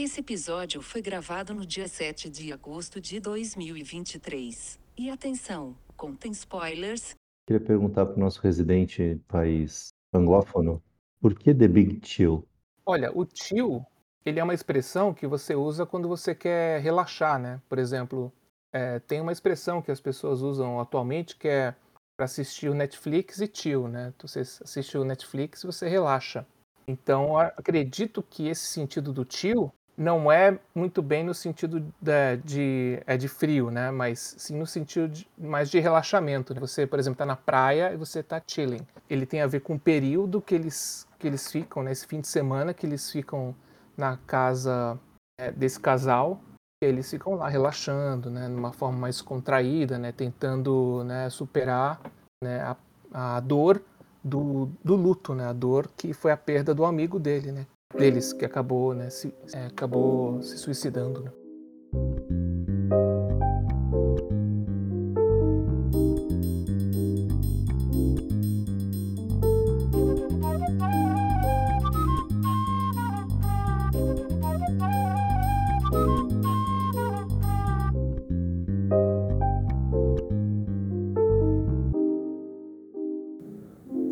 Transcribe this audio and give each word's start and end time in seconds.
Esse 0.00 0.20
episódio 0.20 0.80
foi 0.80 1.02
gravado 1.02 1.52
no 1.52 1.66
dia 1.66 1.88
7 1.88 2.30
de 2.30 2.52
agosto 2.52 3.00
de 3.00 3.18
2023. 3.18 4.78
E 4.96 5.10
atenção, 5.10 5.76
contém 5.96 6.30
spoilers. 6.30 7.16
Queria 7.44 7.66
perguntar 7.66 8.06
para 8.06 8.14
o 8.14 8.20
nosso 8.20 8.40
residente 8.40 9.20
país 9.26 9.88
anglófono, 10.14 10.80
por 11.20 11.34
que 11.34 11.52
The 11.52 11.66
Big 11.66 12.06
Chill? 12.06 12.46
Olha, 12.86 13.10
o 13.12 13.26
chill, 13.26 13.84
ele 14.24 14.38
é 14.38 14.44
uma 14.44 14.54
expressão 14.54 15.12
que 15.12 15.26
você 15.26 15.56
usa 15.56 15.84
quando 15.84 16.06
você 16.06 16.32
quer 16.32 16.80
relaxar, 16.80 17.36
né? 17.36 17.60
Por 17.68 17.80
exemplo, 17.80 18.32
é, 18.72 19.00
tem 19.00 19.20
uma 19.20 19.32
expressão 19.32 19.82
que 19.82 19.90
as 19.90 20.00
pessoas 20.00 20.42
usam 20.42 20.78
atualmente 20.78 21.36
que 21.36 21.48
é 21.48 21.74
para 22.16 22.26
assistir 22.26 22.68
o 22.68 22.74
Netflix 22.74 23.40
e 23.40 23.50
chill, 23.52 23.88
né? 23.88 24.12
Então, 24.16 24.28
você 24.28 24.42
assiste 24.42 24.96
o 24.96 25.02
Netflix 25.02 25.64
e 25.64 25.66
você 25.66 25.88
relaxa. 25.88 26.46
Então, 26.86 27.36
acredito 27.36 28.22
que 28.22 28.46
esse 28.46 28.68
sentido 28.68 29.12
do 29.12 29.26
chill 29.28 29.72
não 29.98 30.30
é 30.30 30.56
muito 30.72 31.02
bem 31.02 31.24
no 31.24 31.34
sentido 31.34 31.80
de, 31.80 32.36
de, 32.44 33.02
é 33.04 33.16
de 33.16 33.26
frio, 33.26 33.68
né? 33.68 33.90
Mas 33.90 34.36
sim 34.38 34.56
no 34.56 34.64
sentido 34.64 35.08
de, 35.08 35.28
mais 35.36 35.68
de 35.68 35.80
relaxamento. 35.80 36.54
Né? 36.54 36.60
Você, 36.60 36.86
por 36.86 37.00
exemplo, 37.00 37.16
está 37.16 37.26
na 37.26 37.34
praia 37.34 37.92
e 37.92 37.96
você 37.96 38.20
está 38.20 38.40
chilling. 38.46 38.86
Ele 39.10 39.26
tem 39.26 39.42
a 39.42 39.46
ver 39.48 39.60
com 39.60 39.74
o 39.74 39.78
período 39.78 40.40
que 40.40 40.54
eles, 40.54 41.04
que 41.18 41.26
eles 41.26 41.50
ficam, 41.50 41.82
né? 41.82 41.92
fim 41.96 42.20
de 42.20 42.28
semana 42.28 42.72
que 42.72 42.86
eles 42.86 43.10
ficam 43.10 43.52
na 43.96 44.16
casa 44.18 44.96
é, 45.40 45.50
desse 45.50 45.80
casal. 45.80 46.40
Eles 46.80 47.10
ficam 47.10 47.34
lá 47.34 47.48
relaxando, 47.48 48.30
né? 48.30 48.46
Numa 48.46 48.72
forma 48.72 48.98
mais 48.98 49.20
contraída, 49.20 49.98
né? 49.98 50.12
Tentando 50.12 51.02
né, 51.04 51.28
superar 51.28 52.00
né, 52.40 52.60
a, 52.60 53.36
a 53.36 53.40
dor 53.40 53.82
do, 54.22 54.70
do 54.84 54.94
luto, 54.94 55.34
né? 55.34 55.46
A 55.48 55.52
dor 55.52 55.90
que 55.96 56.12
foi 56.12 56.30
a 56.30 56.36
perda 56.36 56.72
do 56.72 56.84
amigo 56.84 57.18
dele, 57.18 57.50
né? 57.50 57.66
Deles 57.96 58.32
que 58.34 58.44
acabou, 58.44 58.92
né, 58.92 59.08
se, 59.08 59.32
é, 59.54 59.66
acabou 59.66 60.42
se 60.42 60.58
suicidando. 60.58 61.22
Né? 61.22 61.32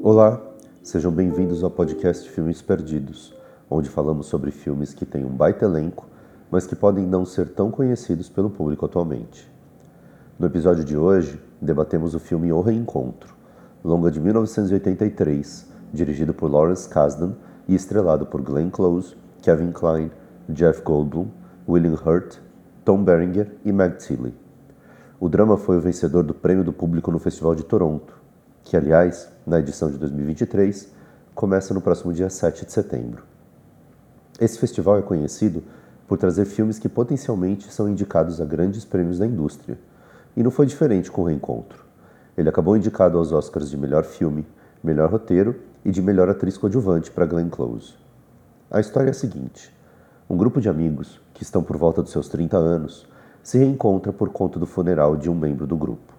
Olá, 0.02 0.40
sejam 0.82 1.12
bem-vindos 1.12 1.62
ao 1.62 1.70
podcast 1.70 2.30
Filmes 2.30 2.62
Perdidos 2.62 3.36
onde 3.70 3.88
falamos 3.88 4.26
sobre 4.26 4.50
filmes 4.50 4.94
que 4.94 5.04
têm 5.04 5.24
um 5.24 5.30
baita 5.30 5.64
elenco, 5.64 6.06
mas 6.50 6.66
que 6.66 6.76
podem 6.76 7.06
não 7.06 7.24
ser 7.24 7.48
tão 7.48 7.70
conhecidos 7.70 8.28
pelo 8.28 8.50
público 8.50 8.86
atualmente. 8.86 9.50
No 10.38 10.46
episódio 10.46 10.84
de 10.84 10.96
hoje, 10.96 11.40
debatemos 11.60 12.14
o 12.14 12.20
filme 12.20 12.52
O 12.52 12.60
Reencontro, 12.60 13.34
longa 13.82 14.10
de 14.10 14.20
1983, 14.20 15.66
dirigido 15.92 16.34
por 16.34 16.50
Lawrence 16.50 16.88
Kasdan 16.88 17.32
e 17.66 17.74
estrelado 17.74 18.26
por 18.26 18.42
Glenn 18.42 18.70
Close, 18.70 19.16
Kevin 19.42 19.72
Kline, 19.72 20.10
Jeff 20.48 20.82
Goldblum, 20.82 21.28
William 21.68 21.94
Hurt, 21.94 22.38
Tom 22.84 23.02
Berenger 23.02 23.50
e 23.64 23.72
Meg 23.72 23.96
Tilly. 23.96 24.34
O 25.18 25.28
drama 25.28 25.56
foi 25.56 25.78
o 25.78 25.80
vencedor 25.80 26.22
do 26.22 26.34
Prêmio 26.34 26.62
do 26.62 26.72
Público 26.72 27.10
no 27.10 27.18
Festival 27.18 27.54
de 27.54 27.64
Toronto, 27.64 28.14
que, 28.62 28.76
aliás, 28.76 29.28
na 29.46 29.58
edição 29.58 29.90
de 29.90 29.98
2023, 29.98 30.92
começa 31.34 31.72
no 31.72 31.80
próximo 31.80 32.12
dia 32.12 32.28
7 32.28 32.66
de 32.66 32.72
setembro. 32.72 33.35
Esse 34.38 34.58
festival 34.58 34.98
é 34.98 35.02
conhecido 35.02 35.64
por 36.06 36.18
trazer 36.18 36.44
filmes 36.44 36.78
que 36.78 36.90
potencialmente 36.90 37.72
são 37.72 37.88
indicados 37.88 38.38
a 38.38 38.44
grandes 38.44 38.84
prêmios 38.84 39.18
da 39.18 39.26
indústria. 39.26 39.78
E 40.36 40.42
não 40.42 40.50
foi 40.50 40.66
diferente 40.66 41.10
com 41.10 41.22
o 41.22 41.24
reencontro. 41.24 41.86
Ele 42.36 42.48
acabou 42.48 42.76
indicado 42.76 43.16
aos 43.16 43.32
Oscars 43.32 43.70
de 43.70 43.78
melhor 43.78 44.04
filme, 44.04 44.46
melhor 44.84 45.10
roteiro 45.10 45.56
e 45.82 45.90
de 45.90 46.02
melhor 46.02 46.28
atriz 46.28 46.58
coadjuvante 46.58 47.10
para 47.10 47.24
Glenn 47.24 47.48
Close. 47.48 47.94
A 48.70 48.78
história 48.78 49.08
é 49.08 49.12
a 49.12 49.14
seguinte: 49.14 49.74
um 50.28 50.36
grupo 50.36 50.60
de 50.60 50.68
amigos, 50.68 51.18
que 51.32 51.42
estão 51.42 51.62
por 51.62 51.78
volta 51.78 52.02
dos 52.02 52.12
seus 52.12 52.28
30 52.28 52.58
anos, 52.58 53.08
se 53.42 53.56
reencontra 53.56 54.12
por 54.12 54.28
conta 54.28 54.58
do 54.58 54.66
funeral 54.66 55.16
de 55.16 55.30
um 55.30 55.34
membro 55.34 55.66
do 55.66 55.78
grupo. 55.78 56.12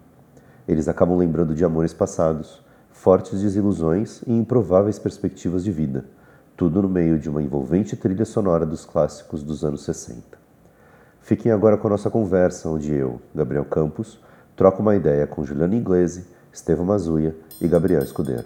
Eles 0.67 0.87
acabam 0.87 1.19
lembrando 1.19 1.53
de 1.53 1.63
amores 1.63 1.93
passados, 1.93 2.63
fortes 2.89 3.41
desilusões 3.41 4.23
e 4.25 4.33
improváveis 4.33 4.97
perspectivas 4.97 5.63
de 5.63 5.71
vida 5.71 6.16
tudo 6.57 6.81
no 6.81 6.89
meio 6.89 7.19
de 7.19 7.29
uma 7.29 7.43
envolvente 7.43 7.95
trilha 7.95 8.25
sonora 8.25 8.65
dos 8.65 8.83
clássicos 8.83 9.43
dos 9.43 9.63
anos 9.63 9.83
60. 9.83 10.39
Fiquem 11.21 11.51
agora 11.51 11.77
com 11.77 11.85
a 11.85 11.91
nossa 11.91 12.09
conversa, 12.09 12.67
onde 12.67 12.91
eu, 12.91 13.21
Gabriel 13.33 13.63
Campos, 13.63 14.19
troco 14.55 14.81
uma 14.81 14.95
ideia 14.95 15.27
com 15.27 15.45
Juliana 15.45 15.75
Inglese, 15.75 16.25
Estevão 16.51 16.83
Mazuia 16.83 17.37
e 17.61 17.67
Gabriel 17.67 18.01
Escudeiro. 18.01 18.45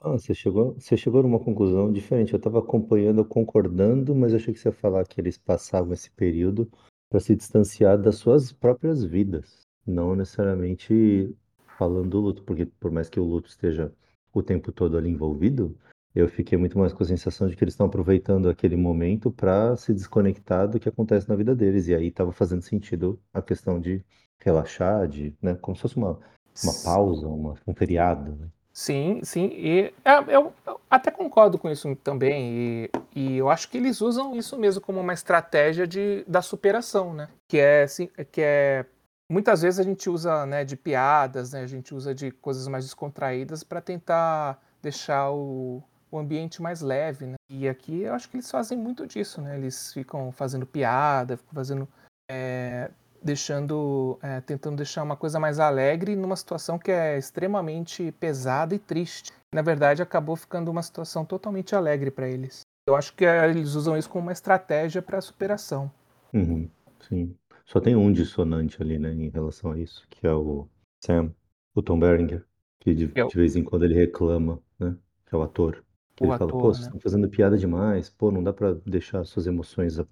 Ah, 0.00 0.10
você 0.10 0.34
chegou, 0.34 0.74
você 0.74 0.96
chegou 0.96 1.22
numa 1.22 1.38
conclusão 1.38 1.92
diferente. 1.92 2.32
Eu 2.32 2.38
estava 2.38 2.58
acompanhando, 2.58 3.24
concordando, 3.24 4.12
mas 4.12 4.34
achei 4.34 4.52
que 4.52 4.58
você 4.58 4.68
ia 4.68 4.72
falar 4.72 5.06
que 5.06 5.20
eles 5.20 5.38
passavam 5.38 5.92
esse 5.92 6.10
período 6.10 6.68
para 7.08 7.20
se 7.20 7.36
distanciar 7.36 7.96
das 7.96 8.16
suas 8.16 8.52
próprias 8.52 9.04
vidas, 9.04 9.60
não 9.86 10.16
necessariamente 10.16 11.32
falando 11.78 12.10
do 12.10 12.20
luto, 12.20 12.42
porque 12.42 12.66
por 12.66 12.90
mais 12.90 13.08
que 13.08 13.20
o 13.20 13.24
luto 13.24 13.48
esteja 13.48 13.92
o 14.32 14.42
tempo 14.42 14.72
todo 14.72 14.98
ali 14.98 15.08
envolvido, 15.08 15.76
eu 16.14 16.28
fiquei 16.28 16.56
muito 16.56 16.78
mais 16.78 16.92
com 16.92 17.02
a 17.02 17.06
sensação 17.06 17.48
de 17.48 17.56
que 17.56 17.64
eles 17.64 17.74
estão 17.74 17.86
aproveitando 17.86 18.48
aquele 18.48 18.76
momento 18.76 19.30
para 19.30 19.76
se 19.76 19.92
desconectar 19.92 20.68
do 20.68 20.78
que 20.78 20.88
acontece 20.88 21.28
na 21.28 21.34
vida 21.34 21.54
deles. 21.54 21.88
E 21.88 21.94
aí 21.94 22.06
estava 22.06 22.32
fazendo 22.32 22.62
sentido 22.62 23.20
a 23.32 23.42
questão 23.42 23.80
de 23.80 24.00
relaxar, 24.38 25.08
de, 25.08 25.34
né, 25.42 25.56
como 25.60 25.74
se 25.74 25.82
fosse 25.82 25.96
uma, 25.96 26.18
uma 26.62 26.72
pausa, 26.84 27.26
uma, 27.26 27.54
um 27.66 27.74
feriado. 27.74 28.36
Né? 28.36 28.48
Sim, 28.72 29.20
sim. 29.24 29.46
E 29.54 29.92
é, 30.04 30.18
eu, 30.28 30.52
eu, 30.66 30.80
até 30.88 31.10
concordo 31.10 31.58
com 31.58 31.68
isso 31.68 31.94
também. 31.96 32.52
E, 32.52 32.90
e, 33.14 33.36
eu 33.36 33.48
acho 33.48 33.68
que 33.68 33.78
eles 33.78 34.00
usam 34.00 34.36
isso 34.36 34.56
mesmo 34.58 34.80
como 34.80 35.00
uma 35.00 35.14
estratégia 35.14 35.86
de, 35.86 36.24
da 36.28 36.42
superação, 36.42 37.12
né? 37.12 37.28
Que 37.48 37.58
é, 37.58 37.82
assim, 37.84 38.08
que 38.30 38.40
é 38.40 38.84
muitas 39.28 39.62
vezes 39.62 39.80
a 39.80 39.82
gente 39.82 40.08
usa 40.10 40.46
né, 40.46 40.64
de 40.64 40.76
piadas, 40.76 41.52
né? 41.52 41.62
A 41.62 41.66
gente 41.66 41.94
usa 41.94 42.14
de 42.14 42.30
coisas 42.30 42.68
mais 42.68 42.84
descontraídas 42.84 43.64
para 43.64 43.80
tentar 43.80 44.60
deixar 44.82 45.30
o, 45.30 45.82
o 46.14 46.18
ambiente 46.18 46.62
mais 46.62 46.80
leve, 46.80 47.26
né? 47.26 47.34
E 47.50 47.68
aqui 47.68 48.02
eu 48.02 48.14
acho 48.14 48.30
que 48.30 48.36
eles 48.36 48.48
fazem 48.48 48.78
muito 48.78 49.04
disso, 49.04 49.42
né? 49.42 49.58
Eles 49.58 49.92
ficam 49.92 50.30
fazendo 50.30 50.64
piada, 50.64 51.36
ficam 51.36 51.52
fazendo, 51.52 51.88
é, 52.30 52.88
deixando, 53.20 54.16
é, 54.22 54.40
tentando 54.40 54.76
deixar 54.76 55.02
uma 55.02 55.16
coisa 55.16 55.40
mais 55.40 55.58
alegre 55.58 56.14
numa 56.14 56.36
situação 56.36 56.78
que 56.78 56.92
é 56.92 57.18
extremamente 57.18 58.12
pesada 58.12 58.76
e 58.76 58.78
triste. 58.78 59.32
Na 59.52 59.60
verdade, 59.60 60.02
acabou 60.02 60.36
ficando 60.36 60.70
uma 60.70 60.82
situação 60.82 61.24
totalmente 61.24 61.74
alegre 61.74 62.12
para 62.12 62.28
eles. 62.28 62.60
Eu 62.86 62.94
acho 62.94 63.12
que 63.14 63.24
é, 63.24 63.48
eles 63.50 63.74
usam 63.74 63.96
isso 63.96 64.08
como 64.08 64.26
uma 64.26 64.32
estratégia 64.32 65.02
para 65.02 65.20
superação. 65.20 65.90
Uhum, 66.32 66.70
sim. 67.08 67.34
Só 67.66 67.80
tem 67.80 67.96
um 67.96 68.12
dissonante 68.12 68.80
ali, 68.80 69.00
né, 69.00 69.12
em 69.12 69.30
relação 69.30 69.72
a 69.72 69.78
isso, 69.78 70.06
que 70.08 70.24
é 70.26 70.32
o 70.32 70.68
Sam, 71.04 71.34
o 71.74 71.82
Tom 71.82 71.98
Berenger, 71.98 72.44
que 72.78 72.94
de, 72.94 73.06
de 73.08 73.36
vez 73.36 73.56
em 73.56 73.64
quando 73.64 73.84
ele 73.84 73.94
reclama, 73.94 74.60
né, 74.78 74.94
que 75.26 75.34
é 75.34 75.38
o 75.38 75.42
ator. 75.42 75.83
Que 76.16 76.24
o 76.24 76.26
ele 76.26 76.32
ator, 76.34 76.48
fala, 76.48 76.62
pô, 76.62 76.68
né? 76.68 76.74
vocês 76.74 76.86
estão 76.86 77.00
fazendo 77.00 77.28
piada 77.28 77.58
demais, 77.58 78.08
pô, 78.08 78.30
não 78.30 78.42
dá 78.42 78.52
pra 78.52 78.74
deixar 78.86 79.24
suas 79.24 79.46
emoções 79.46 79.98
é, 79.98 80.04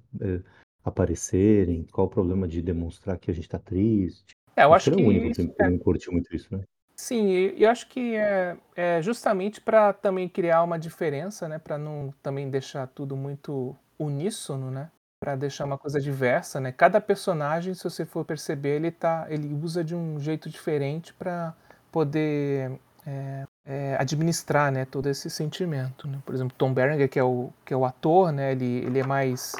aparecerem, 0.84 1.86
qual 1.92 2.06
o 2.06 2.10
problema 2.10 2.48
de 2.48 2.60
demonstrar 2.60 3.18
que 3.18 3.30
a 3.30 3.34
gente 3.34 3.48
tá 3.48 3.58
triste? 3.58 4.34
É, 4.56 4.64
eu 4.64 4.74
acho 4.74 4.90
que 4.90 4.96
que 4.96 5.02
é 5.02 5.04
o 5.04 5.08
único 5.08 5.26
isso, 5.28 5.48
que 5.48 5.62
é, 5.62 5.70
não 5.70 5.78
curtiu 5.78 6.12
muito 6.12 6.34
isso, 6.34 6.54
né? 6.54 6.64
sim, 7.02 7.32
eu 7.56 7.68
acho 7.68 7.88
que 7.88 8.14
é, 8.14 8.56
é 8.76 9.02
justamente 9.02 9.60
para 9.60 9.92
também 9.92 10.28
criar 10.28 10.62
uma 10.62 10.78
diferença, 10.78 11.48
né? 11.48 11.58
Para 11.58 11.76
não 11.76 12.14
também 12.22 12.48
deixar 12.48 12.86
tudo 12.86 13.16
muito 13.16 13.76
uníssono, 13.98 14.70
né? 14.70 14.88
Para 15.20 15.34
deixar 15.34 15.64
uma 15.64 15.76
coisa 15.76 16.00
diversa, 16.00 16.60
né? 16.60 16.70
Cada 16.70 17.00
personagem, 17.00 17.74
se 17.74 17.82
você 17.82 18.06
for 18.06 18.24
perceber, 18.24 18.76
ele 18.76 18.92
tá, 18.92 19.26
ele 19.28 19.52
usa 19.52 19.82
de 19.82 19.96
um 19.96 20.20
jeito 20.20 20.48
diferente 20.48 21.12
para 21.12 21.54
poder 21.90 22.78
é, 23.06 23.44
é, 23.64 23.96
administrar 23.98 24.70
né, 24.70 24.84
todo 24.84 25.08
esse 25.08 25.28
sentimento. 25.28 26.06
Né? 26.08 26.18
Por 26.24 26.34
exemplo, 26.34 26.54
Tom 26.56 26.72
Berenger, 26.72 27.08
que 27.08 27.18
é 27.18 27.24
o, 27.24 27.50
que 27.64 27.74
é 27.74 27.76
o 27.76 27.84
ator, 27.84 28.32
né, 28.32 28.52
ele, 28.52 28.84
ele 28.84 28.98
é 28.98 29.06
mais 29.06 29.54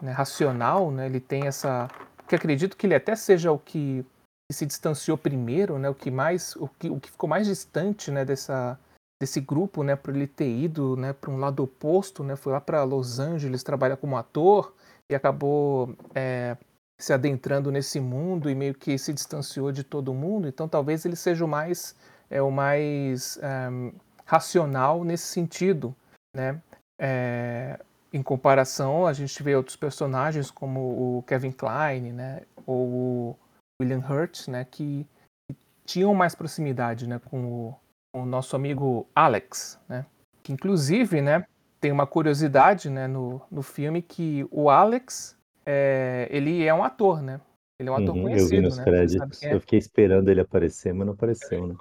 né, 0.00 0.12
racional, 0.12 0.90
né, 0.90 1.06
ele 1.06 1.20
tem 1.20 1.46
essa... 1.46 1.88
que 2.26 2.34
acredito 2.34 2.76
que 2.76 2.86
ele 2.86 2.94
até 2.94 3.14
seja 3.14 3.52
o 3.52 3.58
que, 3.58 4.04
se 4.52 4.64
distanciou 4.64 5.18
primeiro, 5.18 5.78
né, 5.78 5.88
o 5.88 5.94
que 5.94 6.10
mais 6.10 6.54
o 6.56 6.68
que, 6.68 6.88
o 6.88 7.00
que 7.00 7.10
ficou 7.10 7.28
mais 7.28 7.46
distante 7.46 8.10
né, 8.10 8.24
dessa, 8.24 8.78
desse 9.20 9.40
grupo, 9.40 9.82
né, 9.82 9.96
por 9.96 10.14
ele 10.14 10.26
ter 10.26 10.48
ido 10.48 10.96
né, 10.96 11.12
para 11.12 11.30
um 11.30 11.38
lado 11.38 11.62
oposto, 11.62 12.22
né, 12.22 12.36
foi 12.36 12.52
lá 12.52 12.60
para 12.60 12.84
Los 12.84 13.18
Angeles 13.18 13.62
trabalhar 13.62 13.96
como 13.96 14.16
ator 14.16 14.72
e 15.10 15.14
acabou 15.14 15.94
é, 16.14 16.56
se 17.00 17.12
adentrando 17.12 17.70
nesse 17.70 18.00
mundo 18.00 18.48
e 18.48 18.54
meio 18.54 18.74
que 18.74 18.96
se 18.98 19.12
distanciou 19.12 19.72
de 19.72 19.82
todo 19.82 20.14
mundo. 20.14 20.48
Então 20.48 20.68
talvez 20.68 21.04
ele 21.04 21.16
seja 21.16 21.44
o 21.44 21.48
mais 21.48 21.96
é 22.30 22.40
o 22.42 22.50
mais 22.50 23.38
um, 23.70 23.92
racional 24.24 25.04
nesse 25.04 25.26
sentido, 25.26 25.94
né? 26.34 26.60
É, 26.98 27.78
em 28.12 28.22
comparação, 28.22 29.06
a 29.06 29.12
gente 29.12 29.42
vê 29.42 29.54
outros 29.54 29.76
personagens 29.76 30.50
como 30.50 31.18
o 31.18 31.22
Kevin 31.24 31.52
Kline, 31.52 32.12
né, 32.12 32.42
ou 32.66 32.86
o 32.86 33.36
William 33.80 33.98
Hurt, 33.98 34.48
né, 34.48 34.64
que, 34.64 35.06
que 35.46 35.56
tinham 35.84 36.14
mais 36.14 36.34
proximidade, 36.34 37.06
né, 37.06 37.20
com 37.26 37.44
o, 37.44 37.74
com 38.12 38.22
o, 38.22 38.26
nosso 38.26 38.56
amigo 38.56 39.06
Alex, 39.14 39.78
né, 39.88 40.06
que 40.42 40.52
inclusive, 40.52 41.20
né, 41.20 41.44
tem 41.80 41.92
uma 41.92 42.06
curiosidade, 42.06 42.88
né, 42.88 43.06
no, 43.06 43.42
no 43.50 43.62
filme 43.62 44.00
que 44.00 44.46
o 44.50 44.70
Alex, 44.70 45.36
é, 45.66 46.26
ele 46.30 46.64
é 46.64 46.72
um 46.72 46.82
ator, 46.82 47.20
né, 47.20 47.40
ele 47.78 47.90
é 47.90 47.92
um 47.92 47.96
ator 47.96 48.14
Uhum, 48.14 48.16
eu 48.16 48.22
conhecido, 48.22 48.50
vi 48.50 48.60
nos 48.62 48.78
né, 48.78 48.84
créditos, 48.84 49.42
é. 49.42 49.52
eu 49.52 49.60
fiquei 49.60 49.78
esperando 49.78 50.30
ele 50.30 50.40
aparecer, 50.40 50.94
mas 50.94 51.06
não 51.06 51.12
apareceu, 51.12 51.66
né? 51.66 51.74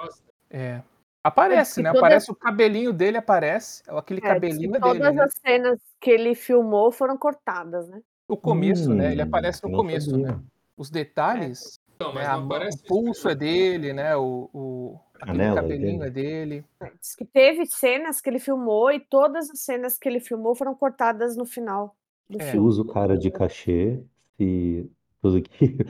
É. 0.56 0.82
Aparece, 1.22 1.82
né? 1.82 1.92
toda... 1.92 2.00
Aparece 2.00 2.32
o 2.32 2.36
cabelinho 2.36 2.94
dele, 2.94 3.18
aparece. 3.18 3.84
Aquele 3.88 4.20
é, 4.20 4.24
cabelinho 4.24 4.72
todas 4.80 4.94
dele. 4.94 5.04
Todas 5.04 5.20
as 5.20 5.34
né? 5.44 5.52
cenas 5.52 5.80
que 6.00 6.10
ele 6.10 6.34
filmou 6.36 6.92
foram 6.92 7.18
cortadas, 7.18 7.90
né? 7.90 8.00
O 8.28 8.38
começo, 8.38 8.92
hum, 8.92 8.96
né? 8.96 9.12
Ele 9.12 9.22
aparece 9.22 9.62
no 9.64 9.76
começo, 9.76 10.12
sabia. 10.12 10.28
né? 10.28 10.40
Os 10.78 10.90
detalhes. 10.90 11.80
É. 12.00 12.04
Não, 12.04 12.14
né? 12.14 12.70
o 12.70 12.88
pulso 12.88 13.30
é 13.30 13.36
dele, 13.36 13.94
né? 13.94 14.16
O, 14.16 14.50
o 14.54 15.00
aquele 15.16 15.38
Canela 15.38 15.62
cabelinho 15.62 16.04
é 16.04 16.08
é 16.08 16.10
dele. 16.10 16.66
Diz 17.00 17.16
que 17.16 17.26
teve 17.26 17.66
cenas 17.66 18.22
que 18.22 18.30
ele 18.30 18.40
filmou 18.40 18.92
e 18.92 19.00
todas 19.00 19.50
as 19.50 19.62
cenas 19.62 19.98
que 19.98 20.08
ele 20.08 20.20
filmou 20.20 20.56
foram 20.56 20.76
cortadas 20.76 21.36
no 21.36 21.46
final 21.46 21.96
do 22.30 22.42
É. 22.42 22.52
filme. 22.52 22.68
Usa 22.68 22.82
o 22.82 22.88
cara 22.88 23.18
de 23.18 23.32
cachê 23.32 24.04
se 24.38 24.90
tudo 25.22 25.42
que 25.42 25.86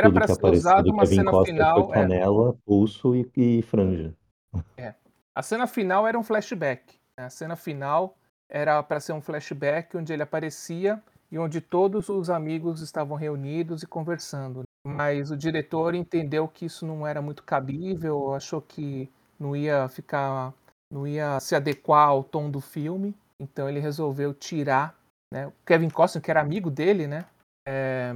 Era 0.00 0.12
para 0.12 0.26
ser 0.26 0.32
apareceu 0.34 0.70
usado 0.70 0.84
do 0.84 0.92
uma 0.92 1.06
cena 1.06 1.30
Costa 1.30 1.52
final. 1.52 1.74
foi 1.74 1.90
é. 1.90 2.00
canela, 2.00 2.56
pulso 2.64 3.14
e, 3.14 3.30
e 3.36 3.62
franja. 3.62 4.14
A 5.34 5.42
cena 5.42 5.66
final 5.66 6.06
era 6.06 6.18
um 6.18 6.22
flashback. 6.22 6.98
né? 7.16 7.24
A 7.24 7.30
cena 7.30 7.56
final 7.56 8.16
era 8.48 8.82
para 8.82 9.00
ser 9.00 9.12
um 9.12 9.20
flashback 9.20 9.96
onde 9.96 10.12
ele 10.12 10.22
aparecia 10.22 11.02
e 11.30 11.38
onde 11.38 11.60
todos 11.60 12.08
os 12.08 12.28
amigos 12.28 12.80
estavam 12.82 13.16
reunidos 13.16 13.82
e 13.82 13.86
conversando. 13.86 14.62
Mas 14.86 15.30
o 15.30 15.36
diretor 15.36 15.94
entendeu 15.94 16.48
que 16.48 16.66
isso 16.66 16.84
não 16.86 17.06
era 17.06 17.22
muito 17.22 17.42
cabível, 17.42 18.34
achou 18.34 18.60
que 18.60 19.08
não 19.38 19.54
ia 19.54 19.88
ficar, 19.88 20.52
não 20.92 21.06
ia 21.06 21.38
se 21.38 21.54
adequar 21.54 22.08
ao 22.08 22.24
tom 22.24 22.50
do 22.50 22.60
filme, 22.60 23.14
então 23.38 23.68
ele 23.68 23.78
resolveu 23.78 24.34
tirar. 24.34 24.98
Né? 25.32 25.46
O 25.46 25.52
Kevin 25.64 25.90
Costner, 25.90 26.22
que 26.22 26.30
era 26.30 26.40
amigo 26.40 26.70
dele, 26.70 27.06
né? 27.06 27.24
É, 27.66 28.14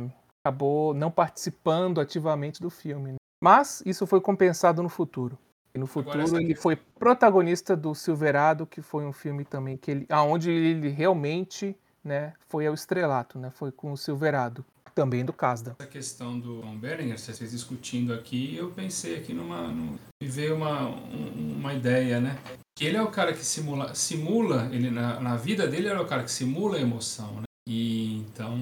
acabou 0.49 0.93
não 0.93 1.11
participando 1.11 2.01
ativamente 2.01 2.61
do 2.61 2.69
filme. 2.69 3.13
né? 3.13 3.17
Mas 3.43 3.83
isso 3.87 4.07
foi 4.07 4.21
compensado 4.21 4.83
no 4.83 4.89
futuro. 4.91 5.39
E 5.75 5.79
no 5.79 5.87
futuro 5.87 6.37
ele 6.37 6.55
foi 6.55 6.77
protagonista 6.77 7.75
do 7.75 7.95
Silverado, 7.95 8.67
que 8.67 8.81
foi 8.83 9.05
um 9.07 9.13
filme 9.13 9.45
também 9.45 9.77
que 9.77 9.91
ele, 9.91 10.07
aonde 10.09 10.51
ele 10.51 10.89
realmente, 10.89 11.75
né, 12.05 12.35
foi 12.47 12.67
ao 12.67 12.75
estrelato, 12.75 13.39
né, 13.39 13.51
foi 13.51 13.73
com 13.73 13.91
o 13.91 13.97
Silverado, 13.97 14.65
também 14.95 15.25
do 15.25 15.33
Casda. 15.33 15.75
Essa 15.81 15.89
questão 15.91 16.39
do 16.39 16.61
Tom 16.61 16.77
Berenger, 16.77 17.19
vocês 17.19 17.51
discutindo 17.51 18.13
aqui, 18.15 18.55
eu 18.55 18.71
pensei 18.71 19.17
aqui 19.17 19.33
numa. 19.33 19.67
num- 19.67 19.99
me 20.23 20.29
veio 20.29 20.55
uma, 20.55 20.87
um- 20.89 21.57
uma 21.59 21.75
ideia, 21.75 22.21
né? 22.21 22.39
Que 22.79 22.85
ele 22.87 22.97
é 22.97 23.03
o 23.03 23.11
cara 23.11 23.33
que 23.33 23.45
simula. 23.45 23.93
simula 23.97 24.69
ele 24.73 24.91
na, 24.91 25.19
na 25.19 25.37
vida 25.37 25.67
dele, 25.67 25.89
ele 25.89 25.99
é 25.99 26.01
o 26.01 26.07
cara 26.07 26.23
que 26.23 26.31
simula 26.31 26.77
a 26.77 26.81
emoção, 26.81 27.33
né? 27.41 27.43
E 27.67 28.17
então. 28.19 28.59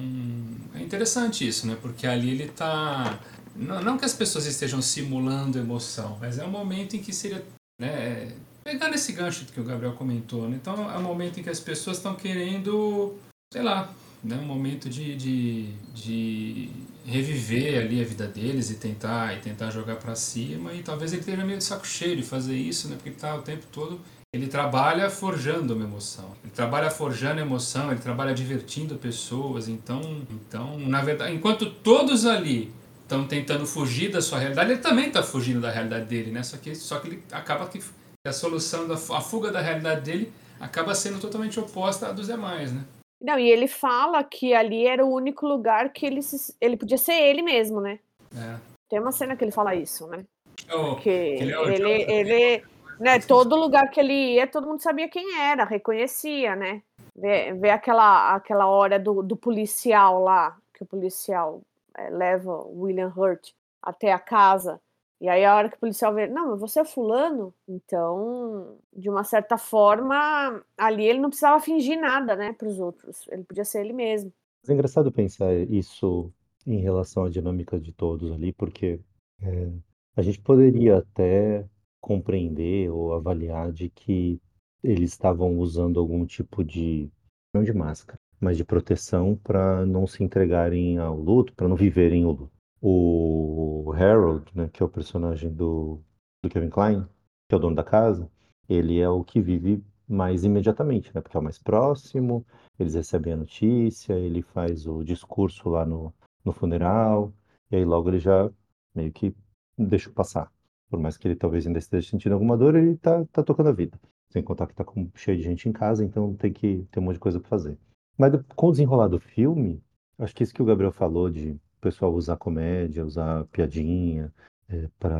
É 0.73 0.81
interessante 0.81 1.47
isso, 1.47 1.67
né? 1.67 1.77
Porque 1.81 2.07
ali 2.07 2.29
ele 2.29 2.47
tá. 2.49 3.19
Não, 3.55 3.81
não 3.81 3.97
que 3.97 4.05
as 4.05 4.13
pessoas 4.13 4.45
estejam 4.45 4.81
simulando 4.81 5.59
emoção, 5.59 6.17
mas 6.19 6.39
é 6.39 6.45
um 6.45 6.51
momento 6.51 6.95
em 6.95 6.99
que 7.01 7.13
seria. 7.13 7.43
Né, 7.79 8.31
pegando 8.63 8.95
esse 8.95 9.11
gancho 9.11 9.45
que 9.45 9.59
o 9.59 9.63
Gabriel 9.63 9.93
comentou, 9.93 10.47
né? 10.47 10.57
Então 10.59 10.89
é 10.89 10.97
um 10.97 11.03
momento 11.03 11.39
em 11.39 11.43
que 11.43 11.49
as 11.49 11.59
pessoas 11.59 11.97
estão 11.97 12.15
querendo, 12.15 13.15
sei 13.51 13.61
lá, 13.61 13.93
né, 14.23 14.37
um 14.37 14.45
momento 14.45 14.89
de, 14.89 15.15
de, 15.15 15.73
de 15.93 16.69
reviver 17.05 17.83
ali 17.83 18.01
a 18.01 18.05
vida 18.05 18.27
deles 18.27 18.69
e 18.69 18.75
tentar 18.75 19.35
e 19.35 19.41
tentar 19.41 19.69
jogar 19.69 19.97
pra 19.97 20.15
cima 20.15 20.73
e 20.73 20.81
talvez 20.81 21.11
ele 21.11 21.21
esteja 21.21 21.43
meio 21.43 21.57
de 21.57 21.63
saco 21.63 21.85
cheio 21.85 22.15
de 22.15 22.23
fazer 22.23 22.55
isso, 22.55 22.87
né? 22.87 22.95
Porque 22.95 23.09
ele 23.09 23.17
tá 23.17 23.35
o 23.35 23.41
tempo 23.41 23.65
todo 23.71 23.99
ele 24.33 24.47
trabalha 24.47 25.09
forjando 25.11 25.75
uma 25.75 25.83
emoção. 25.83 26.31
Ele 26.43 26.51
trabalha 26.51 26.89
forjando 26.89 27.39
emoção, 27.39 27.91
ele 27.91 27.99
trabalha 28.01 28.33
divertindo 28.33 28.95
pessoas, 28.95 29.67
então, 29.67 30.01
então, 30.31 30.77
na 30.79 31.01
verdade, 31.03 31.35
enquanto 31.35 31.69
todos 31.69 32.25
ali 32.25 32.73
estão 33.03 33.27
tentando 33.27 33.67
fugir 33.67 34.11
da 34.11 34.21
sua 34.21 34.39
realidade, 34.39 34.71
ele 34.71 34.81
também 34.81 35.07
está 35.07 35.21
fugindo 35.21 35.61
da 35.61 35.69
realidade 35.69 36.05
dele, 36.05 36.31
né? 36.31 36.41
Só 36.41 36.57
que 36.57 36.73
só 36.73 36.99
que 36.99 37.07
ele 37.09 37.23
acaba 37.31 37.67
que 37.67 37.79
a 38.25 38.33
solução 38.33 38.87
da 38.87 38.95
a 38.95 39.21
fuga 39.21 39.51
da 39.51 39.61
realidade 39.61 40.01
dele 40.01 40.33
acaba 40.59 40.95
sendo 40.95 41.19
totalmente 41.19 41.59
oposta 41.59 42.07
à 42.07 42.11
dos 42.11 42.25
demais, 42.27 42.73
né? 42.73 42.83
Não, 43.21 43.37
e 43.37 43.47
ele 43.49 43.67
fala 43.67 44.23
que 44.23 44.53
ali 44.53 44.87
era 44.87 45.05
o 45.05 45.13
único 45.13 45.45
lugar 45.45 45.93
que 45.93 46.05
ele, 46.05 46.21
se- 46.23 46.55
ele 46.59 46.75
podia 46.75 46.97
ser 46.97 47.13
ele 47.13 47.41
mesmo, 47.43 47.79
né? 47.79 47.99
É. 48.35 48.55
Tem 48.89 48.99
uma 48.99 49.11
cena 49.11 49.35
que 49.35 49.43
ele 49.43 49.51
fala 49.51 49.75
isso, 49.75 50.07
né? 50.07 50.25
Oh, 50.71 50.95
Que 50.95 51.09
ele 51.09 51.51
é 51.51 51.59
o 51.59 51.69
ele, 51.69 51.77
Jonathan. 51.77 52.11
ele, 52.11 52.63
né, 53.03 53.19
todo 53.19 53.57
lugar 53.57 53.89
que 53.89 53.99
ele 53.99 54.13
ia, 54.13 54.47
todo 54.47 54.65
mundo 54.65 54.81
sabia 54.81 55.09
quem 55.09 55.37
era, 55.37 55.65
reconhecia, 55.65 56.55
né? 56.55 56.81
Vê, 57.13 57.53
vê 57.53 57.69
aquela, 57.69 58.33
aquela 58.33 58.65
hora 58.67 58.97
do, 58.97 59.21
do 59.21 59.35
policial 59.35 60.23
lá, 60.23 60.57
que 60.73 60.83
o 60.83 60.85
policial 60.85 61.61
eh, 61.97 62.09
leva 62.09 62.49
o 62.49 62.83
William 62.83 63.11
Hurt 63.15 63.51
até 63.81 64.13
a 64.13 64.17
casa. 64.17 64.79
E 65.19 65.27
aí 65.27 65.43
a 65.43 65.53
hora 65.53 65.69
que 65.69 65.75
o 65.75 65.79
policial 65.79 66.13
vê, 66.13 66.27
não, 66.27 66.51
mas 66.51 66.61
você 66.61 66.79
é 66.79 66.85
fulano? 66.85 67.53
Então, 67.67 68.77
de 68.95 69.09
uma 69.09 69.25
certa 69.25 69.57
forma, 69.57 70.63
ali 70.77 71.05
ele 71.05 71.19
não 71.19 71.29
precisava 71.29 71.59
fingir 71.59 71.99
nada, 71.99 72.37
né, 72.37 72.53
para 72.53 72.69
os 72.69 72.79
outros. 72.79 73.27
Ele 73.29 73.43
podia 73.43 73.65
ser 73.65 73.81
ele 73.81 73.93
mesmo. 73.93 74.31
Mas 74.61 74.69
é 74.69 74.73
engraçado 74.73 75.11
pensar 75.11 75.53
isso 75.53 76.31
em 76.65 76.79
relação 76.79 77.25
à 77.25 77.29
dinâmica 77.29 77.77
de 77.77 77.91
todos 77.91 78.31
ali, 78.31 78.53
porque 78.53 79.01
é, 79.41 79.69
a 80.15 80.21
gente 80.21 80.39
poderia 80.39 80.99
até 80.99 81.65
compreender 82.03 82.91
ou 82.91 83.13
avaliar 83.13 83.71
de 83.71 83.89
que 83.89 84.37
eles 84.83 85.11
estavam 85.11 85.57
usando 85.57 85.97
algum 86.01 86.25
tipo 86.25 86.61
de, 86.61 87.09
não 87.53 87.63
de 87.63 87.71
máscara, 87.71 88.19
mas 88.41 88.57
de 88.57 88.65
proteção 88.65 89.39
para 89.41 89.85
não 89.85 90.05
se 90.05 90.21
entregarem 90.21 90.97
ao 90.97 91.17
luto, 91.17 91.53
para 91.53 91.65
não 91.65 91.77
viverem 91.77 92.25
o 92.25 92.31
luto. 92.31 92.51
O 92.81 93.93
Harold, 93.95 94.45
né, 94.53 94.69
que 94.71 94.83
é 94.83 94.85
o 94.85 94.89
personagem 94.89 95.49
do, 95.49 96.01
do 96.43 96.49
Kevin 96.49 96.69
Kline, 96.69 97.05
que 97.47 97.55
é 97.55 97.55
o 97.55 97.59
dono 97.59 97.75
da 97.75 97.85
casa, 97.85 98.29
ele 98.67 98.99
é 98.99 99.07
o 99.07 99.23
que 99.23 99.39
vive 99.39 99.81
mais 100.05 100.43
imediatamente, 100.43 101.09
né, 101.15 101.21
porque 101.21 101.37
é 101.37 101.39
o 101.39 101.43
mais 101.43 101.57
próximo, 101.57 102.45
eles 102.77 102.95
recebem 102.95 103.31
a 103.31 103.37
notícia, 103.37 104.13
ele 104.15 104.41
faz 104.41 104.85
o 104.85 105.05
discurso 105.05 105.69
lá 105.69 105.85
no, 105.85 106.13
no 106.43 106.51
funeral, 106.51 107.31
e 107.71 107.77
aí 107.77 107.85
logo 107.85 108.09
ele 108.09 108.19
já 108.19 108.51
meio 108.93 109.13
que 109.13 109.33
deixa 109.77 110.09
passar. 110.09 110.51
Por 110.89 110.99
mais 110.99 111.17
que 111.17 111.27
ele 111.27 111.35
talvez 111.35 111.65
ainda 111.65 111.79
esteja 111.79 112.09
sentindo 112.09 112.33
alguma 112.33 112.57
dor, 112.57 112.75
ele 112.75 112.97
tá, 112.97 113.25
tá 113.31 113.43
tocando 113.43 113.69
a 113.69 113.73
vida. 113.73 113.99
Sem 114.29 114.43
contar 114.43 114.67
que 114.67 114.75
tá 114.75 114.83
com, 114.83 115.09
cheio 115.15 115.37
de 115.37 115.43
gente 115.43 115.67
em 115.67 115.71
casa, 115.71 116.03
então 116.03 116.35
tem 116.35 116.51
que 116.51 116.87
ter 116.91 116.99
um 116.99 117.03
monte 117.03 117.15
de 117.15 117.19
coisa 117.19 117.39
para 117.39 117.49
fazer. 117.49 117.77
Mas 118.17 118.33
com 118.55 118.67
o 118.67 118.71
desenrolar 118.71 119.07
do 119.07 119.19
filme, 119.19 119.81
acho 120.19 120.35
que 120.35 120.43
isso 120.43 120.53
que 120.53 120.61
o 120.61 120.65
Gabriel 120.65 120.91
falou 120.91 121.29
de 121.29 121.51
o 121.51 121.81
pessoal 121.81 122.13
usar 122.13 122.37
comédia, 122.37 123.05
usar 123.05 123.45
piadinha, 123.45 124.31
é, 124.69 124.89
para 124.99 125.19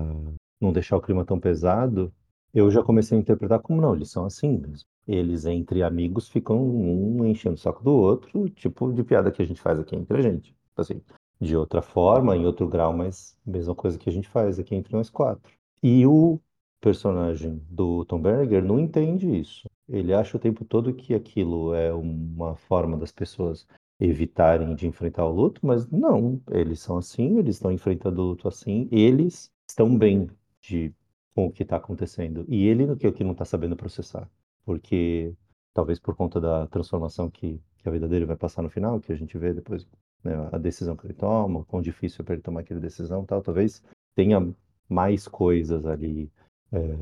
não 0.62 0.72
deixar 0.72 0.98
o 0.98 1.02
clima 1.02 1.26
tão 1.26 1.40
pesado, 1.40 2.14
eu 2.54 2.70
já 2.70 2.84
comecei 2.84 3.18
a 3.18 3.22
interpretar 3.22 3.60
como 3.60 3.82
não, 3.82 3.96
eles 3.96 4.12
são 4.12 4.26
assim 4.26 4.58
mesmo. 4.58 4.88
Eles, 5.08 5.46
entre 5.46 5.84
amigos, 5.84 6.30
ficam 6.30 6.64
um 6.64 7.26
enchendo 7.26 7.56
o 7.56 7.58
saco 7.58 7.84
do 7.84 7.92
outro, 7.92 8.48
tipo 8.50 8.94
de 8.94 9.04
piada 9.04 9.32
que 9.32 9.42
a 9.42 9.46
gente 9.46 9.60
faz 9.60 9.80
aqui 9.80 9.96
entre 9.96 10.18
a 10.18 10.22
gente. 10.22 10.56
Assim, 10.78 11.02
de 11.40 11.56
outra 11.56 11.82
forma, 11.82 12.36
em 12.36 12.46
outro 12.46 12.68
grau, 12.68 12.94
mas 12.94 13.38
mesma 13.46 13.76
coisa 13.76 13.98
que 13.98 14.10
a 14.10 14.14
gente 14.14 14.28
faz 14.28 14.60
aqui 14.60 14.76
entre 14.76 14.96
nós 14.96 15.10
quatro. 15.10 15.52
E 15.82 16.06
o 16.06 16.40
personagem 16.80 17.62
do 17.70 18.06
Tom 18.06 18.22
Berger 18.22 18.64
não 18.64 18.80
entende 18.80 19.28
isso. 19.40 19.70
Ele 19.88 20.14
acha 20.14 20.38
o 20.38 20.40
tempo 20.40 20.66
todo 20.66 20.94
que 20.94 21.14
aquilo 21.14 21.74
é 21.74 21.94
uma 21.94 22.56
forma 22.56 22.98
das 22.98 23.12
pessoas 23.12 23.68
evitarem 24.00 24.76
de 24.76 24.88
enfrentar 24.88 25.26
o 25.26 25.32
luto, 25.32 25.62
mas 25.66 25.90
não, 25.90 26.42
eles 26.52 26.80
são 26.80 26.98
assim, 26.98 27.38
eles 27.38 27.56
estão 27.56 27.72
enfrentando 27.72 28.22
o 28.22 28.26
luto 28.26 28.48
assim, 28.48 28.88
eles 28.92 29.52
estão 29.68 29.98
bem 29.98 30.30
de 30.62 30.94
com 31.36 31.48
o 31.48 31.52
que 31.52 31.64
está 31.64 31.78
acontecendo. 31.78 32.46
E 32.48 32.68
ele 32.68 32.96
que 32.96 33.06
é 33.06 33.10
o 33.10 33.14
que 33.14 33.24
não 33.24 33.32
está 33.32 33.46
sabendo 33.46 33.76
processar, 33.76 34.30
porque 34.66 35.34
talvez 35.74 36.00
por 36.00 36.16
conta 36.16 36.40
da 36.40 36.68
transformação 36.68 37.30
que, 37.30 37.60
que 37.78 37.88
a 37.90 37.92
vida 37.92 38.08
dele 38.08 38.26
vai 38.26 38.36
passar 38.36 38.62
no 38.62 38.70
final, 38.70 39.00
que 39.00 39.12
a 39.12 39.16
gente 39.16 39.38
vê 39.38 39.54
depois, 39.54 39.88
né, 40.24 40.50
a 40.52 40.58
decisão 40.58 40.96
que 40.96 41.06
ele 41.06 41.14
toma, 41.14 41.66
quão 41.66 41.82
difícil 41.82 42.22
é 42.22 42.26
para 42.26 42.36
ele 42.36 42.44
tomar 42.44 42.62
aquela 42.62 42.80
decisão, 42.80 43.26
tal, 43.26 43.42
talvez 43.42 43.84
tenha 44.16 44.54
mais 44.90 45.28
coisas 45.28 45.86
ali 45.86 46.32
é, 46.72 46.98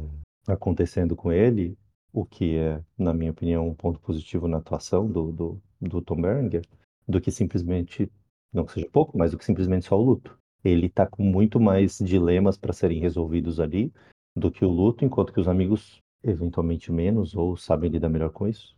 acontecendo 0.47 1.15
com 1.15 1.31
ele, 1.31 1.77
o 2.13 2.25
que 2.25 2.57
é, 2.57 2.83
na 2.97 3.13
minha 3.13 3.31
opinião, 3.31 3.67
um 3.67 3.73
ponto 3.73 3.99
positivo 3.99 4.47
na 4.47 4.57
atuação 4.57 5.07
do, 5.07 5.31
do, 5.31 5.61
do 5.79 6.01
Tom 6.01 6.21
Berenger, 6.21 6.61
do 7.07 7.21
que 7.21 7.31
simplesmente, 7.31 8.11
não 8.53 8.65
que 8.65 8.73
seja 8.73 8.89
pouco, 8.91 9.17
mas 9.17 9.31
do 9.31 9.37
que 9.37 9.45
simplesmente 9.45 9.85
só 9.85 9.97
o 9.97 10.03
luto. 10.03 10.37
Ele 10.63 10.87
está 10.87 11.07
com 11.07 11.23
muito 11.23 11.59
mais 11.59 11.97
dilemas 11.97 12.57
para 12.57 12.73
serem 12.73 12.99
resolvidos 12.99 13.59
ali 13.59 13.91
do 14.35 14.51
que 14.51 14.63
o 14.63 14.69
luto, 14.69 15.03
enquanto 15.03 15.33
que 15.33 15.39
os 15.39 15.47
amigos, 15.47 15.99
eventualmente 16.23 16.91
menos, 16.91 17.35
ou 17.35 17.57
sabem 17.57 17.89
lidar 17.89 18.09
melhor 18.09 18.31
com 18.31 18.47
isso. 18.47 18.75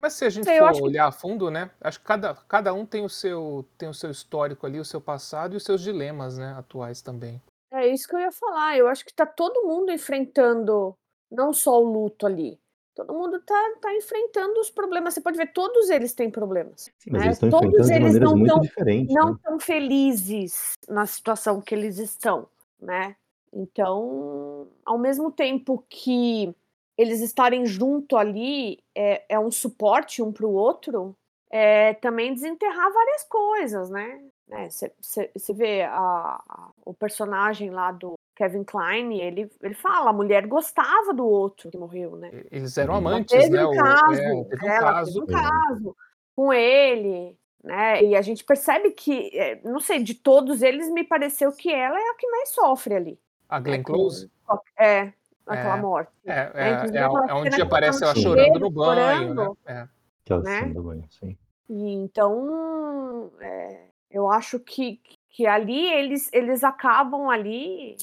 Mas 0.00 0.12
se 0.14 0.24
a 0.24 0.30
gente 0.30 0.44
Sei, 0.44 0.54
eu 0.56 0.60
for 0.64 0.68
acho 0.70 0.78
que- 0.80 0.84
olhar 0.86 1.06
a 1.08 1.12
fundo, 1.12 1.50
né? 1.50 1.70
Acho 1.80 1.98
que 2.00 2.06
cada, 2.06 2.34
cada 2.34 2.72
um 2.72 2.86
tem 2.86 3.04
o 3.04 3.08
seu 3.08 3.64
tem 3.76 3.88
o 3.88 3.94
seu 3.94 4.10
histórico 4.10 4.64
ali, 4.66 4.78
o 4.78 4.84
seu 4.84 5.00
passado 5.00 5.54
e 5.54 5.56
os 5.56 5.64
seus 5.64 5.80
dilemas, 5.82 6.38
né, 6.38 6.54
atuais 6.56 7.02
também. 7.02 7.42
É 7.72 7.86
isso 7.86 8.06
que 8.08 8.14
eu 8.14 8.20
ia 8.20 8.32
falar. 8.32 8.76
Eu 8.78 8.86
acho 8.88 9.04
que 9.04 9.12
tá 9.12 9.26
todo 9.26 9.66
mundo 9.66 9.90
enfrentando 9.90 10.94
não 11.30 11.52
só 11.52 11.78
o 11.80 11.84
luto 11.84 12.26
ali. 12.26 12.58
Todo 12.94 13.12
mundo 13.12 13.40
tá, 13.42 13.54
tá 13.80 13.94
enfrentando 13.94 14.58
os 14.60 14.70
problemas. 14.70 15.14
Você 15.14 15.20
pode 15.20 15.36
ver, 15.36 15.52
todos 15.52 15.88
eles 15.90 16.14
têm 16.14 16.30
problemas. 16.30 16.90
Sim, 16.98 17.10
mas 17.12 17.20
né? 17.20 17.26
eles 17.28 17.42
estão 17.42 17.50
Todos 17.60 17.90
eles 17.90 18.14
não 18.18 18.36
muito 18.36 18.52
tão- 18.54 18.60
diferentes. 18.60 19.14
não 19.14 19.32
né? 19.32 19.38
tão 19.42 19.60
felizes 19.60 20.72
na 20.88 21.06
situação 21.06 21.60
que 21.60 21.74
eles 21.74 21.98
estão, 21.98 22.48
né? 22.80 23.14
Então, 23.52 24.68
ao 24.84 24.98
mesmo 24.98 25.30
tempo 25.30 25.84
que 25.88 26.54
eles 26.98 27.20
estarem 27.20 27.64
junto 27.64 28.16
ali 28.16 28.82
é, 28.94 29.24
é 29.28 29.38
um 29.38 29.50
suporte 29.52 30.20
um 30.20 30.32
para 30.32 30.44
o 30.44 30.52
outro, 30.52 31.14
é 31.50 31.94
também 31.94 32.34
desenterrar 32.34 32.92
várias 32.92 33.22
coisas, 33.24 33.88
né? 33.88 34.20
Você 34.68 35.54
vê 35.54 35.82
a- 35.82 36.42
a- 36.48 36.70
o 36.84 36.92
personagem 36.92 37.70
lá 37.70 37.92
do 37.92 38.14
Kevin 38.34 38.64
Klein, 38.64 39.18
ele, 39.20 39.50
ele 39.62 39.74
fala, 39.74 40.10
a 40.10 40.12
mulher 40.12 40.46
gostava 40.46 41.14
do 41.14 41.26
outro 41.26 41.70
que 41.70 41.78
morreu, 41.78 42.16
né? 42.16 42.30
Eles 42.50 42.76
eram 42.76 42.94
Ela 42.94 42.98
amantes, 42.98 43.34
teve 43.36 43.56
né? 43.56 43.64
um 43.64 43.70
o- 43.70 43.76
caso, 43.76 44.12
é, 44.20 44.44
teve 44.44 44.64
um 44.64 44.68
ela 44.68 44.92
caso. 44.92 45.20
teve 45.26 45.36
um 45.38 45.40
caso 45.42 45.96
com 46.34 46.52
ele, 46.52 47.36
né? 47.62 48.02
E 48.02 48.14
a 48.16 48.22
gente 48.22 48.44
percebe 48.44 48.90
que, 48.92 49.30
é, 49.38 49.60
não 49.64 49.80
sei, 49.80 50.02
de 50.02 50.14
todos 50.14 50.62
eles, 50.62 50.90
me 50.90 51.04
pareceu 51.04 51.52
que 51.52 51.70
ela 51.72 51.98
é 51.98 52.08
a 52.10 52.14
que 52.14 52.28
mais 52.30 52.50
sofre 52.50 52.94
ali. 52.94 53.18
A 53.48 53.58
Glenn 53.60 53.82
com- 53.82 53.92
Close? 53.92 54.30
É, 54.78 55.12
aquela 55.48 55.76
É. 55.76 55.80
morte. 55.80 56.12
É, 56.24 56.34
né? 56.34 56.52
é, 56.54 56.72
Inclusive 56.72 56.98
é, 56.98 57.02
é 57.02 57.34
onde 57.34 57.56
que 57.56 57.62
aparece 57.62 58.02
ela 58.02 58.12
ela 58.12 58.22
chorando 58.22 58.60
no 58.60 58.70
banho, 58.70 59.34
né? 59.34 59.44
chorando. 59.44 59.58
É. 59.66 59.88
Aquela 60.24 60.42
né? 60.42 60.60
cena 60.60 60.74
do 60.74 60.82
banho, 60.82 61.04
sim. 61.10 61.36
E 61.68 61.92
então, 61.92 63.30
é, 63.40 63.88
eu 64.10 64.30
acho 64.30 64.58
que, 64.58 65.00
que 65.28 65.46
ali 65.46 65.86
eles, 65.92 66.30
eles 66.32 66.64
acabam 66.64 67.28
ali 67.28 67.96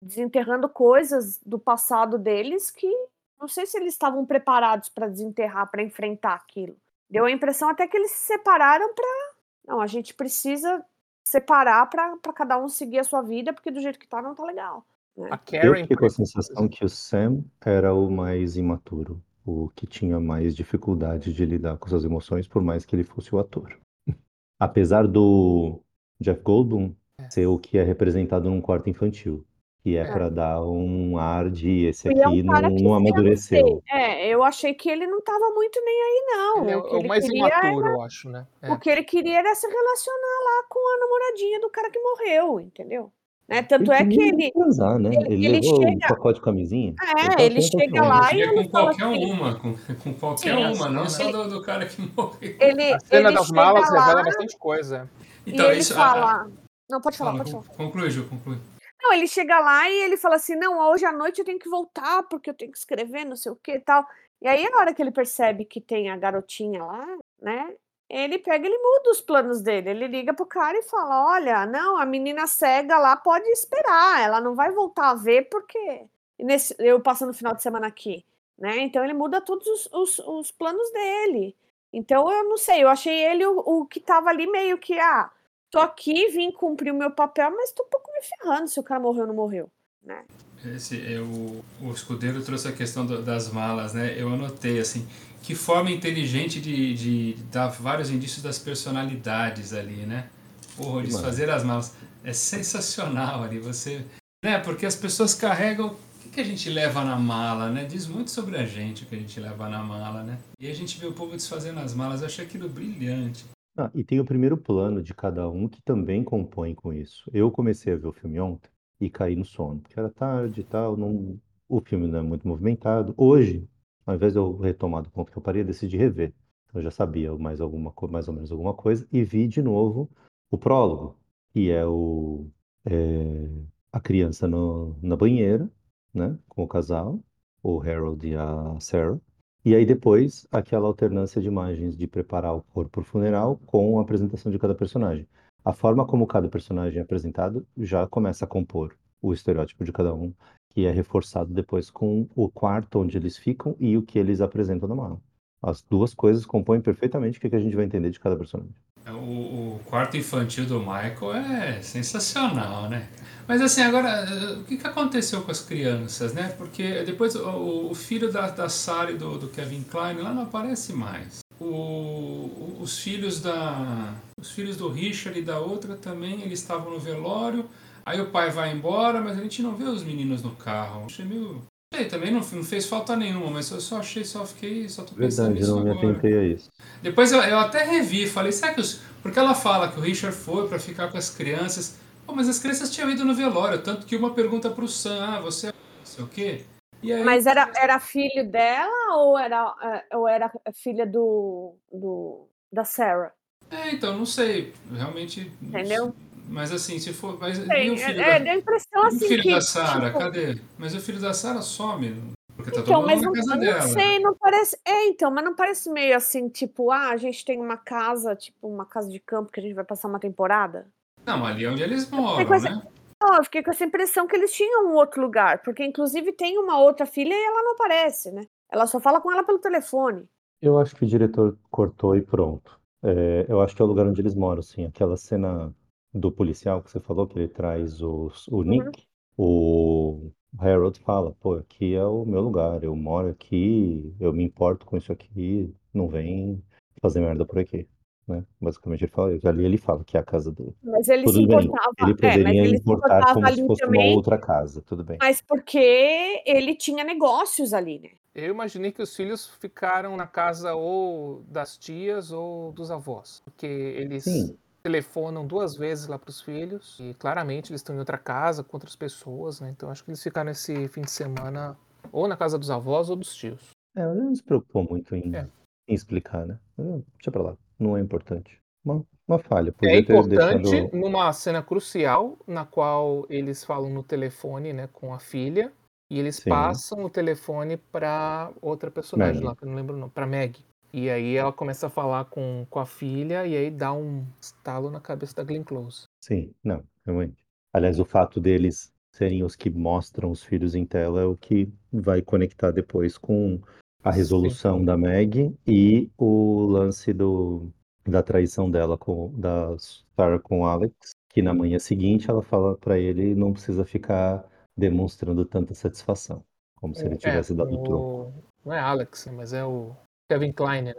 desenterrando 0.00 0.68
coisas 0.68 1.38
do 1.44 1.58
passado 1.58 2.18
deles 2.18 2.70
que 2.70 2.90
não 3.38 3.48
sei 3.48 3.66
se 3.66 3.76
eles 3.76 3.92
estavam 3.92 4.24
preparados 4.24 4.88
para 4.88 5.08
desenterrar, 5.08 5.68
para 5.68 5.82
enfrentar 5.82 6.34
aquilo. 6.34 6.76
Deu 7.10 7.24
a 7.24 7.30
impressão 7.30 7.68
até 7.68 7.86
que 7.88 7.96
eles 7.96 8.12
se 8.12 8.26
separaram 8.26 8.94
para. 8.94 9.32
Não, 9.66 9.80
a 9.80 9.86
gente 9.86 10.14
precisa 10.14 10.84
separar 11.24 11.88
para 11.90 12.16
cada 12.34 12.58
um 12.58 12.68
seguir 12.68 13.00
a 13.00 13.04
sua 13.04 13.20
vida, 13.20 13.52
porque 13.52 13.70
do 13.70 13.80
jeito 13.80 13.98
que 13.98 14.06
tá 14.08 14.22
não 14.22 14.34
tá 14.34 14.44
legal. 14.44 14.84
A 15.18 15.22
Eu 15.22 15.38
Karen, 15.38 15.82
fiquei 15.82 15.96
por 15.96 15.98
com 15.98 16.04
a 16.04 16.06
exemplo, 16.06 16.26
sensação 16.26 16.68
que 16.68 16.84
o 16.84 16.88
Sam 16.88 17.44
era 17.64 17.94
o 17.94 18.10
mais 18.10 18.56
imaturo, 18.56 19.22
o 19.44 19.68
que 19.74 19.86
tinha 19.86 20.18
mais 20.18 20.56
dificuldade 20.56 21.32
de 21.32 21.44
lidar 21.44 21.76
com 21.76 21.88
suas 21.88 22.04
emoções, 22.04 22.48
por 22.48 22.62
mais 22.62 22.84
que 22.84 22.96
ele 22.96 23.04
fosse 23.04 23.34
o 23.34 23.38
ator. 23.38 23.78
Apesar 24.58 25.06
do 25.06 25.80
Jeff 26.20 26.40
Goldblum 26.42 26.94
ser 27.30 27.46
o 27.46 27.58
que 27.58 27.76
é 27.78 27.82
representado 27.82 28.48
num 28.48 28.60
quarto 28.60 28.88
infantil, 28.88 29.44
que 29.82 29.96
é 29.96 30.00
É. 30.00 30.12
para 30.12 30.28
dar 30.30 30.62
um 30.64 31.18
ar 31.18 31.50
de 31.50 31.84
esse 31.84 32.08
E 32.08 32.18
é 32.18 32.26
um 32.26 32.30
aqui 32.30 32.44
cara 32.46 32.70
não, 32.70 32.76
não 32.76 32.94
amadureceu. 32.94 33.82
É, 33.90 34.28
eu 34.28 34.42
achei 34.42 34.72
que 34.72 34.88
ele 34.88 35.06
não 35.06 35.20
tava 35.20 35.50
muito 35.50 35.80
nem 35.84 36.02
aí, 36.02 36.24
não. 36.28 36.62
ele 36.62 36.70
é 36.72 36.76
o 36.76 36.82
que 36.84 36.94
o 36.94 36.98
ele 36.98 37.08
mais 37.08 37.24
queria 37.26 37.48
imaturo, 37.48 37.86
eu 37.88 38.00
acho, 38.00 38.30
né? 38.30 38.46
É. 38.62 38.72
O 38.72 38.78
que 38.78 38.88
ele 38.88 39.02
queria 39.04 39.38
era 39.40 39.54
se 39.54 39.66
relacionar 39.66 40.38
lá 40.44 40.66
com 40.68 40.78
a 40.78 40.98
namoradinha 40.98 41.60
do 41.60 41.68
cara 41.70 41.90
que 41.90 41.98
morreu, 41.98 42.60
entendeu? 42.60 43.12
Né? 43.48 43.62
Tanto 43.62 43.92
é 43.92 44.04
que 44.06 44.20
ele. 44.20 44.50
transar, 44.52 44.98
né? 44.98 45.10
ele- 45.14 45.24
Ele, 45.34 45.46
ele 45.46 45.60
levou 45.60 45.82
chega- 45.82 46.06
o 46.06 46.08
pacote 46.08 46.38
de 46.38 46.44
camisinha. 46.44 46.94
É, 47.38 47.42
ele 47.42 47.56
com 47.56 47.60
chega 47.78 48.02
lá 48.02 48.32
e 48.32 48.40
ele 48.40 48.64
com 48.64 48.68
qualquer 48.70 49.04
assim. 49.04 49.30
uma, 49.32 49.54
com, 49.58 49.74
com 49.74 50.14
qualquer 50.14 50.56
Sim, 50.56 50.64
uma, 50.74 50.88
não 50.88 51.02
assim, 51.02 51.24
só 51.24 51.30
do, 51.32 51.48
do 51.50 51.62
cara 51.62 51.84
que 51.86 52.00
morreu. 52.16 52.56
Ele, 52.60 52.92
A 52.94 53.00
cena 53.00 53.28
ele 53.28 53.36
das 53.36 53.46
chega 53.46 53.56
malas 53.56 53.90
lá 53.92 54.00
revela 54.00 54.22
bastante 54.24 54.56
coisa. 54.58 55.10
Então, 55.46 55.66
e 55.66 55.70
ele 55.72 55.80
isso. 55.80 55.94
fala. 55.94 56.48
Não, 56.88 57.00
pode 57.00 57.16
falar, 57.18 57.30
fala, 57.32 57.38
pode 57.44 57.50
falar. 57.52 57.64
con- 57.64 57.84
conclui, 57.84 58.10
Ju, 58.10 58.28
conclui. 58.28 58.58
Não, 59.02 59.12
ele 59.12 59.26
chega 59.26 59.58
lá 59.58 59.90
e 59.90 60.04
ele 60.04 60.16
fala 60.16 60.36
assim: 60.36 60.54
não, 60.56 60.78
hoje 60.90 61.04
à 61.04 61.12
noite 61.12 61.40
eu 61.40 61.44
tenho 61.44 61.58
que 61.58 61.68
voltar 61.68 62.22
porque 62.24 62.48
eu 62.48 62.54
tenho 62.54 62.70
que 62.70 62.78
escrever, 62.78 63.24
não 63.24 63.34
sei 63.36 63.50
o 63.50 63.56
que 63.56 63.72
e 63.72 63.80
tal. 63.80 64.06
E 64.40 64.46
aí, 64.48 64.68
na 64.70 64.78
hora 64.78 64.94
que 64.94 65.02
ele 65.02 65.10
percebe 65.10 65.64
que 65.64 65.80
tem 65.80 66.08
a 66.10 66.16
garotinha 66.16 66.82
lá, 66.84 67.04
né? 67.40 67.74
Ele 68.12 68.38
pega, 68.38 68.66
ele 68.66 68.76
muda 68.76 69.10
os 69.10 69.22
planos 69.22 69.62
dele. 69.62 69.88
Ele 69.88 70.06
liga 70.06 70.34
pro 70.34 70.44
cara 70.44 70.76
e 70.78 70.82
fala: 70.82 71.32
Olha, 71.32 71.64
não, 71.64 71.96
a 71.96 72.04
menina 72.04 72.46
cega 72.46 72.98
lá 72.98 73.16
pode 73.16 73.48
esperar, 73.48 74.20
ela 74.22 74.38
não 74.38 74.54
vai 74.54 74.70
voltar 74.70 75.10
a 75.10 75.14
ver 75.14 75.48
porque 75.48 76.02
nesse, 76.38 76.76
eu 76.78 77.00
passando 77.00 77.30
o 77.30 77.34
final 77.34 77.54
de 77.54 77.62
semana 77.62 77.86
aqui, 77.86 78.22
né? 78.58 78.78
Então 78.80 79.02
ele 79.02 79.14
muda 79.14 79.40
todos 79.40 79.66
os, 79.66 79.88
os, 79.92 80.18
os 80.18 80.50
planos 80.50 80.92
dele. 80.92 81.56
Então 81.90 82.30
eu 82.30 82.44
não 82.44 82.58
sei, 82.58 82.82
eu 82.82 82.88
achei 82.90 83.18
ele 83.24 83.46
o, 83.46 83.58
o 83.58 83.86
que 83.86 83.98
tava 83.98 84.28
ali 84.28 84.46
meio 84.46 84.76
que, 84.76 84.98
ah, 84.98 85.30
tô 85.70 85.78
aqui, 85.78 86.28
vim 86.28 86.50
cumprir 86.52 86.92
o 86.92 86.96
meu 86.96 87.10
papel, 87.10 87.50
mas 87.50 87.72
tô 87.72 87.82
um 87.82 87.88
pouco 87.88 88.10
me 88.12 88.20
ferrando 88.22 88.68
se 88.68 88.78
o 88.78 88.82
cara 88.82 89.00
morreu 89.00 89.22
ou 89.22 89.28
não 89.28 89.34
morreu, 89.34 89.70
né? 90.02 90.22
Esse, 90.64 90.96
o, 91.18 91.64
o 91.86 91.90
escudeiro 91.92 92.42
trouxe 92.44 92.68
a 92.68 92.72
questão 92.72 93.04
do- 93.06 93.22
das 93.22 93.50
malas, 93.50 93.94
né? 93.94 94.14
Eu 94.16 94.28
anotei 94.28 94.78
assim, 94.78 95.08
que 95.42 95.54
forma 95.54 95.90
inteligente 95.90 96.60
de, 96.60 96.94
de 96.94 97.34
dar 97.50 97.68
vários 97.68 98.10
indícios 98.10 98.42
das 98.42 98.58
personalidades 98.58 99.72
ali, 99.72 100.06
né? 100.06 100.28
Porra, 100.76 101.00
eles 101.00 101.14
Mano. 101.14 101.24
fazer 101.24 101.50
as 101.50 101.64
malas 101.64 101.94
é 102.24 102.32
sensacional 102.32 103.42
ali, 103.42 103.58
você, 103.58 104.04
né? 104.42 104.58
Porque 104.60 104.86
as 104.86 104.94
pessoas 104.94 105.34
carregam 105.34 105.88
o 105.88 106.18
que, 106.20 106.28
que 106.30 106.40
a 106.40 106.44
gente 106.44 106.70
leva 106.70 107.04
na 107.04 107.18
mala, 107.18 107.68
né? 107.68 107.84
Diz 107.84 108.06
muito 108.06 108.30
sobre 108.30 108.56
a 108.56 108.64
gente 108.64 109.02
o 109.02 109.06
que 109.06 109.16
a 109.16 109.18
gente 109.18 109.38
leva 109.40 109.68
na 109.68 109.82
mala, 109.82 110.22
né? 110.22 110.38
E 110.60 110.70
a 110.70 110.74
gente 110.74 110.98
vê 110.98 111.06
o 111.06 111.12
povo 111.12 111.32
desfazendo 111.32 111.80
as 111.80 111.92
malas, 111.92 112.20
eu 112.20 112.26
achei 112.26 112.44
aquilo 112.44 112.68
brilhante. 112.68 113.44
Ah, 113.76 113.90
e 113.94 114.04
tem 114.04 114.20
o 114.20 114.24
primeiro 114.24 114.56
plano 114.56 115.02
de 115.02 115.12
cada 115.12 115.48
um 115.48 115.66
que 115.66 115.80
também 115.82 116.22
compõe 116.22 116.74
com 116.74 116.92
isso. 116.92 117.28
Eu 117.32 117.50
comecei 117.50 117.92
a 117.92 117.96
ver 117.96 118.06
o 118.06 118.12
filme 118.12 118.38
ontem 118.38 118.70
e 119.00 119.10
caí 119.10 119.34
no 119.34 119.44
sono, 119.44 119.80
porque 119.80 119.98
era 119.98 120.08
tarde 120.08 120.60
e 120.60 120.64
tal, 120.64 120.96
não... 120.96 121.36
o 121.68 121.80
filme 121.80 122.06
não 122.06 122.20
é 122.20 122.22
muito 122.22 122.46
movimentado. 122.46 123.12
Hoje, 123.16 123.66
ao 124.06 124.14
invés 124.14 124.32
de 124.32 124.38
eu 124.38 124.56
retomar 124.58 125.02
do 125.02 125.10
ponto 125.10 125.30
que 125.30 125.38
eu 125.38 125.42
parei, 125.42 125.62
eu 125.62 125.66
decidi 125.66 125.96
rever. 125.96 126.32
Eu 126.74 126.82
já 126.82 126.90
sabia 126.90 127.36
mais, 127.36 127.60
alguma, 127.60 127.92
mais 128.10 128.28
ou 128.28 128.34
menos 128.34 128.50
alguma 128.50 128.74
coisa 128.74 129.06
e 129.12 129.22
vi 129.22 129.46
de 129.46 129.60
novo 129.62 130.10
o 130.50 130.56
prólogo, 130.58 131.16
que 131.52 131.70
é 131.70 131.84
o 131.86 132.46
é, 132.84 133.48
a 133.92 134.00
criança 134.00 134.48
no- 134.48 134.96
na 135.00 135.16
banheira, 135.16 135.70
né, 136.12 136.36
com 136.48 136.64
o 136.64 136.68
casal, 136.68 137.20
o 137.62 137.80
Harold 137.80 138.26
e 138.26 138.34
a 138.34 138.76
Sarah. 138.80 139.20
E 139.64 139.74
aí 139.74 139.86
depois 139.86 140.46
aquela 140.50 140.88
alternância 140.88 141.40
de 141.40 141.46
imagens 141.46 141.96
de 141.96 142.06
preparar 142.08 142.56
o 142.56 142.62
corpo 142.62 142.90
para 142.90 143.00
o 143.02 143.04
funeral 143.04 143.60
com 143.66 143.98
a 143.98 144.02
apresentação 144.02 144.50
de 144.50 144.58
cada 144.58 144.74
personagem. 144.74 145.28
A 145.64 145.72
forma 145.72 146.04
como 146.04 146.26
cada 146.26 146.48
personagem 146.48 146.98
é 146.98 147.02
apresentado 147.02 147.64
já 147.76 148.06
começa 148.08 148.44
a 148.44 148.48
compor 148.48 148.96
o 149.20 149.32
estereótipo 149.32 149.84
de 149.84 149.92
cada 149.92 150.12
um, 150.12 150.34
que 150.72 150.86
é 150.86 150.90
reforçado 150.90 151.52
depois 151.52 151.90
com 151.90 152.26
o 152.34 152.48
quarto 152.48 152.98
onde 153.00 153.16
eles 153.16 153.36
ficam 153.36 153.76
e 153.78 153.96
o 153.96 154.02
que 154.02 154.18
eles 154.18 154.40
apresentam 154.40 154.88
na 154.88 154.94
mala. 154.94 155.20
As 155.62 155.82
duas 155.82 156.14
coisas 156.14 156.44
compõem 156.44 156.80
perfeitamente 156.80 157.38
o 157.38 157.40
que 157.40 157.54
a 157.54 157.58
gente 157.58 157.76
vai 157.76 157.84
entender 157.84 158.10
de 158.10 158.18
cada 158.18 158.36
personagem. 158.36 158.74
O, 159.06 159.76
o 159.76 159.80
quarto 159.84 160.16
infantil 160.16 160.64
do 160.64 160.80
Michael 160.80 161.34
é 161.34 161.82
sensacional, 161.82 162.88
né? 162.88 163.08
Mas 163.46 163.60
assim, 163.60 163.82
agora, 163.82 164.08
eh, 164.08 164.52
o 164.60 164.64
que, 164.64 164.74
aconteceu 164.86 165.42
com 165.42 165.50
as 165.50 165.60
crianças, 165.60 166.32
né? 166.32 166.54
Porque 166.56 167.02
depois 167.02 167.34
o, 167.34 167.90
o 167.90 167.94
filho 167.94 168.30
da, 168.32 168.48
da 168.48 168.68
Sarah 168.68 169.10
e 169.10 169.16
do, 169.16 169.38
do 169.38 169.48
Kevin 169.48 169.82
Klein 169.82 170.18
lá 170.18 170.32
não 170.32 170.42
aparece 170.42 170.92
mais. 170.92 171.40
O- 171.60 172.78
os 172.80 172.98
filhos 172.98 173.40
da. 173.40 174.14
Os 174.40 174.50
filhos 174.50 174.76
do 174.76 174.88
Richard 174.88 175.38
e 175.38 175.42
da 175.42 175.58
outra 175.58 175.96
também, 175.96 176.42
eles 176.42 176.60
estavam 176.60 176.92
no 176.92 176.98
velório. 176.98 177.66
Aí 178.04 178.20
o 178.20 178.30
pai 178.30 178.50
vai 178.50 178.72
embora, 178.72 179.20
mas 179.20 179.38
a 179.38 179.42
gente 179.42 179.62
não 179.62 179.74
vê 179.74 179.84
os 179.84 180.02
meninos 180.02 180.42
no 180.42 180.54
carro. 180.56 181.04
Achei 181.06 181.24
meio. 181.24 181.62
Sei, 181.94 182.06
também 182.06 182.30
não, 182.30 182.40
não 182.40 182.64
fez 182.64 182.86
falta 182.86 183.14
nenhuma, 183.14 183.50
mas 183.50 183.70
eu 183.70 183.80
só 183.80 183.98
achei, 183.98 184.24
só 184.24 184.46
fiquei, 184.46 184.88
só 184.88 185.02
tô 185.02 185.14
pensando 185.14 185.48
Verdade, 185.48 185.60
nisso 185.60 185.76
não 185.76 185.84
me 185.84 185.90
agora. 185.90 186.10
atentei 186.10 186.38
a 186.38 186.42
isso. 186.44 186.70
Depois 187.02 187.30
eu, 187.32 187.40
eu 187.42 187.58
até 187.58 187.84
revi, 187.84 188.26
falei, 188.26 188.50
será 188.50 188.72
que 188.72 188.80
os. 188.80 189.00
Porque 189.22 189.38
ela 189.38 189.54
fala 189.54 189.88
que 189.92 189.98
o 189.98 190.02
Richard 190.02 190.34
foi 190.34 190.66
pra 190.68 190.78
ficar 190.78 191.10
com 191.10 191.18
as 191.18 191.28
crianças. 191.30 191.98
Pô, 192.26 192.34
mas 192.34 192.48
as 192.48 192.58
crianças 192.58 192.90
tinham 192.90 193.10
ido 193.10 193.24
no 193.24 193.34
velório, 193.34 193.82
tanto 193.82 194.06
que 194.06 194.16
uma 194.16 194.32
pergunta 194.32 194.70
pro 194.70 194.88
Sam, 194.88 195.22
ah, 195.22 195.40
você 195.40 195.68
é 195.68 195.72
não 195.72 196.06
sei 196.06 196.24
o 196.24 196.28
quê? 196.28 196.64
E 197.02 197.12
aí, 197.12 197.22
Mas 197.24 197.46
era, 197.46 197.70
era 197.76 197.98
filho 197.98 198.48
dela 198.48 199.16
ou 199.16 199.36
era, 199.38 199.74
eh, 199.82 200.16
ou 200.16 200.28
era 200.28 200.50
filha 200.72 201.04
do, 201.04 201.74
do 201.92 202.46
da 202.72 202.84
Sarah? 202.84 203.32
É, 203.70 203.90
então, 203.92 204.16
não 204.16 204.24
sei. 204.24 204.72
Realmente. 204.90 205.50
não 205.60 205.68
Entendeu? 205.80 206.04
sei. 206.06 206.31
Mas 206.52 206.70
assim, 206.70 206.98
se 206.98 207.12
for. 207.12 207.38
Mas, 207.40 207.58
e 207.58 207.66
Sei, 207.66 207.90
o 207.90 207.96
filho 207.96 208.20
é, 208.20 208.28
é, 208.28 208.38
da, 208.38 208.44
deu 208.44 208.52
a 208.52 208.56
impressão 208.56 209.00
e 209.00 209.04
o 209.04 209.06
assim 209.06 209.28
filho 209.28 209.42
que. 209.42 209.50
da 209.50 209.60
Sarah, 209.62 210.06
tipo, 210.06 210.18
cadê? 210.18 210.58
Mas 210.78 210.94
o 210.94 211.00
filho 211.00 211.18
da 211.18 211.32
Sarah 211.32 211.62
some. 211.62 212.14
Porque 212.54 212.70
tá 212.70 212.80
Então, 212.80 212.96
todo 213.00 213.06
mas 213.06 213.22
mundo 213.22 213.24
não, 213.24 213.32
na 213.32 213.38
casa 213.38 213.54
não 213.54 213.60
dela. 213.60 213.82
sei, 213.88 214.18
não 214.18 214.34
parece. 214.34 214.78
É, 214.84 215.06
então, 215.08 215.30
mas 215.30 215.44
não 215.44 215.54
parece 215.56 215.90
meio 215.90 216.14
assim, 216.14 216.48
tipo, 216.50 216.90
ah, 216.90 217.08
a 217.08 217.16
gente 217.16 217.44
tem 217.44 217.58
uma 217.58 217.78
casa, 217.78 218.36
tipo, 218.36 218.68
uma 218.68 218.84
casa 218.84 219.08
de 219.08 219.18
campo 219.18 219.50
que 219.50 219.58
a 219.58 219.62
gente 219.62 219.74
vai 219.74 219.84
passar 219.84 220.08
uma 220.08 220.20
temporada? 220.20 220.86
Não, 221.24 221.44
ali 221.46 221.64
é 221.64 221.70
onde 221.70 221.82
eles 221.82 222.10
moram, 222.10 222.46
né? 222.60 222.82
Não, 223.22 223.36
eu 223.36 223.44
fiquei 223.44 223.62
com 223.62 223.70
essa 223.70 223.84
impressão 223.84 224.26
que 224.26 224.34
eles 224.36 224.52
tinham 224.52 224.88
um 224.88 224.94
outro 224.94 225.22
lugar, 225.22 225.62
porque 225.62 225.84
inclusive 225.84 226.32
tem 226.32 226.58
uma 226.58 226.78
outra 226.78 227.06
filha 227.06 227.32
e 227.32 227.44
ela 227.44 227.62
não 227.62 227.72
aparece, 227.72 228.30
né? 228.32 228.42
Ela 228.70 228.86
só 228.86 228.98
fala 229.00 229.20
com 229.20 229.30
ela 229.32 229.44
pelo 229.44 229.58
telefone. 229.60 230.28
Eu 230.60 230.78
acho 230.78 230.94
que 230.94 231.04
o 231.04 231.08
diretor 231.08 231.56
cortou 231.70 232.16
e 232.16 232.20
pronto. 232.20 232.78
É, 233.02 233.46
eu 233.48 233.60
acho 233.62 233.74
que 233.74 233.80
é 233.80 233.84
o 233.84 233.88
lugar 233.88 234.06
onde 234.06 234.20
eles 234.20 234.34
moram, 234.34 234.60
assim. 234.60 234.84
Aquela 234.86 235.16
cena 235.16 235.72
do 236.12 236.30
policial 236.30 236.82
que 236.82 236.90
você 236.90 237.00
falou, 237.00 237.26
que 237.26 237.38
ele 237.38 237.48
traz 237.48 238.02
os, 238.02 238.46
o 238.48 238.62
Nick, 238.62 239.06
o 239.36 240.30
Harold 240.58 240.98
fala, 241.00 241.32
pô, 241.40 241.54
aqui 241.54 241.94
é 241.94 242.04
o 242.04 242.24
meu 242.24 242.40
lugar, 242.40 242.84
eu 242.84 242.94
moro 242.94 243.28
aqui, 243.28 244.14
eu 244.20 244.32
me 244.32 244.44
importo 244.44 244.84
com 244.84 244.96
isso 244.96 245.12
aqui, 245.12 245.74
não 245.92 246.08
vem 246.08 246.62
fazer 247.00 247.20
merda 247.20 247.44
por 247.44 247.58
aqui. 247.58 247.88
Né? 248.28 248.44
Basicamente 248.60 249.04
ele 249.04 249.10
fala 249.10 249.34
isso. 249.34 249.48
Ali 249.48 249.64
ele 249.64 249.76
fala 249.76 250.04
que 250.04 250.16
é 250.16 250.20
a 250.20 250.22
casa 250.22 250.52
dele. 250.52 250.74
Mas 250.82 251.08
ele 251.08 251.26
se 251.26 251.32
Tudo 251.32 251.48
bem, 251.48 251.58
importava. 251.58 251.92
ele 252.00 252.10
é, 252.10 252.12
mas 252.12 252.36
poderia 252.36 252.60
ele 252.62 252.76
se 252.76 252.82
importar 252.82 253.16
importava 253.18 253.34
como 253.34 253.46
se 253.46 253.52
ali 253.52 253.66
fosse 253.66 253.84
uma 253.84 253.92
também, 253.92 254.16
outra 254.16 254.38
casa, 254.38 254.82
tudo 254.82 255.04
bem. 255.04 255.18
mas 255.20 255.42
porque 255.42 256.42
ele 256.46 256.74
tinha 256.76 257.02
negócios 257.02 257.72
ali, 257.72 257.98
né? 257.98 258.10
Eu 258.34 258.54
imaginei 258.54 258.92
que 258.92 259.02
os 259.02 259.14
filhos 259.14 259.46
ficaram 259.60 260.16
na 260.16 260.26
casa 260.26 260.74
ou 260.74 261.42
das 261.48 261.76
tias 261.76 262.32
ou 262.32 262.72
dos 262.72 262.90
avós. 262.90 263.42
Porque 263.44 263.66
eles 263.66 264.24
Sim, 264.24 264.56
telefonam 264.82 265.46
duas 265.46 265.76
vezes 265.76 266.06
lá 266.06 266.18
para 266.18 266.30
os 266.30 266.40
filhos. 266.40 266.98
E 267.00 267.14
claramente 267.14 267.70
eles 267.70 267.80
estão 267.80 267.94
em 267.94 267.98
outra 267.98 268.18
casa 268.18 268.62
com 268.64 268.76
outras 268.76 268.96
pessoas, 268.96 269.60
né? 269.60 269.70
Então 269.70 269.90
acho 269.90 270.04
que 270.04 270.10
eles 270.10 270.22
ficaram 270.22 270.50
esse 270.50 270.88
fim 270.88 271.02
de 271.02 271.10
semana 271.10 271.76
ou 272.10 272.26
na 272.28 272.36
casa 272.36 272.58
dos 272.58 272.70
avós 272.70 273.08
ou 273.10 273.16
dos 273.16 273.34
tios. 273.34 273.70
é, 273.96 274.02
ele 274.02 274.20
não 274.22 274.34
se 274.34 274.42
preocupou 274.42 274.84
muito 274.88 275.14
em, 275.14 275.34
É. 275.36 275.48
em 275.88 275.94
explicar, 275.94 276.46
né? 276.46 276.58
Eh, 276.78 277.00
Deixa 277.16 277.30
pra 277.30 277.42
lá, 277.42 277.56
não 277.78 277.96
é 277.96 278.00
importante. 278.00 278.58
Uma, 278.84 279.04
uma 279.28 279.38
falha, 279.38 279.68
É 279.68 279.72
podia 279.72 280.04
ter 280.04 280.12
importante 280.12 280.70
deixado. 280.70 280.96
numa 280.96 281.32
cena 281.32 281.62
crucial 281.62 282.36
na 282.46 282.64
qual 282.66 283.24
eles 283.30 283.62
falam 283.64 283.88
no 283.90 284.02
telefone, 284.02 284.72
né, 284.72 284.88
com 284.92 285.14
a 285.14 285.20
filha. 285.20 285.72
E 286.10 286.18
eles 286.18 286.36
Sim. 286.36 286.50
passam 286.50 287.04
o 287.04 287.08
telefone 287.08 287.76
para 287.76 288.50
outra 288.60 288.90
personagem 288.90 289.34
Maggie. 289.36 289.46
lá, 289.46 289.56
que 289.56 289.64
eu 289.64 289.68
não 289.68 289.76
lembro 289.76 289.94
o 289.94 289.98
nome, 289.98 290.12
pra 290.12 290.26
Meg. 290.26 290.58
E 290.92 291.08
aí 291.08 291.36
ela 291.36 291.52
começa 291.52 291.86
a 291.86 291.90
falar 291.90 292.26
com, 292.26 292.66
com 292.68 292.78
a 292.78 292.84
filha 292.86 293.46
e 293.46 293.56
aí 293.56 293.70
dá 293.70 293.92
um 293.92 294.26
estalo 294.40 294.90
na 294.90 295.00
cabeça 295.00 295.34
da 295.36 295.42
Glenn 295.44 295.64
Close. 295.64 296.04
Sim, 296.22 296.52
não, 296.62 296.84
realmente. 297.06 297.42
Aliás, 297.72 297.98
o 297.98 298.04
fato 298.04 298.38
deles 298.38 298.92
serem 299.10 299.42
os 299.42 299.56
que 299.56 299.70
mostram 299.70 300.30
os 300.30 300.42
filhos 300.42 300.74
em 300.74 300.84
tela 300.84 301.22
é 301.22 301.24
o 301.24 301.36
que 301.36 301.72
vai 301.92 302.20
conectar 302.20 302.70
depois 302.70 303.16
com 303.16 303.58
a 304.04 304.10
resolução 304.10 304.84
da 304.84 304.96
Meg 304.96 305.56
e 305.66 306.10
o 306.18 306.66
lance 306.66 307.12
do, 307.12 307.72
da 308.06 308.22
traição 308.22 308.70
dela 308.70 308.98
com 308.98 309.32
da 309.38 309.74
Sarah 310.16 310.38
com 310.40 310.60
o 310.60 310.66
Alex, 310.66 310.94
que 311.30 311.40
na 311.40 311.54
manhã 311.54 311.78
seguinte 311.78 312.28
ela 312.28 312.42
fala 312.42 312.76
pra 312.76 312.98
ele 312.98 313.34
não 313.34 313.52
precisa 313.52 313.84
ficar 313.84 314.44
demonstrando 314.76 315.44
tanta 315.44 315.74
satisfação, 315.74 316.44
como 316.76 316.94
se 316.94 317.06
ele 317.06 317.16
tivesse 317.16 317.52
é, 317.52 317.56
dado 317.56 317.74
o- 317.76 317.82
troco. 317.82 318.34
Não 318.64 318.72
é 318.72 318.78
Alex, 318.78 319.26
né, 319.26 319.32
mas 319.32 319.52
é 319.52 319.64
o 319.64 319.94
Kevin 320.32 320.52
Klein, 320.52 320.82
né? 320.82 320.94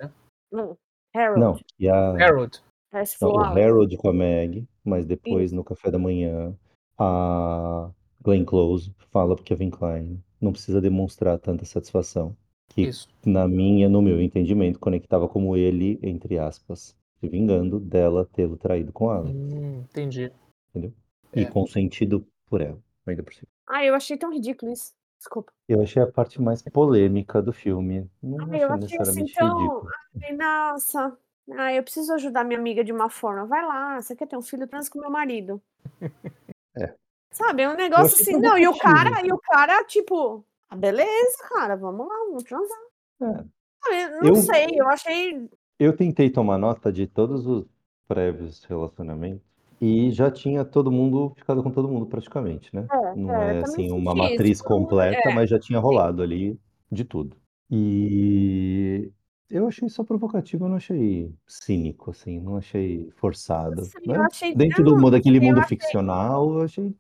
Não, 0.52 0.78
Harold. 1.16 1.40
Não, 1.40 1.60
e 1.80 1.90
a, 1.90 2.12
Harold. 2.24 2.62
Não, 2.94 3.06
foi 3.06 3.30
o. 3.32 3.40
Harold 3.40 3.98
com 3.98 4.10
a 4.10 4.14
Meg, 4.14 4.68
mas 4.86 5.06
depois 5.08 5.52
no 5.52 5.64
café 5.64 5.90
da 5.90 5.98
manhã 5.98 6.56
a 7.00 7.90
Glenn 8.22 8.46
Close 8.46 8.94
fala 9.12 9.36
pro 9.36 9.44
Kevin 9.44 9.72
Klein, 9.72 10.24
não 10.40 10.52
precisa 10.52 10.80
demonstrar 10.80 11.40
tanta 11.40 11.66
satisfação. 11.66 12.38
Que 12.70 12.84
Isso. 12.84 13.10
na 13.26 13.48
minha, 13.48 13.90
no 13.90 14.04
meu 14.04 14.22
entendimento, 14.22 14.80
conectava 14.80 15.28
como 15.28 15.58
ele, 15.58 16.00
entre 16.04 16.38
aspas, 16.38 16.96
se 17.20 17.28
vingando 17.28 17.80
dela 17.80 18.26
tê-lo 18.32 18.56
traído 18.56 18.92
com 18.92 19.12
ela, 19.12 19.30
Hum, 19.30 19.80
entendi. 19.90 20.32
entendeu? 20.70 20.94
E 21.36 21.42
É. 21.42 21.46
consentido 21.46 22.24
por 22.48 22.62
ela, 22.62 22.80
ainda 23.08 23.24
por 23.24 23.34
cima. 23.34 23.48
Ai, 23.68 23.90
eu 23.90 23.96
achei 23.96 24.16
tão 24.16 24.32
ridículo 24.32 24.72
isso. 24.72 24.94
Desculpa. 25.24 25.54
Eu 25.70 25.82
achei 25.82 26.04
a 26.04 26.12
parte 26.12 26.42
mais 26.42 26.62
polêmica 26.62 27.42
do 27.42 27.54
filme. 27.54 28.12
Não 28.22 28.44
achei 28.44 28.62
eu 28.64 28.74
achei 28.74 28.98
assim 29.00 29.22
necessariamente 29.22 29.34
tão. 29.36 29.58
ridículo. 29.58 29.90
Ai, 30.22 30.34
nossa. 30.34 31.18
Ai, 31.54 31.78
eu 31.78 31.84
preciso 31.84 32.14
ajudar 32.14 32.44
minha 32.44 32.60
amiga 32.60 32.84
de 32.84 32.92
uma 32.92 33.10
forma. 33.10 33.46
Vai 33.46 33.66
lá, 33.66 34.02
você 34.02 34.18
quer 34.18 34.28
ter 34.28 34.36
um 34.36 34.42
filho 34.42 34.68
trans 34.68 34.90
com 34.90 35.00
meu 35.00 35.10
marido. 35.10 35.62
É. 36.76 36.92
Sabe, 37.30 37.62
é 37.62 37.70
um 37.70 37.76
negócio 37.76 38.20
assim. 38.20 38.36
Não, 38.40 38.58
e 38.58 38.68
o 38.68 38.76
cara, 38.76 39.24
e 39.24 39.32
o 39.32 39.38
cara, 39.38 39.84
tipo, 39.84 40.44
ah, 40.68 40.76
beleza, 40.76 41.38
cara, 41.48 41.76
vamos 41.76 42.08
lá, 42.08 42.16
vamos 42.26 42.44
transar. 42.44 42.80
É. 43.22 44.06
Eu 44.08 44.22
não 44.24 44.28
Eu- 44.30 44.36
sei, 44.38 44.68
eu 44.74 44.88
achei. 44.88 45.48
Eu 45.78 45.96
tentei 45.96 46.32
tomar 46.32 46.58
nota 46.58 46.92
de 46.92 47.06
todos 47.06 47.46
os 47.46 47.68
prévios 48.08 48.64
relacionamentos 48.64 49.46
e 49.86 50.12
já 50.12 50.32
tinha 50.32 50.64
todo 50.64 50.90
mundo 50.92 51.34
ficado 51.36 51.62
com 51.62 51.70
todo 51.70 51.90
mundo 51.90 52.06
praticamente, 52.06 52.74
né? 52.74 52.88
É, 52.90 53.16
Não 53.16 53.36
é, 53.36 53.56
é 53.56 53.60
eu 53.60 53.64
também 53.64 53.86
assim 53.88 53.92
uma 53.92 54.12
senti 54.12 54.18
matriz 54.32 54.60
mundo- 54.62 54.68
completa, 54.68 55.30
é. 55.30 55.34
mas 55.34 55.50
já 55.50 55.60
tinha 55.60 55.80
rolado 55.80 56.22
ali 56.24 56.58
de 56.92 57.04
tudo. 57.04 57.36
E 57.70 59.12
eu 59.50 59.68
achei 59.68 59.90
só 59.90 60.04
provocativo, 60.04 60.66
eu 60.66 60.70
não 60.70 60.78
achei 60.78 61.34
cínico, 61.46 62.12
assim, 62.12 62.40
não 62.40 62.56
achei 62.58 63.12
forçado, 63.18 63.82
Assim, 63.82 63.98
né? 64.08 64.16
eu 64.16 64.24
achei- 64.24 64.56
Dentro 64.56 64.84
não, 64.84 64.94
do 64.96 65.02
mundo 65.02 65.12
daquele 65.12 65.38
eu 65.38 65.42
mundo 65.44 65.60
achei- 65.60 65.78
ficcional, 65.78 66.54
eu 66.54 66.62
achei, 66.62 66.96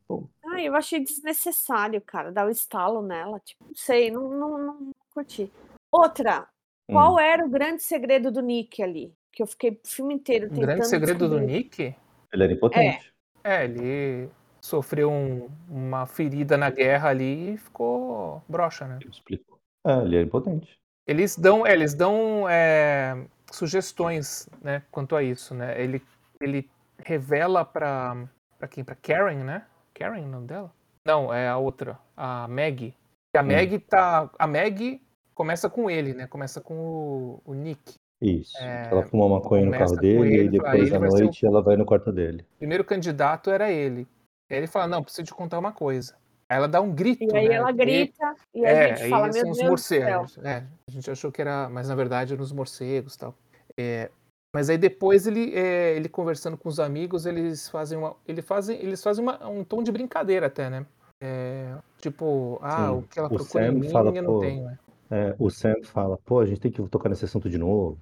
Ai, 0.46 0.67
eu 0.67 0.76
achei 0.76 1.00
desnecessário, 1.04 2.02
cara, 2.02 2.32
dar 2.32 2.46
o 2.46 2.50
estalo 2.50 3.02
nela. 3.02 3.39
Tipo, 3.39 3.65
não 3.65 3.76
sei, 3.76 4.12
não, 4.12 4.30
não, 4.30 4.58
não 4.58 4.91
curti. 5.13 5.52
Outra, 5.91 6.41
hum, 6.89 6.93
qual 6.93 7.17
era 7.19 7.46
o 7.46 7.50
grande 7.50 7.82
segredo 7.82 8.32
do 8.32 8.41
Nick 8.41 8.84
ali? 8.84 9.13
Que 9.32 9.41
eu 9.41 9.48
fiquei 9.48 9.72
o 9.72 9.80
filme 9.88 10.13
inteiro 10.13 10.46
O 10.46 10.50
tentando 10.50 10.65
grande 10.65 10.86
segredo 10.88 11.28
do 11.30 11.39
descobrir. 11.39 11.56
Nick 11.63 11.96
ele 12.34 12.43
era 12.43 12.54
impotente. 12.54 13.13
É, 13.43 13.63
ele 13.65 14.30
sofreu 14.60 15.12
um- 15.12 15.50
uma 15.69 16.06
ferida 16.06 16.58
na 16.58 16.69
guerra 16.69 17.10
ali 17.10 17.54
e 17.54 17.58
ficou 17.58 18.41
broxa, 18.48 18.88
né? 18.88 18.98
Ele 19.02 19.10
explicou. 19.12 19.60
É, 19.86 19.93
ele 20.00 20.15
era 20.17 20.26
impotente. 20.26 20.80
Eles 21.06 21.36
dão, 21.38 21.65
é, 21.65 21.74
eles 21.74 21.93
dão 21.93 22.48
é, 22.50 23.26
sugestões, 23.52 24.48
né, 24.62 24.82
quanto 24.89 25.15
a 25.15 25.22
isso, 25.24 25.54
né? 25.54 25.80
Ele, 25.82 26.02
ele 26.39 26.69
revela 26.98 27.65
pra, 27.65 28.15
pra 28.58 28.67
quem? 28.67 28.84
Pra 28.84 28.96
Karen, 28.96 29.43
né? 29.43 29.65
Karen, 29.93 30.24
o 30.24 30.28
nome 30.30 30.48
dela? 30.48 30.74
Não, 31.06 31.34
é 31.34 31.50
a 31.50 31.58
outra, 31.58 32.00
a 32.15 32.48
Maggie. 32.48 32.96
A 33.36 33.41
Hum. 33.41 33.48
Maggie 33.48 33.80
tá, 33.80 34.30
a 34.39 34.48
Maggie 34.48 35.02
começa 35.36 35.69
com 35.69 35.89
ele, 35.89 36.13
né? 36.13 36.26
Começa 36.28 36.62
com 36.62 36.74
o, 36.76 37.41
o 37.46 37.54
Nick. 37.54 37.96
Isso. 38.23 38.57
É, 38.63 38.88
Ela 38.91 39.03
fuma 39.03 39.27
maconha 39.27 39.65
no 39.65 39.71
carro 39.71 39.97
dele 39.97 40.36
ele, 40.36 40.45
e 40.45 40.49
depois 40.49 40.93
à 40.93 40.99
noite 40.99 41.45
ela 41.45 41.62
vai 41.62 41.75
no 41.75 41.86
quarto 41.86 42.12
dele. 42.12 42.45
O 42.55 42.57
primeiro 42.59 42.83
candidato 42.86 43.49
era 43.51 43.69
ele. 43.71 44.07
Aí 44.49 44.57
ele 44.57 44.67
fala, 44.67 44.88
não, 44.88 45.03
preciso 45.03 45.25
te 45.25 45.33
contar 45.33 45.59
uma 45.59 45.73
coisa. 45.73 46.15
Aí 46.49 46.57
ela 46.57 46.67
dá 46.67 46.79
um 46.79 46.93
grito, 46.93 47.23
E 47.23 47.38
aí 47.38 47.47
né? 47.49 47.55
ela 47.55 47.71
E- 47.71 47.75
grita 47.75 48.36
e 48.53 48.65
a 48.65 48.69
É, 48.69 48.95
gente 48.95 49.09
fala, 49.09 49.23
meu 49.25 49.33
são 49.33 49.49
os 49.51 49.57
Deus 49.57 49.71
do 49.71 49.77
céu. 49.77 50.19
morcegos. 50.19 50.38
É, 50.38 50.63
a 50.88 50.91
gente 50.91 51.12
achou 51.12 51.31
que 51.31 51.41
era, 51.41 51.67
mas 51.69 51.88
na 51.89 51.95
verdade 51.95 52.33
eram 52.33 52.43
os 52.43 52.51
morcegos 52.51 53.15
e 53.15 53.19
tal. 53.19 53.36
É, 53.77 54.09
mas 54.55 54.69
aí 54.69 54.77
depois 54.77 55.25
ele, 55.27 55.53
é, 55.55 55.95
ele 55.95 56.07
conversando 56.07 56.55
com 56.57 56.69
os 56.69 56.79
amigos, 56.79 57.25
eles 57.25 57.67
fazem 57.67 57.97
uma, 57.97 58.15
ele 58.27 58.41
fazem, 58.41 58.77
eles 58.79 59.03
fazem 59.03 59.23
uma- 59.23 59.45
um 59.49 59.63
tom 59.63 59.81
de 59.83 59.91
brincadeira 59.91 60.45
até, 60.47 60.69
né? 60.69 60.86
É, 61.21 61.75
tipo, 61.99 62.59
ah, 62.62 62.89
Sim, 62.91 62.97
o 62.99 63.01
que 63.03 63.19
ela 63.19 63.27
o 63.29 63.36
procura 63.36 63.65
em 63.65 63.67
Sam 63.67 63.79
mim 63.79 63.89
fala, 63.89 64.15
eu 64.15 64.23
não 64.23 64.39
tenho. 64.39 64.63
né? 64.65 64.77
É, 65.09 65.36
o 65.39 65.49
Sam 65.49 65.75
fala, 65.83 66.17
pô, 66.23 66.39
a 66.39 66.45
gente 66.45 66.59
tem 66.62 66.71
que 66.71 66.81
tocar 66.89 67.09
nesse 67.09 67.25
assunto 67.25 67.49
de 67.49 67.57
novo. 67.57 67.97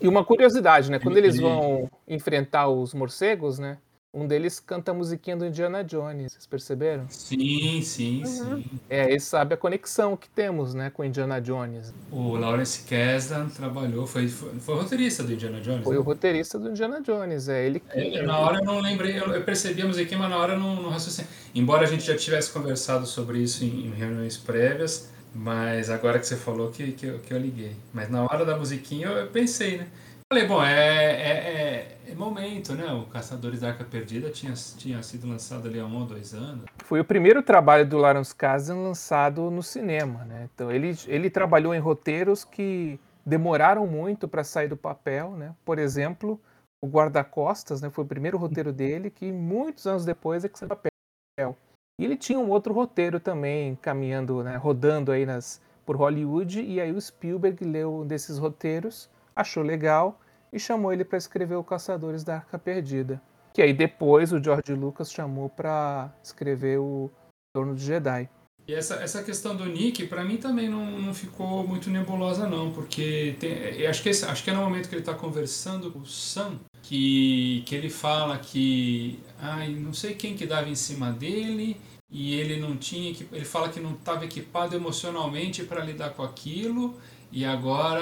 E 0.00 0.08
uma 0.08 0.24
curiosidade, 0.24 0.90
né? 0.90 0.98
Quando 0.98 1.16
eles 1.16 1.34
Ele- 1.36 1.44
vão 1.44 1.90
enfrentar 2.08 2.68
os 2.68 2.92
morcegos, 2.94 3.58
né? 3.58 3.78
Um 4.16 4.28
deles 4.28 4.60
canta 4.60 4.92
a 4.92 4.94
musiquinha 4.94 5.36
do 5.36 5.44
Indiana 5.44 5.82
Jones, 5.82 6.32
vocês 6.34 6.46
perceberam? 6.46 7.04
Sim, 7.08 7.82
sim, 7.82 8.22
Uhum. 8.24 8.62
sim. 8.62 8.64
É, 8.88 9.10
ele 9.10 9.18
sabe 9.18 9.54
a 9.54 9.56
conexão 9.56 10.16
que 10.16 10.28
temos, 10.28 10.72
né, 10.72 10.88
com 10.88 11.04
Indiana 11.04 11.40
Jones. 11.40 11.92
O 12.12 12.36
Lawrence 12.36 12.82
Kasdan 12.88 13.48
trabalhou, 13.48 14.06
foi, 14.06 14.28
foi, 14.28 14.52
foi 14.60 14.76
roteirista 14.76 15.24
do 15.24 15.32
Indiana 15.32 15.60
Jones. 15.60 15.82
Foi 15.82 15.94
né? 15.94 16.00
o 16.00 16.04
roteirista 16.04 16.60
do 16.60 16.70
Indiana 16.70 17.00
Jones, 17.00 17.48
é 17.48 17.66
ele 17.66 17.80
que... 17.80 17.86
É, 17.98 18.22
na 18.22 18.38
hora 18.38 18.58
eu 18.58 18.64
não 18.64 18.78
lembrei, 18.78 19.18
eu, 19.18 19.32
eu 19.32 19.42
percebi 19.42 19.82
a 19.82 19.86
musiquinha, 19.86 20.20
mas 20.20 20.30
na 20.30 20.36
hora 20.36 20.52
eu 20.52 20.60
não, 20.60 20.76
não 20.76 20.90
raciocinei. 20.90 21.28
Embora 21.52 21.82
a 21.82 21.86
gente 21.90 22.04
já 22.04 22.16
tivesse 22.16 22.52
conversado 22.52 23.06
sobre 23.06 23.38
isso 23.40 23.64
em, 23.64 23.86
em 23.86 23.90
reuniões 23.90 24.36
prévias, 24.36 25.12
mas 25.34 25.90
agora 25.90 26.18
que 26.18 26.26
você 26.26 26.36
falou 26.36 26.70
que, 26.70 26.92
que, 26.92 27.06
eu, 27.06 27.18
que 27.18 27.34
eu 27.34 27.38
liguei. 27.38 27.76
Mas 27.92 28.08
na 28.08 28.22
hora 28.22 28.44
da 28.44 28.56
musiquinha 28.56 29.08
eu, 29.08 29.26
pensei, 29.28 29.78
né? 29.78 29.88
Falei, 30.32 30.48
bom, 30.48 30.62
é, 30.62 30.72
é, 30.72 31.98
é, 32.08 32.10
é 32.10 32.14
momento, 32.14 32.74
né? 32.74 32.90
O 32.92 33.06
Caçadores 33.06 33.60
da 33.60 33.68
Arca 33.68 33.84
Perdida 33.84 34.30
tinha, 34.30 34.54
tinha 34.54 35.02
sido 35.02 35.28
lançado 35.28 35.68
ali 35.68 35.78
há 35.78 35.84
um 35.84 36.00
ou 36.00 36.06
dois 36.06 36.32
anos. 36.32 36.64
Foi 36.84 37.00
o 37.00 37.04
primeiro 37.04 37.42
trabalho 37.42 37.86
do 37.86 37.98
Lawrence 37.98 38.34
Kasdan 38.34 38.76
lançado 38.76 39.50
no 39.50 39.62
cinema, 39.62 40.24
né? 40.24 40.48
Então 40.54 40.70
ele, 40.70 40.96
ele 41.06 41.28
trabalhou 41.28 41.74
em 41.74 41.78
roteiros 41.78 42.44
que 42.44 42.98
demoraram 43.24 43.86
muito 43.86 44.28
para 44.28 44.44
sair 44.44 44.68
do 44.68 44.76
papel, 44.76 45.32
né? 45.32 45.54
Por 45.64 45.78
exemplo, 45.78 46.40
o 46.82 46.86
Guarda-Costas, 46.86 47.80
né? 47.80 47.90
Foi 47.90 48.04
o 48.04 48.08
primeiro 48.08 48.38
roteiro 48.38 48.72
dele 48.72 49.10
que 49.10 49.30
muitos 49.30 49.86
anos 49.86 50.04
depois 50.04 50.44
é 50.44 50.48
que 50.48 50.58
saiu 50.58 50.68
do 50.68 50.76
papel. 50.76 51.56
E 51.98 52.04
ele 52.04 52.16
tinha 52.16 52.38
um 52.38 52.50
outro 52.50 52.74
roteiro 52.74 53.20
também 53.20 53.76
caminhando, 53.76 54.42
né? 54.42 54.56
Rodando 54.56 55.12
aí 55.12 55.24
nas 55.24 55.60
por 55.84 55.96
Hollywood 55.96 56.62
e 56.62 56.80
aí 56.80 56.90
o 56.90 57.00
Spielberg 57.00 57.62
leu 57.64 57.96
um 57.96 58.06
desses 58.06 58.38
roteiros, 58.38 59.10
achou 59.36 59.62
legal 59.62 60.18
e 60.52 60.58
chamou 60.58 60.92
ele 60.92 61.04
para 61.04 61.18
escrever 61.18 61.56
o 61.56 61.64
Caçadores 61.64 62.24
da 62.24 62.36
Arca 62.36 62.58
Perdida. 62.58 63.20
Que 63.52 63.62
aí 63.62 63.72
depois 63.72 64.32
o 64.32 64.42
George 64.42 64.72
Lucas 64.72 65.12
chamou 65.12 65.48
para 65.48 66.12
escrever 66.22 66.78
o 66.78 67.10
Torno 67.54 67.74
de 67.74 67.84
Jedi. 67.84 68.28
E 68.66 68.72
essa, 68.74 68.94
essa 68.94 69.22
questão 69.22 69.54
do 69.54 69.66
Nick, 69.66 70.06
pra 70.06 70.24
mim 70.24 70.38
também 70.38 70.68
não, 70.68 70.98
não 70.98 71.12
ficou 71.12 71.66
muito 71.66 71.90
nebulosa, 71.90 72.48
não, 72.48 72.72
porque 72.72 73.36
tem, 73.38 73.52
eu 73.78 73.90
acho, 73.90 74.02
que 74.02 74.08
esse, 74.08 74.24
acho 74.24 74.42
que 74.42 74.50
é 74.50 74.54
no 74.54 74.62
momento 74.62 74.88
que 74.88 74.94
ele 74.94 75.02
tá 75.02 75.12
conversando 75.12 75.90
com 75.90 75.98
o 75.98 76.06
Sam 76.06 76.58
que, 76.82 77.62
que 77.66 77.74
ele 77.74 77.90
fala 77.90 78.38
que 78.38 79.18
ai, 79.38 79.68
não 79.68 79.92
sei 79.92 80.14
quem 80.14 80.34
que 80.34 80.46
dava 80.46 80.68
em 80.68 80.74
cima 80.74 81.10
dele 81.10 81.80
e 82.10 82.38
ele 82.38 82.60
não 82.60 82.76
tinha 82.76 83.14
ele 83.32 83.44
fala 83.44 83.68
que 83.68 83.80
não 83.80 83.92
estava 83.92 84.24
equipado 84.24 84.76
emocionalmente 84.76 85.64
para 85.64 85.82
lidar 85.82 86.10
com 86.10 86.22
aquilo 86.22 86.94
e 87.32 87.44
agora 87.44 88.00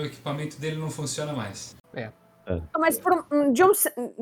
o 0.00 0.06
equipamento 0.06 0.58
dele 0.60 0.76
não 0.76 0.90
funciona 0.90 1.32
mais. 1.32 1.76
É. 1.92 2.10
Mas 2.78 2.98
por, 2.98 3.26
de, 3.52 3.62
um, 3.62 3.70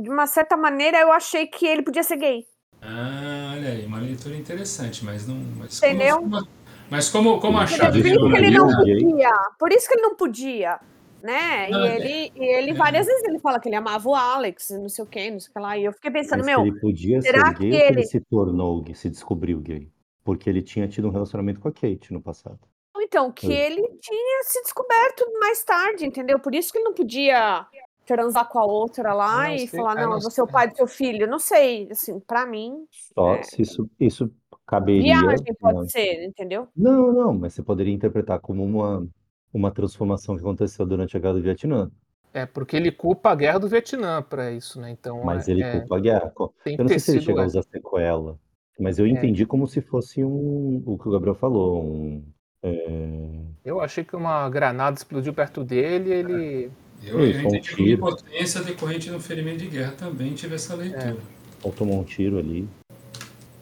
de 0.02 0.10
uma 0.10 0.26
certa 0.26 0.56
maneira 0.56 0.98
eu 0.98 1.12
achei 1.12 1.46
que 1.46 1.66
ele 1.66 1.82
podia 1.82 2.02
ser 2.02 2.16
gay. 2.16 2.46
Ah, 2.90 3.52
olha 3.54 3.68
aí, 3.68 3.84
uma 3.84 3.98
leitura 3.98 4.34
interessante, 4.34 5.04
mas 5.04 5.26
não. 5.26 5.36
Mas 5.58 5.76
Entendeu? 5.76 6.16
Como, 6.20 6.48
mas 6.90 7.10
como, 7.10 7.38
como 7.38 7.58
Por 7.58 7.64
achar 7.64 7.94
isso 7.94 8.02
que 8.02 8.08
ele 8.08 8.50
não 8.50 8.66
podia. 8.74 9.30
Por 9.58 9.72
isso 9.72 9.86
que 9.86 9.94
ele 9.94 10.02
não 10.02 10.14
podia. 10.16 10.80
Né? 11.22 11.68
Não, 11.68 11.84
e 11.84 11.88
é- 11.88 11.96
ele, 11.96 12.32
e 12.36 12.44
ele 12.44 12.70
é. 12.70 12.74
várias 12.74 13.04
vezes 13.04 13.24
ele 13.24 13.40
fala 13.40 13.58
que 13.58 13.68
ele 13.68 13.74
amava 13.74 14.08
o 14.08 14.14
Alex, 14.14 14.70
não 14.70 14.88
sei 14.88 15.04
o 15.04 15.06
que, 15.06 15.30
não 15.30 15.40
sei 15.40 15.50
o 15.50 15.52
que 15.52 15.60
lá. 15.60 15.76
E 15.76 15.84
eu 15.84 15.92
fiquei 15.92 16.10
pensando, 16.12 16.38
Mas 16.38 16.46
meu, 16.46 16.60
ele 16.60 16.80
podia 16.80 17.20
será 17.20 17.48
ser 17.48 17.58
gay 17.58 17.70
que 17.70 17.76
ele 17.76 17.86
ele- 17.98 18.06
se 18.06 18.20
tornou 18.20 18.80
gay, 18.82 18.94
se 18.94 19.10
descobriu 19.10 19.58
gay? 19.60 19.90
Porque 20.24 20.48
ele 20.48 20.62
tinha 20.62 20.86
tido 20.86 21.08
um 21.08 21.10
relacionamento 21.10 21.58
com 21.60 21.68
a 21.68 21.72
Kate 21.72 22.12
no 22.12 22.22
passado. 22.22 22.60
então, 23.00 23.32
que 23.32 23.50
ele 23.50 23.82
tinha 24.00 24.42
se 24.44 24.62
descoberto 24.62 25.24
mais 25.40 25.62
tarde, 25.64 26.04
entendeu? 26.06 26.38
Por 26.38 26.54
isso 26.54 26.70
que 26.70 26.78
ele 26.78 26.84
não 26.84 26.94
podia 26.94 27.66
transar 28.08 28.48
com 28.48 28.58
a 28.58 28.64
outra 28.64 29.12
lá 29.12 29.48
Não 29.48 29.54
e 29.54 29.68
sei, 29.68 29.78
falar, 29.78 29.94
não, 29.94 30.08
não 30.08 30.12
eu 30.14 30.20
vou 30.20 30.30
ser 30.30 30.42
o 30.42 30.46
pai 30.46 30.68
do 30.70 30.76
seu 30.76 30.86
filho. 30.86 31.28
Não 31.28 31.38
sei, 31.38 31.86
assim, 31.90 32.18
pra 32.18 32.46
mim, 32.46 32.86
Só 33.14 33.34
É. 33.34 33.42
se 33.42 33.60
isso, 33.62 33.88
isso 34.00 34.30
caberia. 34.66 35.20
viagem 35.20 35.54
pode 35.60 35.92
ser, 35.92 36.24
entendeu? 36.24 36.68
Não, 36.74 37.12
não, 37.12 37.34
mas 37.34 37.52
você 37.52 37.62
poderia 37.62 37.92
interpretar 37.92 38.40
como 38.40 38.64
uma, 38.64 39.06
uma 39.52 39.70
transformação 39.70 40.34
que 40.34 40.40
aconteceu 40.40 40.86
durante 40.86 41.16
a 41.16 41.20
Guerra 41.20 41.34
do 41.34 41.42
Vietnã. 41.42 41.90
É, 42.32 42.44
porque 42.46 42.76
ele 42.76 42.90
culpa 42.92 43.30
a 43.30 43.34
guerra 43.34 43.58
do 43.58 43.68
Vietnã 43.68 44.22
pra 44.22 44.50
isso, 44.50 44.80
né? 44.80 44.90
Então, 44.90 45.24
Mas 45.24 45.48
é, 45.48 45.52
ele 45.52 45.62
é, 45.62 45.78
culpa 45.78 45.96
a 45.96 46.00
guerra. 46.00 46.32
Tem 46.64 46.76
Eu 46.76 46.84
não 46.84 46.88
sei 46.88 46.98
se 46.98 47.10
ele 47.12 47.20
chega 47.22 47.40
a 47.40 47.44
é. 47.44 47.46
usar 47.46 47.62
sequela, 47.62 48.38
mas 48.78 48.98
eu 48.98 49.06
É. 49.06 49.08
entendi 49.10 49.44
como 49.46 49.66
se 49.66 49.80
fosse 49.80 50.22
um, 50.24 50.82
o 50.86 50.98
que 50.98 51.08
o 51.08 51.12
Gabriel 51.12 51.34
falou, 51.34 51.82
um, 51.84 52.24
é, 52.62 53.44
Eu 53.64 53.80
achei 53.80 54.04
que 54.04 54.16
uma 54.16 54.48
granada 54.50 54.96
explodiu 54.96 55.32
perto 55.32 55.64
dele 55.64 56.10
e 56.10 56.12
ele. 56.12 56.70
Eu, 57.02 57.20
eu 57.20 57.30
Isso, 57.30 57.38
um 57.38 57.48
entendi 57.48 57.70
como 57.70 57.76
tiro. 57.76 57.92
impotência 57.92 58.62
decorrente 58.62 59.10
do 59.10 59.20
ferimento 59.20 59.58
de 59.58 59.68
guerra 59.68 59.92
também 59.92 60.34
tive 60.34 60.54
essa 60.54 60.74
leitura. 60.74 61.16
ou 61.62 61.72
tomou 61.72 62.00
um 62.00 62.04
tiro 62.04 62.38
ali. 62.38 62.68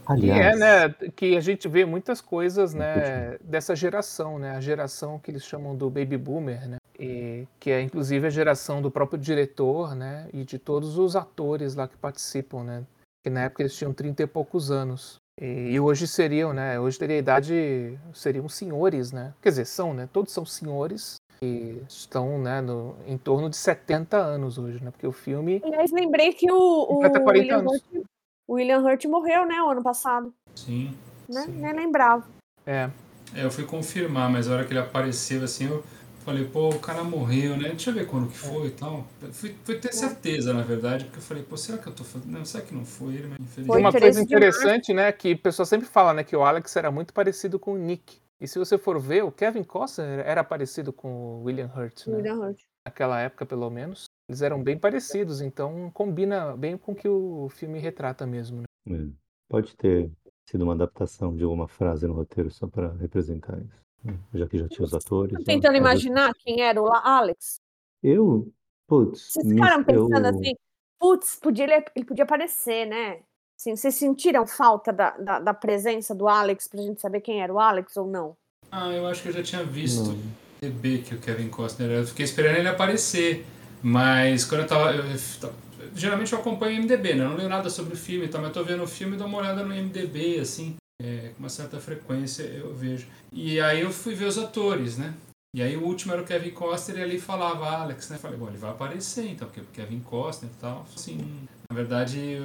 E 0.09 0.12
Aliás, 0.12 0.55
é, 0.55 0.88
né, 0.88 0.94
que 1.16 1.37
a 1.37 1.40
gente 1.40 1.66
vê 1.66 1.85
muitas 1.85 2.20
coisas, 2.20 2.72
né, 2.72 3.37
dessa 3.42 3.75
geração, 3.75 4.38
né, 4.38 4.53
a 4.53 4.61
geração 4.61 5.18
que 5.18 5.33
eles 5.33 5.44
chamam 5.44 5.75
do 5.75 5.90
baby 5.90 6.16
boomer, 6.16 6.68
né, 6.68 6.77
e, 6.99 7.44
que 7.59 7.70
é 7.72 7.83
inclusive 7.83 8.25
a 8.25 8.31
geração 8.31 8.81
do 8.81 8.88
próprio 8.88 9.18
diretor, 9.18 9.96
né, 9.96 10.29
e 10.33 10.44
de 10.44 10.61
todos 10.61 10.96
os 10.96 11.16
atores 11.16 11.75
lá 11.75 11.88
que 11.88 11.96
participam, 11.96 12.62
né, 12.62 12.85
que 13.25 13.31
na 13.31 13.42
época 13.42 13.62
eles 13.62 13.77
tinham 13.77 13.92
30 13.92 14.22
e 14.22 14.27
poucos 14.29 14.70
anos. 14.70 15.16
E, 15.40 15.72
e 15.72 15.81
hoje 15.81 16.07
seriam, 16.07 16.53
né, 16.53 16.79
hoje 16.79 16.99
teria 17.01 17.16
a 17.16 17.18
idade, 17.18 17.99
seriam 18.14 18.49
senhores, 18.49 19.11
né, 19.11 19.35
quer 19.42 19.49
dizer, 19.49 19.64
são, 19.64 19.92
né, 19.92 20.09
todos 20.12 20.33
são 20.33 20.46
senhores 20.46 21.16
e 21.42 21.83
estão, 21.88 22.38
né, 22.38 22.61
no, 22.61 22.96
em 23.07 23.18
torno 23.18 23.51
de 23.51 23.57
70 23.57 24.16
anos 24.16 24.59
hoje, 24.59 24.83
né, 24.83 24.90
porque 24.90 25.07
o 25.07 25.12
filme 25.12 25.61
Aliás, 25.64 25.90
lembrei 25.92 26.33
que 26.33 26.51
o, 26.51 26.57
o 26.57 26.87
completa 26.87 27.20
40 27.20 27.40
William, 27.40 27.59
anos. 27.59 27.72
Hurt, 27.72 28.07
o 28.46 28.53
William 28.55 28.81
Hurt 28.81 29.05
morreu, 29.07 29.46
né, 29.46 29.61
o 29.62 29.70
ano 29.70 29.83
passado. 29.83 30.33
Sim. 30.55 30.94
Né? 31.29 31.42
Sim. 31.42 31.61
Nem 31.61 31.72
lembrava. 31.72 32.25
É, 32.64 32.90
É, 33.35 33.44
eu 33.44 33.51
fui 33.51 33.64
confirmar, 33.64 34.31
mas 34.31 34.49
a 34.49 34.55
hora 34.55 34.64
que 34.64 34.72
ele 34.72 34.81
apareceu 34.81 35.42
assim, 35.42 35.66
eu 35.66 35.83
falei, 36.25 36.44
pô, 36.44 36.70
o 36.70 36.79
cara 36.81 37.05
morreu, 37.05 37.57
né? 37.57 37.68
Deixa 37.68 37.90
eu 37.90 37.94
ver 37.94 38.07
quando 38.07 38.29
que 38.29 38.37
foi 38.37 38.66
e 38.66 38.70
tal. 38.70 39.07
Fui, 39.33 39.55
fui 39.64 39.79
ter 39.79 39.92
certeza, 39.92 40.53
na 40.53 40.62
verdade, 40.62 41.05
porque 41.05 41.18
eu 41.18 41.22
falei, 41.22 41.42
pô, 41.42 41.57
será 41.57 41.79
que 41.79 41.87
eu 41.87 41.92
tô 41.92 42.03
fazendo? 42.03 42.33
Não, 42.33 42.44
será 42.44 42.64
que 42.64 42.75
não 42.75 42.85
foi 42.85 43.14
ele, 43.14 43.29
mas 43.29 43.40
infelizmente. 43.40 43.81
uma 43.81 43.88
interesse 43.88 44.18
coisa 44.18 44.22
interessante, 44.22 44.92
né, 44.92 45.12
que 45.12 45.33
o 45.33 45.38
pessoal 45.38 45.66
sempre 45.66 45.87
fala, 45.87 46.12
né, 46.12 46.25
que 46.25 46.35
o 46.35 46.42
Alex 46.42 46.75
era 46.75 46.90
muito 46.90 47.14
parecido 47.14 47.59
com 47.59 47.75
o 47.75 47.79
Nick. 47.79 48.18
E 48.40 48.46
se 48.46 48.59
você 48.59 48.77
for 48.77 49.01
ver, 49.01 49.25
o 49.25 49.33
Kevin 49.33 49.64
Costner 49.64 50.20
era 50.27 50.44
parecido 50.44 50.92
com 50.92 51.40
o 51.40 51.42
William 51.44 51.70
Hurt, 51.75 52.07
né? 52.07 52.16
William 52.16 52.35
Hurt. 52.38 52.61
Naquela 52.87 53.20
época, 53.20 53.46
pelo 53.46 53.70
menos. 53.70 54.05
Eles 54.29 54.42
eram 54.42 54.62
bem 54.62 54.79
parecidos, 54.79 55.40
então 55.40 55.90
combina 55.92 56.57
bem 56.57 56.77
com 56.77 56.92
o 56.92 56.94
que 56.94 57.09
o 57.09 57.49
filme 57.49 57.79
retrata 57.79 58.27
mesmo. 58.27 58.62
Né? 58.87 58.99
é, 58.99 59.09
pode 59.49 59.75
ter 59.77 60.11
sido 60.49 60.62
uma 60.62 60.75
adaptação 60.75 61.35
de 61.35 61.44
alguma 61.44 61.66
frase 61.66 62.07
no 62.07 62.14
roteiro 62.14 62.51
só 62.51 62.66
para 62.66 62.92
representar 62.94 63.59
isso. 63.59 63.81
né? 64.05 64.18
Já 64.35 64.46
que 64.46 64.59
já 64.59 64.68
tinha 64.68 64.85
os 64.85 64.94
atores. 64.94 65.33
Tô 65.35 65.40
ó, 65.42 65.44
tentando 65.44 65.72
vezes- 65.72 65.79
imaginar 65.79 66.33
quem 66.35 66.61
era 66.61 66.81
o 66.81 66.87
Alex. 66.92 67.57
Eu, 68.03 68.53
putz, 68.87 69.33
Vocês 69.33 69.46
me- 69.46 69.55
ficaram 69.55 69.83
pensando 69.83 70.27
eu- 70.27 70.31
assim, 70.31 70.55
putz, 71.01 71.37
podia, 71.40 71.64
ele, 71.64 71.85
ele 71.96 72.05
podia 72.05 72.25
aparecer, 72.25 72.87
né? 72.87 73.22
Assim, 73.59 73.75
vocês 73.75 73.95
sentiram 73.95 74.47
falta 74.47 74.92
da, 74.92 75.11
da, 75.16 75.38
da 75.40 75.55
presença 75.55 76.14
do 76.14 76.29
Alex 76.29 76.69
pra 76.69 76.81
gente 76.83 77.01
saber 77.01 77.21
quem 77.21 77.40
era 77.42 77.53
o 77.53 77.59
Alex 77.59 77.97
ou 77.97 78.07
não? 78.07 78.37
Ah, 78.71 78.90
eu 78.92 79.07
acho 79.07 79.23
que 79.23 79.29
eu 79.29 79.33
já 79.33 79.42
tinha 79.42 79.64
visto 79.64 80.09
Não. 80.11 80.16
no 80.16 80.33
TB 80.61 80.99
que 80.99 81.14
o 81.14 81.19
Kevin 81.19 81.49
Costner 81.49 81.88
era. 81.90 82.01
Eu 82.01 82.07
fiquei 82.07 82.25
esperando 82.25 82.57
ele 82.59 82.69
aparecer. 82.69 83.47
Mas 83.83 84.45
quando 84.45 84.62
eu 84.62 84.66
tava. 84.66 84.90
eu- 84.92 85.05
eu- 85.05 85.53
geralmente 85.95 86.33
eu 86.33 86.38
acompanho 86.38 86.73
o 86.81 86.83
MDB, 86.83 87.14
né? 87.14 87.25
Eu 87.25 87.29
não 87.31 87.37
leio 87.37 87.49
nada 87.49 87.71
sobre 87.71 87.95
o 87.95 87.97
filme, 87.97 88.27
então, 88.27 88.40
mas 88.40 88.49
eu 88.49 88.55
tô 88.55 88.64
vendo 88.64 88.83
o 88.83 88.87
filme 88.87 89.14
e 89.14 89.19
dou 89.19 89.27
uma 89.27 89.38
olhada 89.38 89.62
no 89.62 89.73
MDB, 89.73 90.40
assim, 90.40 90.75
é, 91.01 91.31
com 91.35 91.38
uma 91.40 91.49
certa 91.49 91.79
frequência 91.79 92.42
eu 92.42 92.75
vejo. 92.75 93.07
E 93.33 93.61
aí 93.61 93.81
eu 93.83 93.90
fui 93.90 94.14
ver 94.14 94.25
os 94.27 94.37
atores, 94.38 94.99
né? 94.99 95.14
E 95.55 95.62
aí 95.62 95.77
o 95.77 95.85
último 95.85 96.12
era 96.12 96.21
o 96.23 96.25
Kevin 96.27 96.51
Costner 96.51 96.99
e 96.99 97.03
ali 97.03 97.21
falava 97.21 97.66
Alex, 97.71 98.11
né? 98.11 98.19
Falei, 98.19 98.37
bom, 98.37 98.49
ele 98.49 98.59
vai 98.59 98.71
aparecer 98.71 99.31
então, 99.31 99.47
porque 99.47 99.61
o 99.61 99.66
Kevin 99.73 100.01
Costner 100.01 100.51
e 100.51 100.61
tal. 100.61 100.85
Assim, 100.95 101.47
na 101.71 101.77
verdade, 101.77 102.38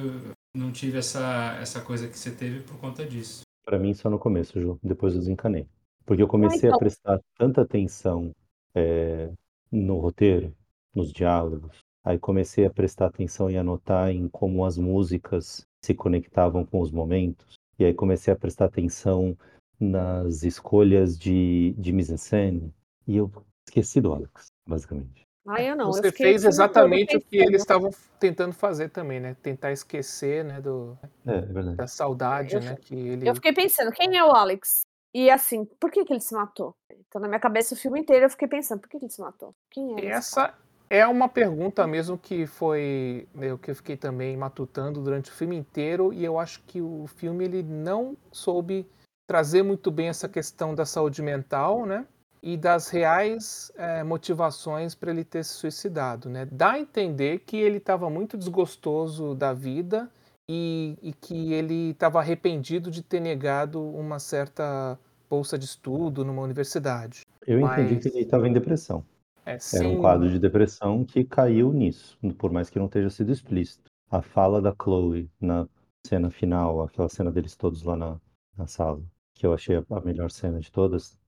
não 0.54 0.70
tive 0.70 0.98
essa, 0.98 1.56
essa 1.60 1.80
coisa 1.80 2.08
que 2.08 2.18
você 2.18 2.30
teve 2.30 2.60
por 2.60 2.78
conta 2.78 3.04
disso. 3.04 3.42
Pra 3.64 3.78
mim, 3.78 3.94
só 3.94 4.10
no 4.10 4.18
começo, 4.18 4.60
Ju. 4.60 4.78
Depois 4.82 5.14
eu 5.14 5.20
desencanei. 5.20 5.66
Porque 6.04 6.22
eu 6.22 6.28
comecei 6.28 6.70
a 6.70 6.76
prestar 6.76 7.20
tanta 7.38 7.62
atenção 7.62 8.34
é, 8.74 9.30
no 9.70 9.98
roteiro, 9.98 10.54
nos 10.94 11.12
diálogos. 11.12 11.78
Aí 12.04 12.18
comecei 12.18 12.66
a 12.66 12.70
prestar 12.70 13.06
atenção 13.06 13.48
e 13.48 13.56
anotar 13.56 14.10
em 14.10 14.28
como 14.28 14.64
as 14.64 14.76
músicas 14.76 15.64
se 15.80 15.94
conectavam 15.94 16.66
com 16.66 16.80
os 16.80 16.90
momentos. 16.90 17.54
E 17.78 17.84
aí 17.84 17.94
comecei 17.94 18.32
a 18.32 18.36
prestar 18.36 18.66
atenção 18.66 19.36
nas 19.78 20.42
escolhas 20.42 21.16
de, 21.16 21.74
de 21.78 21.92
mise-en-scène. 21.92 22.74
E 23.06 23.16
eu 23.16 23.30
esqueci 23.66 24.00
do 24.00 24.12
Alex, 24.12 24.46
basicamente. 24.66 25.22
Ah, 25.46 25.60
eu 25.60 25.76
não. 25.76 25.86
eu 25.86 25.92
Você 25.92 26.10
fiquei 26.10 26.26
fez 26.26 26.44
exatamente 26.44 27.16
o 27.16 27.20
que 27.20 27.36
eles 27.36 27.62
estavam 27.62 27.90
tentando 28.18 28.52
fazer 28.52 28.90
também, 28.90 29.18
né? 29.18 29.36
Tentar 29.42 29.72
esquecer, 29.72 30.44
né, 30.44 30.60
do, 30.60 30.96
É, 31.26 31.38
é 31.38 31.74
da 31.74 31.86
saudade, 31.86 32.56
Eu- 32.56 32.60
né, 32.60 32.76
que 32.80 32.94
ele... 32.94 33.28
Eu 33.28 33.34
fiquei 33.34 33.52
pensando, 33.52 33.90
quem 33.90 34.16
é 34.16 34.24
o 34.24 34.30
Alex? 34.30 34.82
E 35.14 35.30
assim, 35.30 35.64
por 35.78 35.90
que, 35.90 36.04
que 36.04 36.12
ele 36.12 36.20
se 36.20 36.34
matou? 36.34 36.74
Então, 36.90 37.20
na 37.20 37.28
minha 37.28 37.40
cabeça, 37.40 37.74
o 37.74 37.76
filme 37.76 38.00
inteiro, 38.00 38.24
eu 38.26 38.30
fiquei 38.30 38.48
pensando, 38.48 38.80
por 38.80 38.88
que, 38.88 38.98
que 38.98 39.04
ele 39.04 39.12
se 39.12 39.20
matou? 39.20 39.54
Quem 39.70 39.94
é 39.94 40.04
E 40.04 40.06
essa 40.06 40.54
é 40.88 41.06
uma 41.06 41.28
pergunta 41.28 41.86
mesmo 41.86 42.16
que 42.16 42.46
foi 42.46 43.26
o 43.34 43.58
que 43.58 43.70
eu 43.70 43.74
fiquei 43.74 43.96
também 43.96 44.36
matutando 44.36 45.02
durante 45.02 45.30
o 45.30 45.34
filme 45.34 45.56
inteiro 45.56 46.12
e 46.12 46.24
eu 46.24 46.38
acho 46.38 46.62
que 46.62 46.80
o 46.80 47.06
filme 47.06 47.44
ele 47.44 47.62
não 47.62 48.16
soube 48.30 48.86
trazer 49.26 49.62
muito 49.62 49.90
bem 49.90 50.08
essa 50.08 50.28
questão 50.28 50.74
da 50.74 50.84
saúde 50.86 51.20
mental, 51.22 51.84
né? 51.86 52.06
E 52.42 52.56
das 52.56 52.88
reais 52.88 53.70
eh, 53.76 54.02
motivações 54.02 54.94
para 54.96 55.12
ele 55.12 55.24
ter 55.24 55.44
se 55.44 55.52
suicidado, 55.52 56.28
né? 56.28 56.46
Dá 56.50 56.72
a 56.72 56.78
entender 56.80 57.40
que 57.40 57.56
ele 57.56 57.76
estava 57.76 58.10
muito 58.10 58.36
desgostoso 58.36 59.34
da 59.34 59.52
vida 59.52 60.10
e, 60.50 60.98
e 61.00 61.12
que 61.12 61.52
ele 61.52 61.90
estava 61.90 62.18
arrependido 62.18 62.90
de 62.90 63.00
ter 63.02 63.20
negado 63.20 63.80
uma 63.80 64.18
certa 64.18 64.98
bolsa 65.30 65.56
de 65.56 65.64
estudo 65.64 66.24
numa 66.24 66.42
universidade. 66.42 67.22
Eu 67.46 67.60
entendi 67.60 67.94
Mas- 67.94 68.02
que 68.02 68.08
ele 68.08 68.24
estava 68.24 68.48
em 68.48 68.52
depressão. 68.52 69.04
É, 69.44 69.58
Era 69.74 69.88
um 69.88 70.00
quadro 70.00 70.30
de 70.30 70.38
depressão 70.38 71.04
que 71.04 71.24
caiu 71.24 71.72
nisso, 71.72 72.16
por 72.38 72.52
mais 72.52 72.70
que 72.70 72.78
não 72.78 72.88
tenha 72.88 73.10
sido 73.10 73.32
explícito. 73.32 73.90
A 74.10 74.22
fala 74.22 74.60
da 74.60 74.74
Chloe 74.80 75.28
na 75.40 75.66
cena 76.06 76.30
final, 76.30 76.82
aquela 76.82 77.08
cena 77.08 77.30
deles 77.30 77.56
todos 77.56 77.82
lá 77.82 77.96
na, 77.96 78.20
na 78.56 78.66
sala, 78.66 79.02
que 79.34 79.46
eu 79.46 79.52
achei 79.52 79.76
a, 79.76 80.00
melhor 80.04 80.30
cena 80.30 80.60
de 80.60 80.70
todas, 80.70 81.18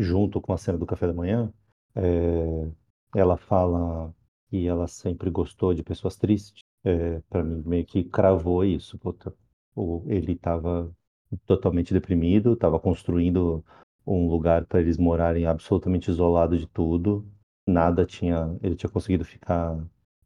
junto 0.00 0.40
com 0.40 0.52
a 0.52 0.58
cena 0.58 0.78
do 0.78 0.86
café 0.86 1.06
da 1.06 1.14
manhã, 1.14 1.52
é, 1.94 2.68
ela 3.14 3.36
fala 3.36 4.14
que 4.48 4.66
ela 4.66 4.86
sempre 4.88 5.30
gostou 5.30 5.74
de 5.74 5.82
pessoas 5.82 6.16
tristes. 6.16 6.62
É, 6.84 7.20
para 7.28 7.42
mim, 7.44 7.62
meio 7.66 7.84
que 7.84 8.04
cravou 8.04 8.64
isso. 8.64 8.98
Puta, 8.98 9.34
ele 10.06 10.32
estava 10.32 10.90
totalmente 11.46 11.92
deprimido, 11.92 12.54
estava 12.54 12.80
construindo 12.80 13.64
um 14.06 14.28
lugar 14.28 14.66
para 14.66 14.80
eles 14.80 14.96
morarem 14.98 15.46
absolutamente 15.46 16.10
isolado 16.10 16.58
de 16.58 16.66
tudo. 16.66 17.26
Nada 17.66 18.04
tinha, 18.06 18.58
ele 18.62 18.76
tinha 18.76 18.90
conseguido 18.90 19.24
ficar 19.24 19.78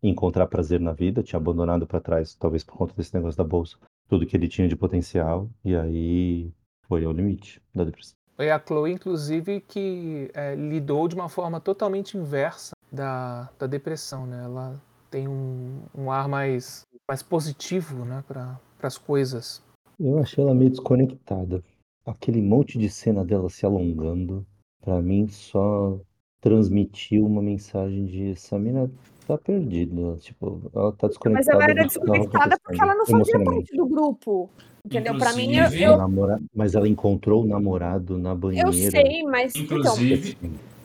encontrar 0.02 0.46
prazer 0.46 0.80
na 0.80 0.92
vida, 0.92 1.22
tinha 1.22 1.38
abandonado 1.38 1.86
para 1.86 2.00
trás, 2.00 2.34
talvez 2.34 2.62
por 2.62 2.76
conta 2.76 2.94
desse 2.94 3.14
negócio 3.14 3.38
da 3.38 3.44
bolsa, 3.44 3.78
tudo 4.08 4.26
que 4.26 4.36
ele 4.36 4.48
tinha 4.48 4.68
de 4.68 4.76
potencial. 4.76 5.50
E 5.64 5.74
aí 5.74 6.52
Foi 6.86 7.04
ao 7.04 7.12
limite 7.12 7.62
da 7.74 7.84
depressão. 7.84 8.23
Foi 8.36 8.50
a 8.50 8.58
Chloe, 8.58 8.92
inclusive, 8.92 9.60
que 9.60 10.30
é, 10.34 10.54
lidou 10.54 11.06
de 11.06 11.14
uma 11.14 11.28
forma 11.28 11.60
totalmente 11.60 12.16
inversa 12.16 12.72
da, 12.90 13.48
da 13.58 13.66
depressão, 13.66 14.26
né? 14.26 14.42
Ela 14.44 14.80
tem 15.10 15.28
um, 15.28 15.82
um 15.94 16.10
ar 16.10 16.28
mais, 16.28 16.82
mais 17.08 17.22
positivo, 17.22 18.04
né, 18.04 18.24
para 18.26 18.58
as 18.82 18.98
coisas. 18.98 19.62
Eu 20.00 20.18
achei 20.18 20.42
ela 20.42 20.54
meio 20.54 20.70
desconectada. 20.70 21.62
Aquele 22.04 22.42
monte 22.42 22.76
de 22.76 22.90
cena 22.90 23.24
dela 23.24 23.48
se 23.48 23.64
alongando, 23.64 24.44
pra 24.80 25.00
mim 25.00 25.28
só 25.28 25.98
transmitiu 26.40 27.24
uma 27.24 27.40
mensagem 27.40 28.04
de 28.04 28.32
essa 28.32 28.58
mina 28.58 28.90
tá 29.26 29.38
perdida. 29.38 30.16
Tipo, 30.20 30.60
ela 30.74 30.92
tá 30.92 30.98
Mas 31.02 31.10
desconectada. 31.10 31.52
ela 31.56 31.64
era 31.64 31.82
do 31.84 31.88
que 31.88 31.94
tava 31.98 32.06
desconectada 32.12 32.56
porque 32.62 32.82
ela 32.82 32.94
não 32.94 33.06
fazia 33.06 33.16
emocionalmente. 33.16 33.64
parte 33.66 33.76
do 33.76 33.86
grupo. 33.86 34.50
Entendeu? 34.84 35.16
Pra 35.16 35.32
mim, 35.32 35.46
eu, 35.56 35.64
Inclusive- 35.64 35.82
eu, 35.82 35.96
Namora- 35.96 36.38
Mas 36.54 36.74
ela 36.74 36.86
encontrou 36.88 37.42
o 37.42 37.46
namorado 37.46 38.18
na 38.18 38.34
banheira. 38.34 38.68
eu 38.68 38.72
sei, 38.72 39.22
mas. 39.22 39.54
Então, 39.56 39.78
Inclusive, 39.78 40.36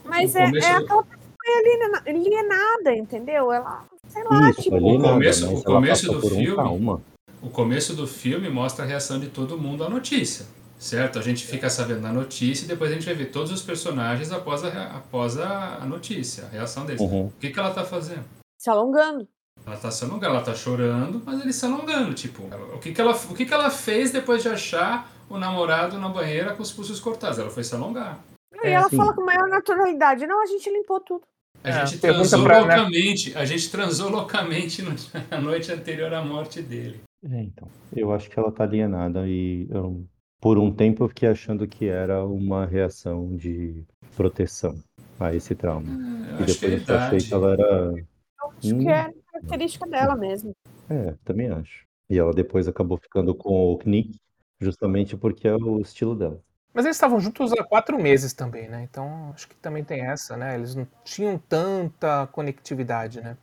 mas 0.05 0.33
no 0.33 0.39
é, 0.39 0.45
começo 0.45 0.67
é 0.67 0.71
aquela 0.71 1.03
pessoa 1.03 1.19
aliena- 1.59 2.03
alienada, 2.07 2.95
entendeu? 2.95 3.51
Ela, 3.51 3.83
sei 4.07 4.23
lá, 4.23 4.49
Isso, 4.51 4.61
tipo. 4.61 4.75
ali 4.77 4.97
nada, 4.97 5.13
começo- 5.13 5.45
mas 5.45 5.51
o 5.51 5.55
ela 5.55 5.63
começo 5.75 6.07
passa 6.07 6.15
do 6.15 6.21
por 6.21 6.31
um 6.31 6.35
filme- 6.37 6.55
trauma. 6.55 7.01
o 7.41 7.49
começo 7.49 7.93
do 7.95 8.07
filme 8.07 8.49
mostra 8.49 8.85
a 8.85 8.87
reação 8.87 9.19
de 9.19 9.27
todo 9.27 9.57
mundo 9.57 9.83
à 9.83 9.89
notícia, 9.89 10.45
certo? 10.79 11.19
A 11.19 11.21
gente 11.21 11.45
fica 11.45 11.69
sabendo 11.69 12.01
da 12.01 12.11
notícia 12.11 12.65
e 12.65 12.67
depois 12.67 12.89
a 12.89 12.93
gente 12.95 13.05
vai 13.05 13.13
ver 13.13 13.25
todos 13.31 13.51
os 13.51 13.61
personagens 13.61 14.31
após 14.31 14.63
a, 14.63 14.85
após 14.97 15.37
a, 15.37 15.75
a 15.81 15.85
notícia, 15.85 16.45
a 16.45 16.49
reação 16.49 16.85
deles. 16.85 17.01
Uhum. 17.01 17.27
O 17.27 17.33
que, 17.39 17.51
que 17.51 17.59
ela 17.59 17.71
tá 17.71 17.83
fazendo? 17.83 18.23
Se 18.57 18.69
alongando. 18.69 19.27
Ela 19.65 19.75
tá 19.77 19.91
se 19.91 20.03
alongando, 20.05 20.33
ela 20.33 20.41
tá 20.43 20.55
chorando, 20.55 21.21
mas 21.25 21.41
ele 21.41 21.51
se 21.53 21.65
alongando, 21.65 22.13
tipo, 22.13 22.43
ela- 22.49 22.75
o 22.75 22.79
que 22.79 22.93
que 22.93 23.01
ela, 23.01 23.13
o 23.13 23.35
que 23.35 23.45
que 23.45 23.53
ela 23.53 23.69
fez 23.69 24.09
depois 24.09 24.41
de 24.41 24.47
achar 24.49 25.11
o 25.29 25.37
namorado 25.37 25.97
na 25.99 26.07
banheira 26.09 26.55
com 26.55 26.63
os 26.63 26.71
pulsos 26.71 26.99
cortados? 26.99 27.37
Ela 27.37 27.49
foi 27.49 27.63
se 27.63 27.75
alongar. 27.75 28.17
E 28.63 28.67
É, 28.67 28.71
ela 28.71 28.89
sim. 28.89 28.95
fala 28.97 29.13
com 29.13 29.23
maior 29.23 29.47
naturalidade. 29.49 30.25
Não, 30.25 30.41
a 30.41 30.45
gente 30.45 30.69
limpou 30.71 30.99
tudo. 31.01 31.23
A 31.61 31.69
É, 31.69 31.85
gente 31.85 31.99
transou 31.99 32.43
pra- 32.43 32.65
né? 32.65 32.75
loucamente, 32.77 33.37
a 33.37 33.43
gente 33.43 33.69
transou 33.69 34.09
loucamente 34.09 34.81
no- 34.81 34.95
na 35.29 35.41
noite 35.41 35.71
anterior 35.73 36.13
à 36.13 36.23
morte 36.23 36.61
dele. 36.61 37.01
É, 37.29 37.41
então. 37.41 37.67
Eu 37.93 38.13
acho 38.13 38.29
que 38.29 38.39
ela 38.39 38.49
tá 38.51 38.63
alienada 38.63 39.27
e 39.27 39.67
eu, 39.69 40.05
por 40.39 40.57
um 40.57 40.73
tempo 40.73 41.03
eu 41.03 41.09
fiquei 41.09 41.29
achando 41.29 41.67
que 41.67 41.87
era 41.87 42.25
uma 42.25 42.65
reação 42.65 43.35
de 43.35 43.83
proteção 44.15 44.75
a 45.19 45.33
esse 45.33 45.53
trauma. 45.55 45.89
Eu 45.89 46.39
E 46.39 46.43
é 46.43 46.45
depois 46.45 46.89
eu 46.89 46.95
achei 46.97 47.19
que 47.19 47.33
ela 47.33 47.51
era. 47.53 47.91
Eu 47.93 48.51
acho 48.57 48.75
Hum. 48.75 48.79
que 48.79 48.89
é 48.89 49.13
característica 49.31 49.87
dela 49.87 50.15
mesmo. 50.15 50.53
É, 50.89 51.13
também 51.23 51.49
acho. 51.49 51.85
E 52.09 52.17
ela 52.17 52.33
depois 52.33 52.67
acabou 52.67 52.97
ficando 52.97 53.35
com 53.35 53.73
o 53.73 53.77
Knick, 53.77 54.17
justamente 54.59 55.15
porque 55.15 55.47
é 55.47 55.55
o 55.55 55.79
estilo 55.79 56.15
dela. 56.15 56.41
Mas 56.73 56.85
eles 56.85 56.97
estavam 56.97 57.19
juntos 57.19 57.51
há 57.53 57.63
quatro 57.63 58.01
meses 58.01 58.33
também, 58.33 58.69
né? 58.69 58.83
Então 58.83 59.31
acho 59.33 59.47
que 59.47 59.55
também 59.55 59.83
tem 59.83 60.01
essa, 60.05 60.37
né? 60.37 60.55
Eles 60.55 60.75
não 60.75 60.87
tinham 61.03 61.37
tanta 61.37 62.27
conectividade, 62.27 63.21
né? 63.21 63.37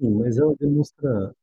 Sim, 0.00 0.14
mas 0.14 0.38
ela 0.38 0.54
demonstra. 0.58 1.34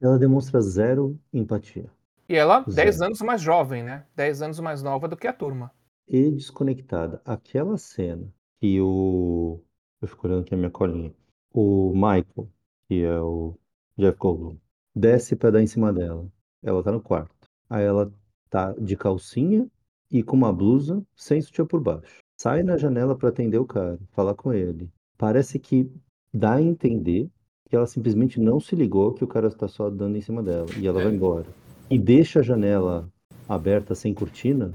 Ela 0.00 0.18
demonstra 0.18 0.60
zero 0.60 1.18
empatia. 1.32 1.90
E 2.28 2.34
ela, 2.34 2.60
Zero. 2.62 2.74
10 2.74 3.02
anos 3.02 3.20
mais 3.22 3.40
jovem, 3.40 3.82
né? 3.82 4.04
10 4.16 4.42
anos 4.42 4.60
mais 4.60 4.82
nova 4.82 5.06
do 5.08 5.16
que 5.16 5.26
a 5.26 5.32
turma. 5.32 5.70
E 6.08 6.30
desconectada. 6.30 7.20
Aquela 7.24 7.76
cena 7.78 8.32
que 8.60 8.80
o. 8.80 9.60
Eu 10.00 10.08
fico 10.08 10.26
olhando 10.26 10.42
aqui 10.42 10.54
a 10.54 10.58
minha 10.58 10.70
colinha. 10.70 11.14
O 11.52 11.92
Michael, 11.94 12.48
que 12.88 13.02
é 13.02 13.20
o 13.20 13.54
Jeff 13.96 14.18
Goldblum, 14.18 14.56
desce 14.94 15.34
pra 15.36 15.50
dar 15.50 15.62
em 15.62 15.66
cima 15.66 15.92
dela. 15.92 16.26
Ela 16.62 16.82
tá 16.82 16.92
no 16.92 17.00
quarto. 17.00 17.34
Aí 17.70 17.84
ela 17.84 18.12
tá 18.50 18.72
de 18.72 18.96
calcinha 18.96 19.66
e 20.10 20.22
com 20.22 20.36
uma 20.36 20.52
blusa 20.52 21.02
sem 21.16 21.40
sutiã 21.40 21.64
por 21.66 21.80
baixo. 21.80 22.20
Sai 22.38 22.62
na 22.62 22.76
janela 22.76 23.16
pra 23.16 23.30
atender 23.30 23.58
o 23.58 23.64
cara, 23.66 23.98
falar 24.12 24.34
com 24.34 24.52
ele. 24.52 24.90
Parece 25.16 25.58
que 25.58 25.90
dá 26.32 26.54
a 26.54 26.62
entender 26.62 27.30
que 27.68 27.74
ela 27.74 27.86
simplesmente 27.86 28.38
não 28.38 28.60
se 28.60 28.76
ligou 28.76 29.14
que 29.14 29.24
o 29.24 29.28
cara 29.28 29.48
está 29.48 29.66
só 29.66 29.88
dando 29.90 30.16
em 30.16 30.20
cima 30.20 30.42
dela. 30.42 30.66
E 30.78 30.86
ela 30.86 31.00
É. 31.00 31.04
vai 31.04 31.14
embora. 31.14 31.46
E 31.90 31.98
deixa 31.98 32.40
a 32.40 32.42
janela 32.42 33.08
aberta 33.48 33.94
sem 33.94 34.12
cortina. 34.12 34.72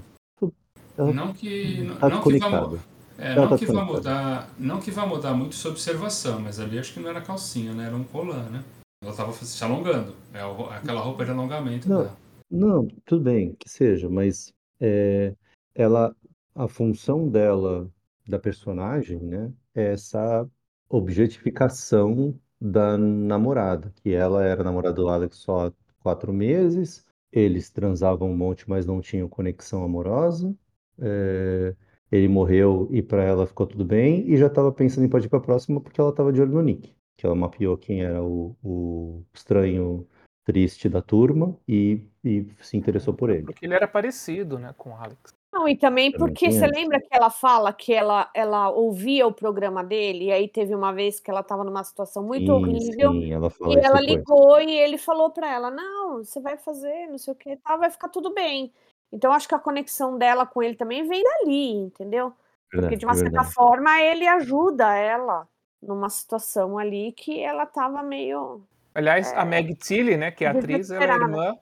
Ela 0.98 1.14
Não 1.14 1.34
que, 1.34 1.88
tá 2.00 2.10
não 2.10 2.22
que 2.22 2.38
vá, 2.38 2.48
desconectada. 2.48 2.80
é, 3.18 3.36
não 3.36 3.48
tá 3.50 3.58
que 3.58 3.66
desconectada. 3.66 3.98
mudar, 3.98 4.50
não 4.58 4.80
que 4.80 4.92
vá 4.92 5.06
mudar 5.06 5.34
muito 5.34 5.56
sua 5.56 5.72
observação, 5.72 6.40
mas 6.40 6.60
ali 6.60 6.78
acho 6.78 6.94
que 6.94 7.00
não 7.00 7.10
era 7.10 7.22
calcinha, 7.22 7.74
né? 7.74 7.86
Era 7.86 7.96
um 7.96 8.04
colan, 8.04 8.44
né? 8.50 8.64
Ela 9.04 9.14
tava 9.16 9.32
se 9.34 9.64
alongando. 9.64 10.14
É 10.34 10.42
aquela 10.76 11.02
roupa 11.02 11.26
de 11.26 11.32
alongamento 11.32 11.90
Não. 11.90 12.04
dela. 12.04 12.18
Não, 12.50 12.86
tudo 13.06 13.24
bem, 13.24 13.56
que 13.58 13.70
seja, 13.70 14.10
mas 14.10 14.54
é, 14.80 15.34
ela, 15.74 16.14
a 16.54 16.68
função 16.68 17.30
dela, 17.30 17.90
da 18.28 18.38
personagem, 18.38 19.20
né, 19.20 19.50
é 19.74 19.94
essa 19.94 20.46
objetificação 20.90 22.38
da 22.60 22.98
namorada, 22.98 23.94
que 24.04 24.12
ela 24.14 24.44
era 24.44 24.66
namorada 24.66 24.96
do 24.96 25.08
Alex 25.08 25.38
só 25.38 25.72
quatro 26.02 26.34
meses, 26.34 27.06
eles 27.32 27.70
transavam 27.70 28.30
um 28.30 28.36
monte, 28.36 28.70
mas 28.70 28.86
não 28.86 29.00
tinham 29.00 29.30
conexão 29.30 29.84
amorosa, 29.84 30.54
é, 31.00 31.76
ele 32.12 32.28
morreu 32.28 32.88
e 32.92 33.02
para 33.02 33.24
ela 33.24 33.48
ficou 33.48 33.66
tudo 33.66 33.86
bem, 33.86 34.30
e 34.30 34.38
já 34.38 34.48
estava 34.48 34.72
pensando 34.72 35.06
em 35.06 35.10
partir 35.10 35.30
para 35.30 35.40
a 35.40 35.44
próxima 35.44 35.80
porque 35.80 36.02
ela 36.02 36.10
estava 36.10 36.34
de 36.34 36.42
olho 36.42 36.54
no 36.54 36.62
Nick, 36.62 36.94
que 37.18 37.26
ela 37.26 37.36
mapeou 37.36 37.78
quem 37.78 38.04
era 38.04 38.22
o, 38.22 38.56
o 38.64 39.24
estranho 39.34 40.08
triste 40.44 40.90
da 40.90 41.02
turma 41.02 41.58
e, 41.68 42.06
e 42.24 42.48
se 42.62 42.76
interessou 42.76 43.14
por 43.14 43.30
ele. 43.30 43.44
Porque 43.44 43.66
ele 43.66 43.76
era 43.76 43.88
parecido, 43.88 44.58
né, 44.58 44.74
com 44.78 44.92
o 44.92 44.96
Alex. 44.96 45.34
Não, 45.62 45.68
e 45.68 45.76
também 45.76 46.12
porque 46.12 46.52
você 46.52 46.66
lembra 46.66 47.00
que 47.00 47.08
ela 47.12 47.30
fala 47.30 47.72
que 47.72 47.94
ela, 47.94 48.30
ela 48.34 48.70
ouvia 48.70 49.28
o 49.28 49.34
programa 49.34 49.84
dele, 49.84 50.26
e 50.26 50.32
aí 50.32 50.48
teve 50.48 50.74
uma 50.74 50.92
vez 50.92 51.20
que 51.20 51.30
ela 51.30 51.42
estava 51.42 51.64
numa 51.64 51.84
situação 51.84 52.24
muito 52.24 52.48
Sim, 52.48 52.52
horrível, 52.52 53.12
sim, 53.12 53.32
ela 53.32 53.52
e 53.68 53.76
ela 53.78 54.00
depois. 54.00 54.06
ligou 54.06 54.60
e 54.60 54.72
ele 54.72 54.98
falou 54.98 55.30
pra 55.30 55.52
ela: 55.52 55.70
Não, 55.70 56.24
você 56.24 56.40
vai 56.40 56.58
fazer, 56.58 57.08
não 57.08 57.20
sei 57.20 57.34
o 57.34 57.38
que, 57.38 57.56
tal, 57.58 57.78
vai 57.78 57.92
ficar 57.92 58.10
tudo 58.10 58.34
bem. 58.34 58.74
Então 59.12 59.32
acho 59.32 59.48
que 59.48 59.54
a 59.54 59.60
conexão 59.60 60.18
dela 60.18 60.48
com 60.48 60.64
ele 60.64 60.76
também 60.76 61.08
vem 61.08 61.22
dali, 61.22 61.74
entendeu? 61.74 62.34
Porque 62.72 62.96
de 62.96 63.06
uma 63.06 63.14
certa 63.14 63.30
verdade. 63.30 63.54
forma 63.54 64.02
ele 64.02 64.26
ajuda 64.28 64.96
ela 64.96 65.48
numa 65.80 66.10
situação 66.10 66.78
ali 66.78 67.12
que 67.12 67.40
ela 67.40 67.68
tava 67.68 68.02
meio. 68.02 68.64
Aliás, 68.96 69.32
a 69.34 69.46
Meg 69.46 69.76
Tilly, 69.76 70.18
né, 70.18 70.32
que 70.32 70.44
é 70.44 70.48
a 70.48 70.52
atriz, 70.52 70.90
ela 70.90 71.06
é 71.06 71.16
irmã, 71.16 71.56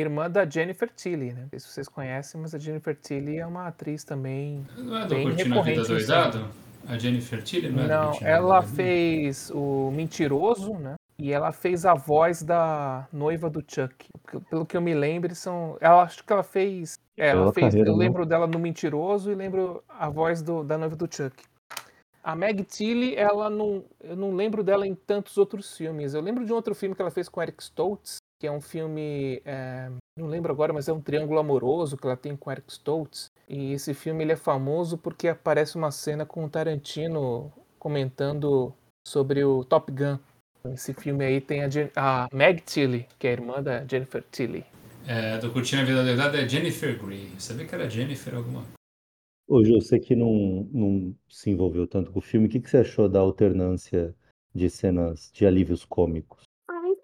irmã 0.00 0.30
da 0.30 0.48
Jennifer 0.48 0.90
Tilly, 0.94 1.32
né? 1.32 1.42
Não 1.42 1.48
sei 1.50 1.60
se 1.60 1.68
vocês 1.68 1.88
conhecem, 1.88 2.40
mas 2.40 2.54
a 2.54 2.58
Jennifer 2.58 2.94
Tilly 2.94 3.38
é 3.38 3.46
uma 3.46 3.66
atriz 3.66 4.04
também. 4.04 4.64
Não 4.76 4.98
é 4.98 5.06
do 5.06 5.14
Bem 5.14 5.24
Curtindo 5.24 5.58
a 5.58 5.62
Vida 5.62 5.80
recorrente, 5.82 5.88
Doidado? 5.88 6.48
A 6.88 6.98
Jennifer 6.98 7.42
Tilly 7.42 7.70
não 7.70 7.82
é 7.82 7.86
do 7.86 7.88
Não, 7.88 8.12
Vida 8.12 8.26
ela 8.28 8.62
fez 8.62 9.50
o 9.54 9.90
Mentiroso, 9.92 10.74
né? 10.74 10.94
E 11.18 11.32
ela 11.32 11.50
fez 11.50 11.86
a 11.86 11.94
voz 11.94 12.42
da 12.42 13.08
noiva 13.10 13.48
do 13.48 13.64
Chuck. 13.66 14.06
Pelo 14.50 14.66
que 14.66 14.76
eu 14.76 14.82
me 14.82 14.94
lembro, 14.94 15.34
são. 15.34 15.78
Ela 15.80 16.02
acho 16.02 16.22
que 16.22 16.30
ela 16.32 16.42
fez. 16.42 16.98
É, 17.16 17.28
ela 17.28 17.50
fez. 17.54 17.68
carreira, 17.68 17.88
eu 17.88 17.96
né? 17.96 18.04
lembro 18.04 18.26
dela 18.26 18.46
no 18.46 18.58
Mentiroso 18.58 19.32
e 19.32 19.34
lembro 19.34 19.82
a 19.88 20.10
voz 20.10 20.42
do- 20.42 20.62
da 20.62 20.76
noiva 20.76 20.94
do 20.94 21.08
Chuck. 21.10 21.42
A 22.22 22.36
Meg 22.36 22.62
Tilly, 22.64 23.16
ela 23.16 23.48
não. 23.48 23.82
Eu 24.04 24.14
não 24.14 24.34
lembro 24.34 24.62
dela 24.62 24.86
em 24.86 24.94
tantos 24.94 25.38
outros 25.38 25.74
filmes. 25.74 26.12
Eu 26.12 26.20
lembro 26.20 26.44
de 26.44 26.52
um 26.52 26.56
outro 26.56 26.74
filme 26.74 26.94
que 26.94 27.00
ela 27.00 27.10
fez 27.10 27.30
com 27.30 27.40
Eric 27.40 27.62
Stoltz, 27.62 28.18
que 28.38 28.46
é 28.46 28.52
um 28.52 28.60
filme. 28.60 29.40
é, 29.44 29.90
não 30.18 30.26
lembro 30.28 30.52
agora, 30.52 30.72
mas 30.72 30.88
é 30.88 30.92
um 30.92 31.00
triângulo 31.00 31.38
amoroso 31.38 31.96
que 31.96 32.06
ela 32.06 32.16
tem 32.16 32.36
com 32.36 32.50
Eric 32.50 32.70
Stoltz. 32.72 33.30
E 33.48 33.72
esse 33.72 33.94
filme 33.94 34.24
ele 34.24 34.32
é 34.32 34.36
famoso 34.36 34.98
porque 34.98 35.28
aparece 35.28 35.76
uma 35.76 35.90
cena 35.90 36.26
com 36.26 36.44
o 36.44 36.50
Tarantino 36.50 37.52
comentando 37.78 38.74
sobre 39.06 39.44
o 39.44 39.64
Top 39.64 39.90
Gun. 39.92 40.18
Esse 40.72 40.92
filme 40.92 41.24
aí 41.24 41.40
tem 41.40 41.62
a, 41.62 41.68
Jen- 41.68 41.92
a 41.94 42.26
Meg 42.32 42.60
Tilly, 42.62 43.06
que 43.18 43.26
é 43.26 43.30
a 43.30 43.32
irmã 43.34 43.62
da 43.62 43.86
Jennifer 43.86 44.22
Tilly. 44.32 44.64
É, 45.06 45.38
do 45.38 45.52
Curtindo 45.52 45.82
a 45.82 45.84
Vida 45.84 46.02
Doidado 46.02 46.36
é 46.36 46.48
Jennifer 46.48 46.98
Grey. 47.00 47.30
Eu 47.32 47.40
sabia 47.40 47.66
que 47.66 47.74
era 47.74 47.88
Jennifer 47.88 48.34
alguma 48.34 48.64
Hoje 49.48 49.72
eu 49.72 49.80
sei 49.80 50.00
que 50.00 50.16
não, 50.16 50.68
não 50.72 51.14
se 51.28 51.50
envolveu 51.50 51.86
tanto 51.86 52.10
com 52.10 52.18
o 52.18 52.22
filme. 52.22 52.48
O 52.48 52.50
que, 52.50 52.58
que 52.58 52.68
você 52.68 52.78
achou 52.78 53.08
da 53.08 53.20
alternância 53.20 54.12
de 54.52 54.68
cenas 54.68 55.30
de 55.32 55.46
alívios 55.46 55.84
cômicos? 55.84 56.42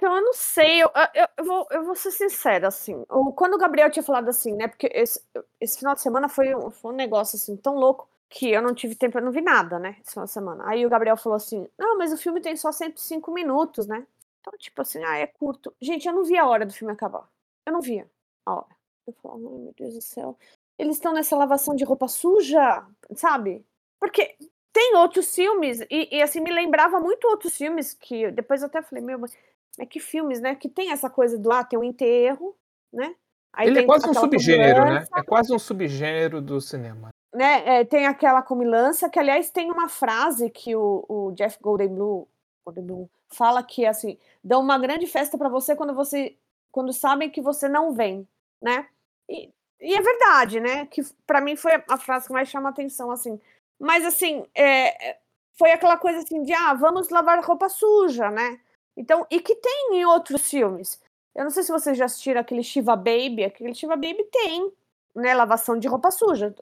Então 0.02 0.16
eu 0.16 0.22
não 0.24 0.32
sei, 0.32 0.82
eu, 0.82 0.90
eu, 1.14 1.28
eu 1.36 1.44
vou, 1.44 1.68
eu 1.70 1.84
vou 1.84 1.94
ser 1.94 2.10
sincera, 2.10 2.66
assim. 2.66 3.04
Quando 3.36 3.54
o 3.54 3.58
Gabriel 3.58 3.88
tinha 3.88 4.02
falado 4.02 4.28
assim, 4.28 4.52
né? 4.52 4.66
Porque 4.66 4.90
esse, 4.92 5.22
esse 5.60 5.78
final 5.78 5.94
de 5.94 6.00
semana 6.00 6.28
foi 6.28 6.52
um, 6.56 6.72
foi 6.72 6.92
um 6.92 6.96
negócio 6.96 7.36
assim 7.36 7.56
tão 7.56 7.76
louco 7.76 8.08
que 8.28 8.50
eu 8.50 8.60
não 8.60 8.74
tive 8.74 8.96
tempo, 8.96 9.16
eu 9.16 9.22
não 9.22 9.30
vi 9.30 9.40
nada, 9.40 9.78
né? 9.78 9.96
Esse 10.02 10.14
final 10.14 10.24
de 10.24 10.32
semana. 10.32 10.64
Aí 10.66 10.84
o 10.84 10.88
Gabriel 10.90 11.16
falou 11.16 11.36
assim: 11.36 11.68
não, 11.78 11.96
mas 11.98 12.12
o 12.12 12.16
filme 12.16 12.40
tem 12.40 12.56
só 12.56 12.72
105 12.72 13.30
minutos, 13.30 13.86
né? 13.86 14.04
Então, 14.40 14.52
tipo 14.58 14.82
assim, 14.82 15.04
ah, 15.04 15.18
é 15.18 15.28
curto. 15.28 15.72
Gente, 15.80 16.08
eu 16.08 16.12
não 16.12 16.24
vi 16.24 16.36
a 16.36 16.48
hora 16.48 16.66
do 16.66 16.72
filme 16.72 16.92
acabar. 16.92 17.28
Eu 17.64 17.72
não 17.72 17.80
via 17.80 18.10
a 18.44 18.54
hora. 18.56 18.76
Eu 19.06 19.14
ai 19.30 19.38
meu 19.38 19.74
Deus 19.78 19.94
do 19.94 20.00
céu. 20.00 20.36
Eles 20.76 20.96
estão 20.96 21.12
nessa 21.12 21.36
lavação 21.36 21.76
de 21.76 21.84
roupa 21.84 22.08
suja, 22.08 22.84
sabe? 23.14 23.64
Porque 24.00 24.36
tem 24.72 24.96
outros 24.96 25.34
filmes, 25.34 25.80
e, 25.90 26.08
e, 26.10 26.22
assim, 26.22 26.40
me 26.40 26.50
lembrava 26.50 26.98
muito 26.98 27.26
outros 27.28 27.56
filmes 27.56 27.92
que 27.94 28.30
depois 28.30 28.62
eu 28.62 28.66
até 28.66 28.82
falei, 28.82 29.04
meu, 29.04 29.18
mas 29.18 29.36
é 29.78 29.86
que 29.86 30.00
filmes, 30.00 30.40
né? 30.40 30.54
Que 30.54 30.68
tem 30.68 30.90
essa 30.90 31.08
coisa 31.08 31.38
do 31.38 31.50
ah, 31.50 31.64
tem 31.64 31.78
um 31.78 31.84
enterro, 31.84 32.56
né? 32.92 33.14
Aí 33.52 33.68
Ele 33.68 33.80
é 33.80 33.84
quase 33.84 34.08
um 34.08 34.14
subgênero, 34.14 34.84
né? 34.84 35.04
É 35.14 35.22
quase 35.22 35.54
um 35.54 35.58
subgênero 35.58 36.40
do 36.40 36.60
cinema. 36.60 37.10
né? 37.34 37.80
é, 37.80 37.84
tem 37.84 38.06
aquela 38.06 38.42
comilança, 38.42 39.10
que 39.10 39.18
aliás 39.18 39.50
tem 39.50 39.70
uma 39.70 39.88
frase 39.88 40.48
que 40.50 40.74
o, 40.74 41.04
o 41.08 41.32
Jeff 41.32 41.58
Goldblum, 41.60 42.26
Goldblum 42.64 43.08
fala 43.30 43.62
que 43.62 43.84
assim, 43.84 44.18
dão 44.42 44.60
uma 44.60 44.78
grande 44.78 45.06
festa 45.06 45.36
para 45.36 45.48
você 45.48 45.76
quando 45.76 45.94
você 45.94 46.36
quando 46.70 46.92
sabem 46.92 47.30
que 47.30 47.42
você 47.42 47.68
não 47.68 47.92
vem, 47.92 48.26
né? 48.60 48.86
E, 49.28 49.50
e 49.80 49.94
é 49.94 50.00
verdade, 50.00 50.60
né? 50.60 50.86
Que 50.86 51.02
para 51.26 51.40
mim 51.40 51.54
foi 51.54 51.72
a 51.86 51.98
frase 51.98 52.26
que 52.26 52.32
mais 52.32 52.48
chama 52.48 52.70
atenção, 52.70 53.10
assim. 53.10 53.38
Mas 53.78 54.06
assim, 54.06 54.46
é, 54.54 55.10
é, 55.10 55.18
foi 55.58 55.72
aquela 55.72 55.98
coisa 55.98 56.20
assim 56.20 56.42
de 56.42 56.54
ah, 56.54 56.72
vamos 56.72 57.10
lavar 57.10 57.44
roupa 57.44 57.68
suja, 57.68 58.30
né? 58.30 58.58
Então, 58.96 59.26
e 59.30 59.40
que 59.40 59.54
tem 59.54 59.90
em 59.92 60.04
outros 60.04 60.48
filmes. 60.48 61.00
Eu 61.34 61.44
não 61.44 61.50
sei 61.50 61.62
se 61.62 61.72
vocês 61.72 61.96
já 61.96 62.04
assistiram 62.04 62.40
aquele 62.40 62.62
Shiva 62.62 62.94
Baby, 62.94 63.44
aquele 63.44 63.74
Shiva 63.74 63.96
Baby 63.96 64.24
tem, 64.30 64.70
né, 65.14 65.34
lavação 65.34 65.78
de 65.78 65.88
roupa 65.88 66.10
suja. 66.10 66.54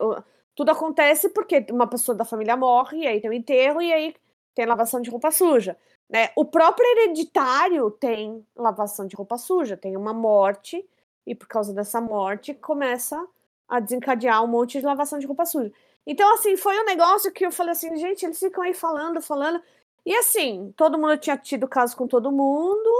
Tudo 0.54 0.70
acontece 0.70 1.28
porque 1.28 1.66
uma 1.70 1.86
pessoa 1.86 2.16
da 2.16 2.24
família 2.24 2.56
morre, 2.56 2.98
e 2.98 3.06
aí 3.06 3.20
tem 3.20 3.30
o 3.30 3.32
enterro, 3.34 3.82
e 3.82 3.92
aí 3.92 4.14
tem 4.54 4.66
lavação 4.66 5.00
de 5.00 5.10
roupa 5.10 5.30
suja. 5.30 5.76
Né? 6.08 6.30
O 6.36 6.44
próprio 6.44 6.86
hereditário 6.86 7.90
tem 7.90 8.46
lavação 8.56 9.06
de 9.06 9.16
roupa 9.16 9.38
suja, 9.38 9.76
tem 9.76 9.96
uma 9.96 10.12
morte, 10.12 10.84
e 11.26 11.34
por 11.34 11.48
causa 11.48 11.72
dessa 11.72 12.00
morte 12.00 12.54
começa 12.54 13.26
a 13.68 13.78
desencadear 13.78 14.42
um 14.42 14.48
monte 14.48 14.80
de 14.80 14.84
lavação 14.84 15.18
de 15.18 15.26
roupa 15.26 15.46
suja. 15.46 15.72
Então, 16.06 16.32
assim, 16.34 16.56
foi 16.56 16.78
um 16.80 16.84
negócio 16.84 17.30
que 17.30 17.46
eu 17.46 17.52
falei 17.52 17.72
assim, 17.72 17.96
gente, 17.96 18.24
eles 18.24 18.38
ficam 18.38 18.64
aí 18.64 18.74
falando, 18.74 19.20
falando. 19.22 19.62
E 20.04 20.14
assim, 20.16 20.72
todo 20.76 20.98
mundo 20.98 21.16
tinha 21.18 21.36
tido 21.36 21.68
caso 21.68 21.96
com 21.96 22.06
todo 22.06 22.32
mundo, 22.32 22.90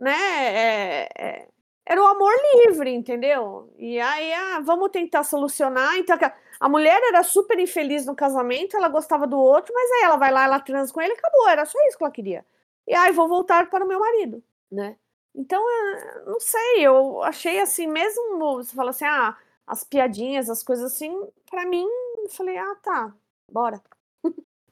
né? 0.00 0.12
É- 0.12 1.08
é- 1.18 1.48
era 1.86 2.02
o 2.02 2.06
amor 2.06 2.32
livre, 2.66 2.90
entendeu? 2.94 3.72
E 3.78 4.00
aí, 4.00 4.32
ah, 4.32 4.60
vamos 4.60 4.90
tentar 4.90 5.22
solucionar. 5.24 5.96
Então, 5.98 6.16
a- 6.60 6.68
mulher 6.68 7.00
era 7.08 7.22
super 7.22 7.58
infeliz 7.58 8.06
no 8.06 8.14
casamento, 8.16 8.76
ela 8.76 8.88
gostava 8.88 9.26
do 9.26 9.38
outro, 9.38 9.72
mas 9.74 9.90
aí 9.92 10.02
ela 10.04 10.16
vai 10.16 10.32
lá, 10.32 10.44
ela 10.44 10.60
transa 10.60 10.92
com 10.92 11.00
ele 11.00 11.12
acabou, 11.14 11.48
era 11.48 11.64
só 11.64 11.78
isso 11.86 11.96
que 11.98 12.04
ela 12.04 12.12
queria. 12.12 12.44
E 12.86 12.94
aí, 12.94 13.12
vou 13.12 13.28
voltar 13.28 13.68
para 13.70 13.84
o 13.84 13.88
meu 13.88 14.00
marido, 14.00 14.42
né? 14.70 14.96
Então, 15.34 15.62
eh, 15.70 16.22
não 16.26 16.40
sei, 16.40 16.86
eu 16.86 17.22
achei 17.22 17.60
assim, 17.60 17.86
mesmo 17.86 18.38
você 18.56 18.74
fala 18.74 18.90
assim, 18.90 19.04
ah, 19.04 19.36
as 19.66 19.84
piadinhas, 19.84 20.48
as 20.50 20.62
coisas 20.62 20.92
assim, 20.92 21.12
pra 21.50 21.66
mim, 21.66 21.86
eu 22.24 22.28
falei, 22.30 22.56
ah, 22.58 22.74
tá, 22.82 23.12
bora. 23.50 23.80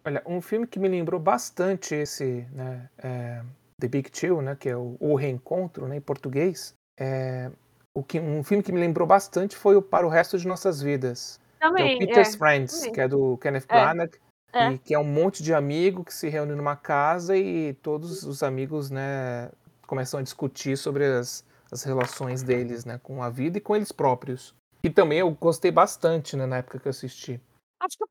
Olha, 0.05 0.23
um 0.27 0.41
filme 0.41 0.67
que 0.67 0.79
me 0.79 0.89
lembrou 0.89 1.19
bastante 1.19 1.95
esse, 1.95 2.47
né, 2.53 2.91
é, 2.99 3.43
The 3.81 3.89
Big 3.89 4.11
Chill, 4.13 4.43
né, 4.43 4.55
que 4.55 4.69
é 4.69 4.77
o, 4.77 4.97
o 5.01 5.15
Reencontro, 5.15 5.89
né, 5.89 5.97
em 5.97 6.01
português, 6.01 6.75
é, 6.99 7.51
o 7.97 8.03
que, 8.03 8.21
um 8.21 8.43
filme 8.43 8.63
que 8.63 8.71
me 8.73 8.81
lembrou 8.81 9.07
bastante 9.07 9.57
foi 9.57 9.77
o 9.77 9.83
Para 9.83 10.07
o 10.07 10.11
Resto 10.11 10.37
de 10.39 10.47
Nossas 10.47 10.83
Vidas, 10.83 11.41
que 11.59 11.65
é 11.65 11.69
Também, 11.69 11.97
o 11.97 11.99
Peter's 12.01 12.35
é, 12.35 12.39
Friends, 12.39 12.79
também. 12.79 12.93
que 12.93 13.01
é 13.01 13.09
do 13.09 13.39
Kenneth 13.39 13.65
É, 13.69 13.81
Branagh, 13.81 14.11
é. 14.53 14.73
e 14.73 14.79
que 14.79 14.95
é 14.95 14.99
um 14.99 15.05
monte 15.05 15.43
de 15.43 15.55
amigo 15.55 16.05
que 16.05 16.13
se 16.13 16.29
reúne 16.29 16.55
numa 16.55 16.77
casa 16.77 17.37
e 17.37 17.73
todos 17.75 18.25
os 18.25 18.43
amigos, 18.43 18.91
né, 18.91 19.51
começam 19.87 20.21
a 20.21 20.23
discutir 20.23 20.77
sobre 20.77 21.05
as, 21.07 21.45
as 21.73 21.83
relações 21.83 22.43
deles, 22.43 22.85
né, 22.85 23.01
com 23.03 23.23
a 23.23 23.31
vida 23.31 23.57
e 23.57 23.61
com 23.61 23.75
eles 23.75 23.91
próprios. 23.91 24.55
E 24.83 24.91
também 24.91 25.21
eu 25.21 25.31
gostei 25.31 25.71
bastante, 25.71 26.37
né, 26.37 26.45
na 26.45 26.59
época 26.59 26.79
que 26.79 26.87
eu 26.87 26.91
assisti. 26.91 27.41
Acho 27.81 27.97
que 27.97 28.05
o 28.05 28.09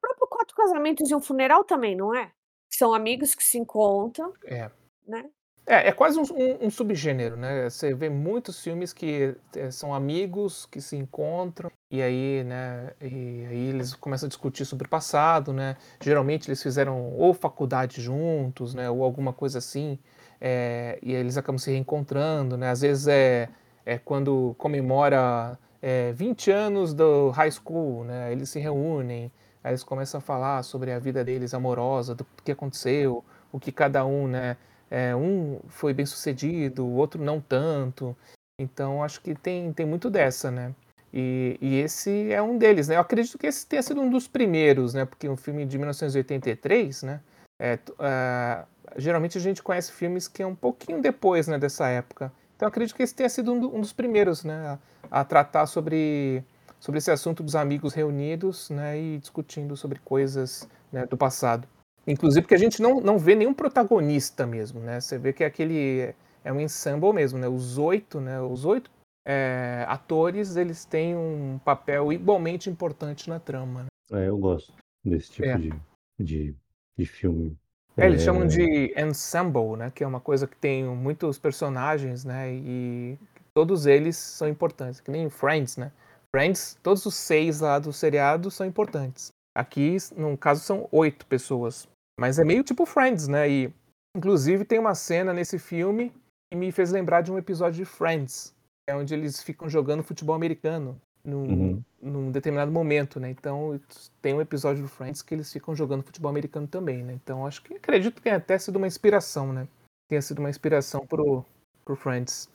Quatro 0.56 0.72
Casamentos 0.74 1.10
e 1.10 1.16
um 1.16 1.22
Funeral 1.22 1.64
também, 1.64 1.96
não 1.96 2.16
é? 2.16 2.32
São 2.70 2.94
amigos 2.94 3.36
que 3.36 3.44
se 3.44 3.58
encontram, 3.58 4.34
É. 4.46 4.70
né? 5.08 5.26
É, 5.66 5.88
é 5.88 5.92
quase 5.94 6.20
um, 6.20 6.24
um- 6.24 6.66
um 6.66 6.70
subgênero, 6.70 7.38
né? 7.38 7.70
Você 7.70 7.94
vê 7.94 8.10
muitos 8.10 8.62
filmes 8.62 8.92
que 8.92 9.34
eh, 9.56 9.72
são 9.72 9.94
amigos 9.94 10.66
que 10.66 10.82
se 10.82 10.98
encontram 10.98 11.72
e 11.90 12.02
aí, 12.02 12.44
né? 12.44 12.92
E 13.02 13.46
aí 13.50 13.70
eles 13.70 13.94
começam 13.96 14.28
a 14.28 14.30
discutir 14.30 14.66
sobre 14.66 14.88
o 14.88 14.90
passado, 14.90 15.54
né? 15.54 15.78
Geralmente 16.02 16.50
eles 16.50 16.62
fizeram 16.62 17.14
ou 17.14 17.34
faculdade 17.34 18.02
juntos, 18.02 18.74
né? 18.74 18.90
Ou 18.90 19.04
alguma 19.04 19.32
coisa 19.32 19.60
assim. 19.60 19.98
é, 20.42 21.00
e 21.02 21.16
aí 21.16 21.22
eles 21.22 21.38
acabam 21.38 21.58
se 21.58 21.72
reencontrando, 21.72 22.58
né? 22.58 22.70
Às 22.70 22.82
vezes 22.82 23.08
é, 23.08 23.48
é 23.86 23.98
quando 23.98 24.54
comemora 24.58 25.58
é, 25.82 26.12
20 26.12 26.52
anos 26.52 26.94
do 26.94 27.30
high 27.30 27.52
school, 27.52 28.04
né? 28.04 28.32
Eles 28.34 28.50
se 28.50 28.60
reúnem, 28.60 29.32
aí 29.64 29.72
eles 29.72 29.84
começam 29.84 30.18
a 30.18 30.22
falar 30.22 30.64
sobre 30.64 30.92
a 30.92 31.00
vida 31.00 31.24
deles 31.24 31.54
amorosa, 31.54 32.14
do 32.16 32.26
que 32.44 32.52
aconteceu, 32.52 33.24
o 33.52 33.60
que 33.60 33.72
cada 33.72 34.06
um, 34.06 34.28
né? 34.28 34.58
É, 34.92 35.16
um 35.16 35.60
foi 35.68 35.94
bem 35.94 36.06
sucedido, 36.06 36.86
o 36.86 36.94
outro 36.96 37.22
não 37.24 37.40
tanto. 37.42 38.16
Então 38.60 39.04
acho 39.04 39.22
que 39.22 39.34
tem, 39.34 39.72
tem 39.74 39.86
muito 39.86 40.10
dessa, 40.10 40.52
né? 40.52 40.74
E, 41.14 41.58
e 41.62 41.76
esse 41.80 42.32
é 42.32 42.42
um 42.42 42.58
deles, 42.58 42.88
né? 42.88 42.96
Eu 42.96 43.02
acredito 43.02 43.38
que 43.38 43.48
esse 43.48 43.66
tenha 43.68 43.82
sido 43.84 44.02
um 44.02 44.10
dos 44.10 44.28
primeiros, 44.28 44.94
né? 44.94 45.06
Porque 45.06 45.28
um 45.30 45.38
filme 45.38 45.66
de 45.66 45.78
1983, 45.78 47.04
né? 47.04 47.20
É, 47.62 47.78
ah, 48.00 48.66
geralmente 48.98 49.38
a 49.38 49.42
gente 49.42 49.62
conhece 49.64 49.92
filmes 49.92 50.28
que 50.28 50.42
é 50.44 50.48
um 50.48 50.56
pouquinho 50.56 51.02
depois, 51.02 51.48
né? 51.48 51.58
Dessa 51.58 51.88
época. 51.88 52.32
Então 52.56 52.68
acredito 52.68 52.96
que 52.96 53.04
esse 53.04 53.16
tenha 53.16 53.30
sido 53.30 53.54
um, 53.54 53.60
do- 53.60 53.76
um 53.76 53.82
dos 53.82 53.94
primeiros, 53.94 54.44
né? 54.44 54.78
A, 55.12 55.20
a 55.22 55.24
tratar 55.24 55.66
sobre, 55.68 56.44
sobre 56.84 56.98
esse 56.98 57.10
assunto 57.10 57.42
dos 57.42 57.56
amigos 57.56 57.94
reunidos, 57.94 58.70
né? 58.70 59.00
E 59.00 59.18
discutindo 59.18 59.78
sobre 59.78 60.00
coisas 60.00 60.68
né, 60.92 61.06
do 61.06 61.16
passado. 61.16 61.66
Inclusive 62.06 62.42
porque 62.42 62.56
a 62.56 62.60
gente 62.60 62.82
não, 62.82 63.00
não 63.00 63.18
vê 63.18 63.36
nenhum 63.36 63.54
protagonista 63.54 64.46
mesmo, 64.46 64.82
né? 64.82 65.00
Você 65.00 65.18
vê 65.18 65.32
que 65.32 65.46
aquele 65.46 66.14
é 66.44 66.52
um 66.52 66.60
ensemble 66.60 67.14
mesmo, 67.14 67.40
né? 67.40 67.48
Os 67.48 67.78
oito, 67.78 68.20
né? 68.20 68.42
Os 68.42 68.66
oito 68.66 68.92
é, 69.26 69.86
atores, 69.88 70.58
eles 70.58 70.84
têm 70.84 71.16
um 71.16 71.58
papel 71.64 72.12
igualmente 72.12 72.70
importante 72.70 73.30
na 73.30 73.40
trama. 73.40 73.84
né? 73.84 73.88
É, 74.12 74.28
eu 74.28 74.38
gosto 74.38 74.74
desse 75.06 75.32
tipo 75.32 75.48
É. 75.48 75.58
de, 75.58 75.74
de, 76.20 76.54
de 76.98 77.06
filme. 77.06 77.58
É, 77.96 78.08
eles 78.08 78.24
É, 78.24 78.26
chamam 78.26 78.46
de 78.46 78.94
ensemble, 79.00 79.78
né? 79.78 79.90
Que 79.90 80.04
é 80.04 80.08
uma 80.08 80.20
coisa 80.20 80.46
que 80.46 80.58
tem 80.58 80.84
muitos 80.84 81.40
personagens, 81.40 82.26
né? 82.26 82.54
E 82.54 83.18
todos 83.54 83.86
eles 83.86 84.18
são 84.18 84.50
importantes, 84.50 85.00
que 85.00 85.10
nem 85.10 85.30
Friends, 85.30 85.78
né? 85.78 85.90
Friends, 86.36 86.78
todos 86.82 87.06
os 87.06 87.14
seis 87.14 87.60
lá 87.60 87.78
do 87.78 87.94
seriado 87.94 88.50
são 88.50 88.66
importantes. 88.66 89.32
Aqui, 89.56 89.98
no 90.16 90.36
caso, 90.36 90.62
são 90.62 90.88
oito 90.92 91.26
pessoas. 91.28 91.88
Mas 92.20 92.40
é 92.40 92.44
meio 92.44 92.64
tipo 92.64 92.86
Friends, 92.86 93.28
né? 93.28 93.50
E, 93.50 93.74
inclusive, 94.18 94.66
tem 94.66 94.80
uma 94.80 94.96
cena 94.96 95.32
nesse 95.32 95.60
filme 95.60 96.12
que 96.52 96.58
me 96.58 96.72
fez 96.72 96.92
lembrar 96.92 97.22
de 97.22 97.32
um 97.32 97.38
episódio 97.38 97.78
de 97.78 97.86
Friends, 97.86 98.54
é 98.90 98.96
onde 98.96 99.14
eles 99.14 99.42
ficam 99.44 99.70
jogando 99.70 100.04
futebol 100.04 100.36
americano 100.36 101.00
num, 101.24 101.44
Uhum. 101.46 101.84
num 102.02 102.32
determinado 102.32 102.72
momento, 102.72 103.20
né? 103.20 103.30
Então, 103.30 103.80
tem 104.22 104.34
um 104.34 104.42
episódio 104.42 104.82
do 104.82 104.90
Friends 104.90 105.22
que 105.22 105.36
eles 105.36 105.52
ficam 105.54 105.76
jogando 105.76 106.04
futebol 106.04 106.30
americano 106.30 106.68
também, 106.68 107.04
né? 107.04 107.14
Então, 107.14 107.46
acho 107.46 107.62
que 107.62 107.76
acredito 107.76 108.16
que 108.16 108.22
tenha 108.22 108.38
até 108.38 108.58
sido 108.58 108.78
uma 108.78 108.88
inspiração, 108.88 109.54
né? 109.54 109.68
Tenha 110.10 110.22
sido 110.22 110.40
uma 110.40 110.50
inspiração 110.50 111.06
pro, 111.06 111.46
pro 111.86 111.96
Friends. 111.96 112.50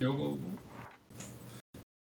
Eu, 0.00 0.38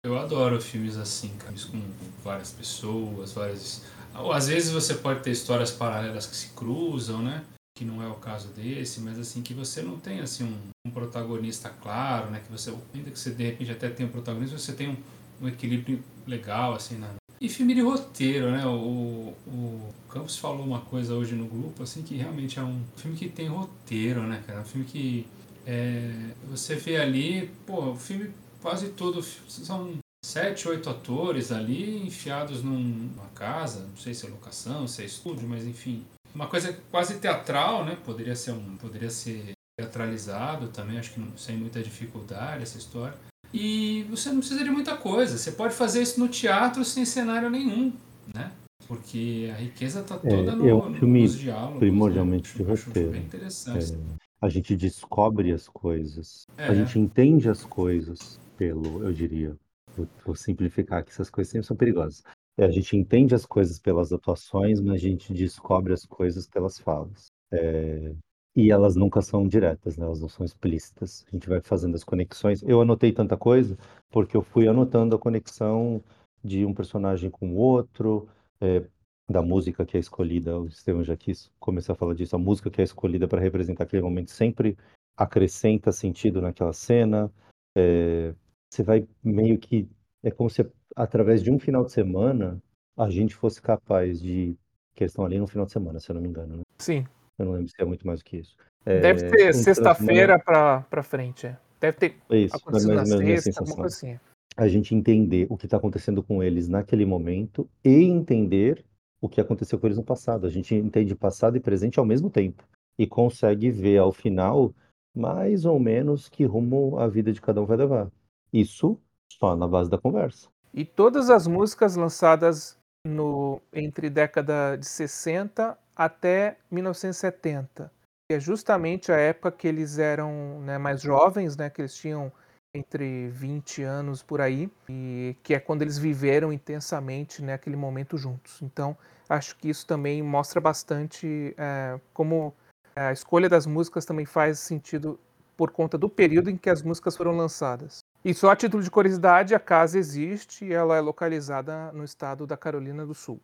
eu 0.05 0.19
adoro 0.19 0.61
filmes 0.61 0.97
assim, 0.97 1.29
cara, 1.39 1.55
com 1.71 1.81
várias 2.25 2.51
pessoas, 2.51 3.33
várias. 3.33 3.83
Às 4.13 4.49
vezes 4.49 4.73
você 4.73 4.95
pode 4.95 5.23
ter 5.23 5.31
histórias 5.31 5.71
paralelas 5.71 6.27
que 6.27 6.35
se 6.35 6.49
cruzam, 6.49 7.23
né? 7.23 7.45
Que 7.77 7.85
não 7.85 8.03
é 8.03 8.09
o 8.09 8.15
caso 8.15 8.49
desse, 8.49 9.01
mas 9.01 9.17
assim, 9.17 9.43
que 9.43 9.55
você 9.55 9.81
não 9.81 9.97
tem 9.97 10.21
assim 10.21 10.45
um, 10.45 10.89
um 10.89 10.91
protagonista 10.91 11.71
claro, 11.71 12.31
né? 12.31 12.43
Que 12.45 12.51
você, 12.51 12.75
ainda 12.93 13.11
que 13.13 13.19
você 13.19 13.31
de 13.31 13.45
repente 13.45 13.71
até 13.71 13.89
tenha 13.89 14.09
um 14.09 14.13
protagonista, 14.13 14.59
você 14.59 14.73
tem 14.73 14.89
um, 14.89 14.97
um 15.41 15.49
equilíbrio 15.49 16.03
legal, 16.27 16.75
assim, 16.75 16.99
na. 16.99 17.09
E 17.41 17.49
filme 17.49 17.73
de 17.73 17.81
roteiro, 17.81 18.51
né? 18.51 18.67
O, 18.67 19.35
o 19.47 19.95
Campos 20.09 20.37
falou 20.37 20.65
uma 20.65 20.81
coisa 20.81 21.15
hoje 21.15 21.35
no 21.37 21.47
grupo, 21.47 21.85
assim, 21.85 22.03
que 22.03 22.17
realmente 22.17 22.59
é 22.59 22.63
um 22.63 22.83
filme 22.97 23.17
que 23.17 23.29
tem 23.29 23.47
roteiro, 23.47 24.23
né, 24.25 24.43
cara? 24.45 24.59
É 24.59 24.63
um 24.63 24.67
filme 24.67 24.85
que 24.85 25.27
é, 25.65 26.11
você 26.51 26.75
vê 26.75 26.97
ali, 26.97 27.51
pô, 27.67 27.91
o 27.91 27.97
filme 27.97 28.31
quase 28.63 28.91
todo 28.91 29.23
são 29.23 29.95
sete, 30.25 30.69
oito 30.69 30.89
atores 30.89 31.51
ali 31.51 32.07
enfiados 32.07 32.63
num- 32.63 32.79
numa 33.15 33.27
casa, 33.35 33.81
não 33.89 33.97
sei 33.97 34.15
se 34.15 34.25
é 34.27 34.31
locação, 34.31 34.87
se 34.87 35.03
é 35.03 35.05
estúdio, 35.05 35.49
mas 35.49 35.67
enfim, 35.67 36.05
uma 36.35 36.47
coisa 36.47 36.73
quase 36.91 37.19
teatral, 37.19 37.85
né? 37.85 37.99
Poderia 38.05 38.37
ser 38.37 38.53
um, 38.53 38.77
poderia 38.77 39.11
ser 39.11 39.53
teatralizado 39.79 40.69
também, 40.69 40.99
acho 40.99 41.13
que 41.13 41.21
não, 41.21 41.37
sem 41.37 41.57
muita 41.57 41.83
dificuldade 41.83 42.63
essa 42.63 42.79
história. 42.79 43.15
E 43.53 44.05
você 44.09 44.31
não 44.31 44.39
precisa 44.39 44.65
de 44.65 44.71
muita 44.71 44.97
coisa. 44.97 45.37
Você 45.37 45.53
pode 45.53 45.75
fazer 45.75 46.01
isso 46.01 46.19
no 46.19 46.29
teatro 46.29 46.85
sem 46.85 47.05
cenário 47.05 47.51
nenhum, 47.51 47.93
né? 48.33 48.51
Porque 48.89 49.51
a 49.53 49.59
riqueza 49.59 50.03
tá 50.03 50.15
É, 50.25 50.29
toda 50.29 50.57
no, 50.57 50.69
é 50.69 50.75
um 50.75 50.95
filme 50.95 51.23
nos 51.23 51.39
diálogos. 51.39 51.79
primordialmente 51.79 52.49
né? 52.63 52.65
de 52.75 52.83
roteiro. 52.83 53.11
bem 53.11 53.23
interessante. 53.23 53.93
É, 53.93 53.99
a 54.41 54.49
gente 54.49 54.75
descobre 54.77 55.53
as 55.53 55.69
coisas, 55.69 56.47
É. 56.57 56.67
a 56.69 56.75
gente 56.75 56.99
entende 56.99 57.49
as 57.49 57.63
coisas 57.65 58.39
pelo, 58.63 59.03
eu 59.05 59.13
diria, 59.13 59.57
vou, 59.97 60.07
vou 60.25 60.37
simplificar 60.37 61.05
que 61.05 61.11
essas 61.11 61.31
coisas 61.31 61.51
sempre 61.51 61.67
são 61.67 61.77
perigosas. 61.77 62.23
É, 62.57 62.65
a 62.65 62.71
gente 62.71 62.97
entende 62.97 63.35
as 63.35 63.45
coisas 63.45 63.81
pelas 63.81 64.13
atuações, 64.13 64.81
mas 64.81 64.95
a 64.95 64.99
gente 64.99 65.33
descobre 65.33 65.93
as 65.93 66.05
coisas 66.07 66.47
pelas 66.47 66.79
falas. 66.79 67.27
É, 67.53 68.15
E 68.55 68.71
elas 68.71 68.95
nunca 68.97 69.23
são 69.23 69.49
diretas, 69.49 69.97
né? 69.97 70.05
Elas 70.05 70.21
não 70.21 70.29
são 70.29 70.45
explícitas. 70.45 71.25
A 71.29 71.31
gente 71.35 71.49
vai 71.49 71.61
fazendo 71.61 71.95
as 71.95 72.05
conexões. 72.05 72.63
Eu 72.63 72.81
anotei 72.83 73.13
tanta 73.13 73.37
coisa 73.37 73.77
porque 74.11 74.37
eu 74.37 74.43
fui 74.43 74.69
anotando 74.69 75.17
a 75.17 75.19
conexão 75.19 76.03
de 76.45 76.65
um 76.67 76.75
personagem 76.75 77.31
com 77.31 77.49
o 77.51 77.57
outro, 77.57 78.29
é, 78.61 78.85
da 79.31 79.43
música 79.43 79.87
que 79.87 79.97
é 79.97 80.01
escolhida. 80.01 80.59
O 80.61 80.67
Estevam 80.67 81.03
já 81.03 81.17
quis 81.17 81.51
começar 81.59 81.95
a 81.95 81.97
falar 81.97 82.15
disso. 82.15 82.37
A 82.37 82.39
música 82.39 82.71
que 82.71 82.81
é 82.83 82.85
escolhida 82.85 83.27
para 83.27 83.41
representar 83.41 83.85
aquele 83.85 84.03
momento 84.03 84.31
sempre 84.31 84.77
acrescenta 85.17 85.91
sentido 85.93 86.41
naquela 86.43 86.73
cena. 86.73 87.31
É, 87.75 88.35
você 88.73 88.83
vai 88.83 89.07
meio 89.23 89.59
que. 89.59 89.87
É 90.23 90.31
como 90.31 90.49
se 90.49 90.67
através 90.97 91.43
de 91.43 91.51
um 91.51 91.59
final 91.59 91.85
de 91.85 91.93
semana 91.93 92.63
a 92.97 93.11
gente 93.11 93.35
fosse 93.35 93.61
capaz 93.61 94.21
de. 94.21 94.57
Que 94.95 95.05
eles 95.05 95.13
estão 95.13 95.25
ali 95.25 95.39
no 95.39 95.47
final 95.47 95.67
de 95.67 95.73
semana, 95.73 96.01
se 96.01 96.11
eu 96.11 96.15
não 96.15 96.23
me 96.23 96.29
engano. 96.29 96.57
Né? 96.59 96.63
Sim. 96.79 97.07
Eu 97.39 97.47
não 97.47 97.53
lembro 97.53 97.69
se 97.69 97.75
é 97.79 97.85
muito 97.85 98.07
mais 98.07 98.21
do 98.21 98.25
que 98.25 98.39
isso. 98.39 98.57
Deve 98.85 99.25
É, 99.25 99.31
ser 99.31 99.51
um 99.51 99.53
sexta-feira 99.63 100.39
pra, 100.39 100.83
pra 100.83 101.03
frente. 101.03 101.47
é. 101.47 101.59
Deve 101.81 101.99
ter 101.99 102.15
isso, 102.31 102.55
acontecido 102.57 102.95
na 102.95 103.05
sexta, 103.05 103.61
alguma 103.61 103.77
coisa 103.77 103.97
assim. 103.97 104.19
A 104.57 104.69
gente 104.69 104.95
entender 104.95 105.47
o 105.51 105.57
que 105.57 105.65
está 105.65 105.79
acontecendo 105.79 106.23
com 106.23 106.43
eles 106.43 106.69
naquele 106.69 107.05
momento 107.05 107.69
e 107.85 108.05
entender 108.05 108.85
o 109.21 109.29
que 109.29 109.41
aconteceu 109.41 109.79
com 109.79 109.87
eles 109.87 109.97
no 109.97 110.05
passado. 110.05 110.47
A 110.47 110.51
gente 110.51 110.75
entende 110.75 111.15
passado 111.15 111.57
e 111.57 111.61
presente 111.61 111.99
ao 111.99 112.05
mesmo 112.05 112.31
tempo 112.31 112.63
e 112.99 113.07
consegue 113.07 113.71
ver 113.71 113.99
ao 113.99 114.13
final 114.13 114.73
mais 115.17 115.65
ou 115.65 115.81
menos 115.81 116.29
que 116.29 116.45
rumo 116.45 116.99
a 116.99 117.09
vida 117.09 117.33
de 117.33 117.41
cada 117.41 117.61
um 117.61 117.67
vai 117.67 117.77
levar. 117.79 118.11
Isso 118.53 118.99
só 119.39 119.57
na 119.57 119.67
base 119.67 119.89
da 119.89 119.99
conversa. 119.99 120.49
E 120.75 120.85
todas 120.85 121.31
as 121.31 121.47
músicas 121.47 121.97
lançadas 121.97 122.79
no 123.05 123.61
entre 123.73 124.09
década 124.09 124.77
de 124.77 124.87
60 124.87 125.77
até 125.95 126.57
1970, 126.71 127.93
que 128.29 128.37
é 128.37 128.41
justamente 128.41 129.13
a 129.13 129.17
época 129.17 129.53
que 129.53 129.69
eles 129.69 129.99
eram 129.99 130.61
né, 130.61 130.79
mais 130.79 131.03
jovens, 131.03 131.57
né, 131.57 131.69
que 131.69 131.83
eles 131.83 131.95
tinham 131.95 132.33
entre 132.75 133.29
20 133.29 133.83
anos 133.83 134.23
por 134.23 134.41
aí, 134.41 134.71
e 134.89 135.37
que 135.43 135.53
é 135.53 135.61
quando 135.61 135.83
eles 135.83 135.99
viveram 135.99 136.53
intensamente 136.53 137.43
né, 137.43 137.55
aquele 137.55 137.77
momento 137.77 138.17
juntos. 138.17 138.63
Então, 138.63 138.97
acho 139.29 139.57
que 139.57 139.69
isso 139.69 139.87
também 139.87 140.23
mostra 140.23 140.61
bastante 140.61 141.55
é, 141.59 142.01
como 142.15 142.55
a 142.97 143.13
escolha 143.13 143.49
das 143.49 143.67
músicas 143.67 144.07
também 144.07 144.25
faz 144.25 144.59
sentido 144.59 145.21
por 145.57 145.71
conta 145.71 145.99
do 145.99 146.09
período 146.09 146.49
em 146.49 146.57
que 146.57 146.71
as 146.71 146.83
músicas 146.83 147.17
foram 147.17 147.37
lançadas. 147.37 148.01
E 148.25 148.33
só 148.33 148.51
a 148.51 148.57
título 148.57 148.83
de 148.83 148.91
curiosidade, 148.91 149.55
a 149.55 149.59
casa 149.61 149.99
existe 149.99 150.65
e 150.65 150.73
ela 150.73 150.97
é 150.97 151.01
localizada 151.01 151.91
no 151.93 152.05
estado 152.05 152.47
da 152.47 152.57
Carolina 152.57 153.05
do 153.05 153.15
Sul. 153.15 153.41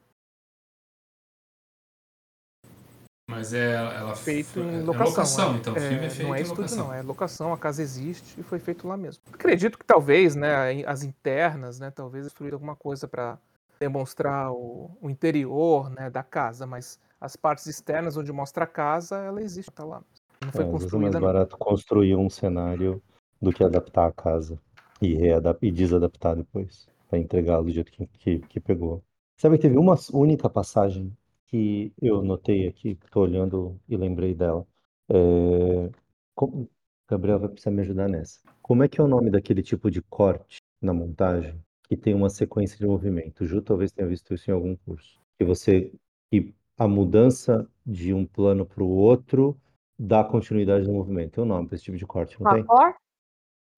Mas 3.31 3.53
é 3.53 3.75
ela 3.75 4.15
Feito 4.17 4.59
em 4.61 4.79
é 4.81 4.83
locação. 4.83 5.07
locação, 5.09 5.55
é. 5.55 5.57
então, 5.59 5.75
o 5.75 5.77
É, 5.77 5.81
filme 5.81 6.07
é 6.07 6.11
feito 6.11 6.27
não 6.29 6.35
é 6.35 6.39
em 6.39 6.43
estúdio, 6.43 6.63
locação. 6.63 6.87
não. 6.87 6.95
É 6.95 7.03
locação, 7.03 7.53
a 7.53 7.59
casa 7.59 7.83
existe 7.83 8.41
e 8.41 8.43
foi 8.43 8.59
feito 8.59 8.89
lá 8.89 8.97
mesmo. 8.97 9.23
Acredito 9.33 9.79
que 9.79 9.85
talvez, 9.85 10.35
né, 10.35 10.83
as 10.87 11.03
internas, 11.03 11.79
né, 11.79 11.91
talvez 11.91 12.25
destruíram 12.25 12.57
alguma 12.57 12.75
coisa 12.75 13.07
para 13.07 13.37
demonstrar 13.79 14.51
o, 14.53 14.97
o 15.01 15.11
interior, 15.11 15.91
né, 15.91 16.09
da 16.09 16.23
casa, 16.23 16.67
mas 16.67 16.99
as 17.21 17.37
partes 17.37 17.67
externas 17.67 18.17
onde 18.17 18.33
mostra 18.33 18.65
a 18.65 18.67
casa, 18.67 19.19
ela 19.19 19.43
existe, 19.43 19.71
tá 19.73 19.85
lá. 19.85 20.03
Não 20.43 20.51
foi 20.53 20.65
É, 20.65 20.67
às 20.67 20.71
vezes 20.73 20.93
é 20.95 20.97
mais 20.97 21.11
construída, 21.11 21.21
não. 21.21 21.27
barato 21.27 21.59
construir 21.59 22.17
um 22.17 22.31
cenário 22.31 23.03
do 23.43 23.53
que 23.53 23.63
adaptar 23.63 24.07
a 24.07 24.13
casa 24.13 24.59
e, 25.01 25.15
readap- 25.15 25.65
e 25.65 25.71
desadaptar 25.71 26.37
depois, 26.37 26.89
para 27.09 27.19
entregá-lo 27.19 27.65
do 27.65 27.71
jeito 27.71 27.91
que, 27.93 28.07
que, 28.07 28.39
que 28.41 28.61
pegou. 28.61 29.03
Sabe 29.37 29.57
que 29.57 29.63
teve 29.63 29.79
uma 29.79 29.95
única 30.13 30.49
passagem 30.51 31.17
que 31.47 31.93
eu 32.03 32.23
notei 32.23 32.67
aqui, 32.69 32.95
que 32.97 33.07
estou 33.07 33.23
olhando 33.23 33.81
e 33.89 33.97
lembrei 33.97 34.35
dela. 34.35 34.67
É, 35.09 35.91
como- 36.35 36.69
Gabriel 37.09 37.39
vai 37.39 37.49
precisar 37.49 37.71
me 37.71 37.81
ajudar 37.81 38.07
nessa. 38.09 38.41
Como 38.61 38.83
é 38.83 38.89
que 38.89 39.01
é 39.01 39.05
o 39.05 39.09
nome 39.09 39.31
daquele 39.31 39.63
tipo 39.63 39.91
de 39.91 40.03
corte 40.03 40.59
na 40.83 40.93
montagem 40.93 41.55
que 41.89 41.97
tem 41.97 42.13
uma 42.15 42.29
sequência 42.29 42.77
de 42.77 42.87
movimento? 42.87 43.41
O 43.45 43.47
Ju 43.47 43.63
talvez 43.63 43.91
tenha 43.91 44.07
visto 44.07 44.35
isso 44.35 44.51
em 44.51 44.53
algum 44.53 44.77
curso. 44.77 45.19
Que 45.39 45.45
você, 45.45 45.91
que 46.31 46.53
a 46.77 46.87
mudança 46.87 47.67
de 47.87 48.13
um 48.13 48.27
plano 48.27 48.67
para 48.67 48.85
o 48.85 48.91
outro 48.91 49.57
dá 49.99 50.23
continuidade 50.23 50.87
no 50.87 50.93
movimento. 50.93 51.33
Tem 51.33 51.45
um 51.45 51.47
nome 51.47 51.67
para 51.67 51.77
esse 51.77 51.85
tipo 51.85 51.97
de 51.97 52.05
corte, 52.07 52.37
não 52.39 52.51
tem? 52.57 52.65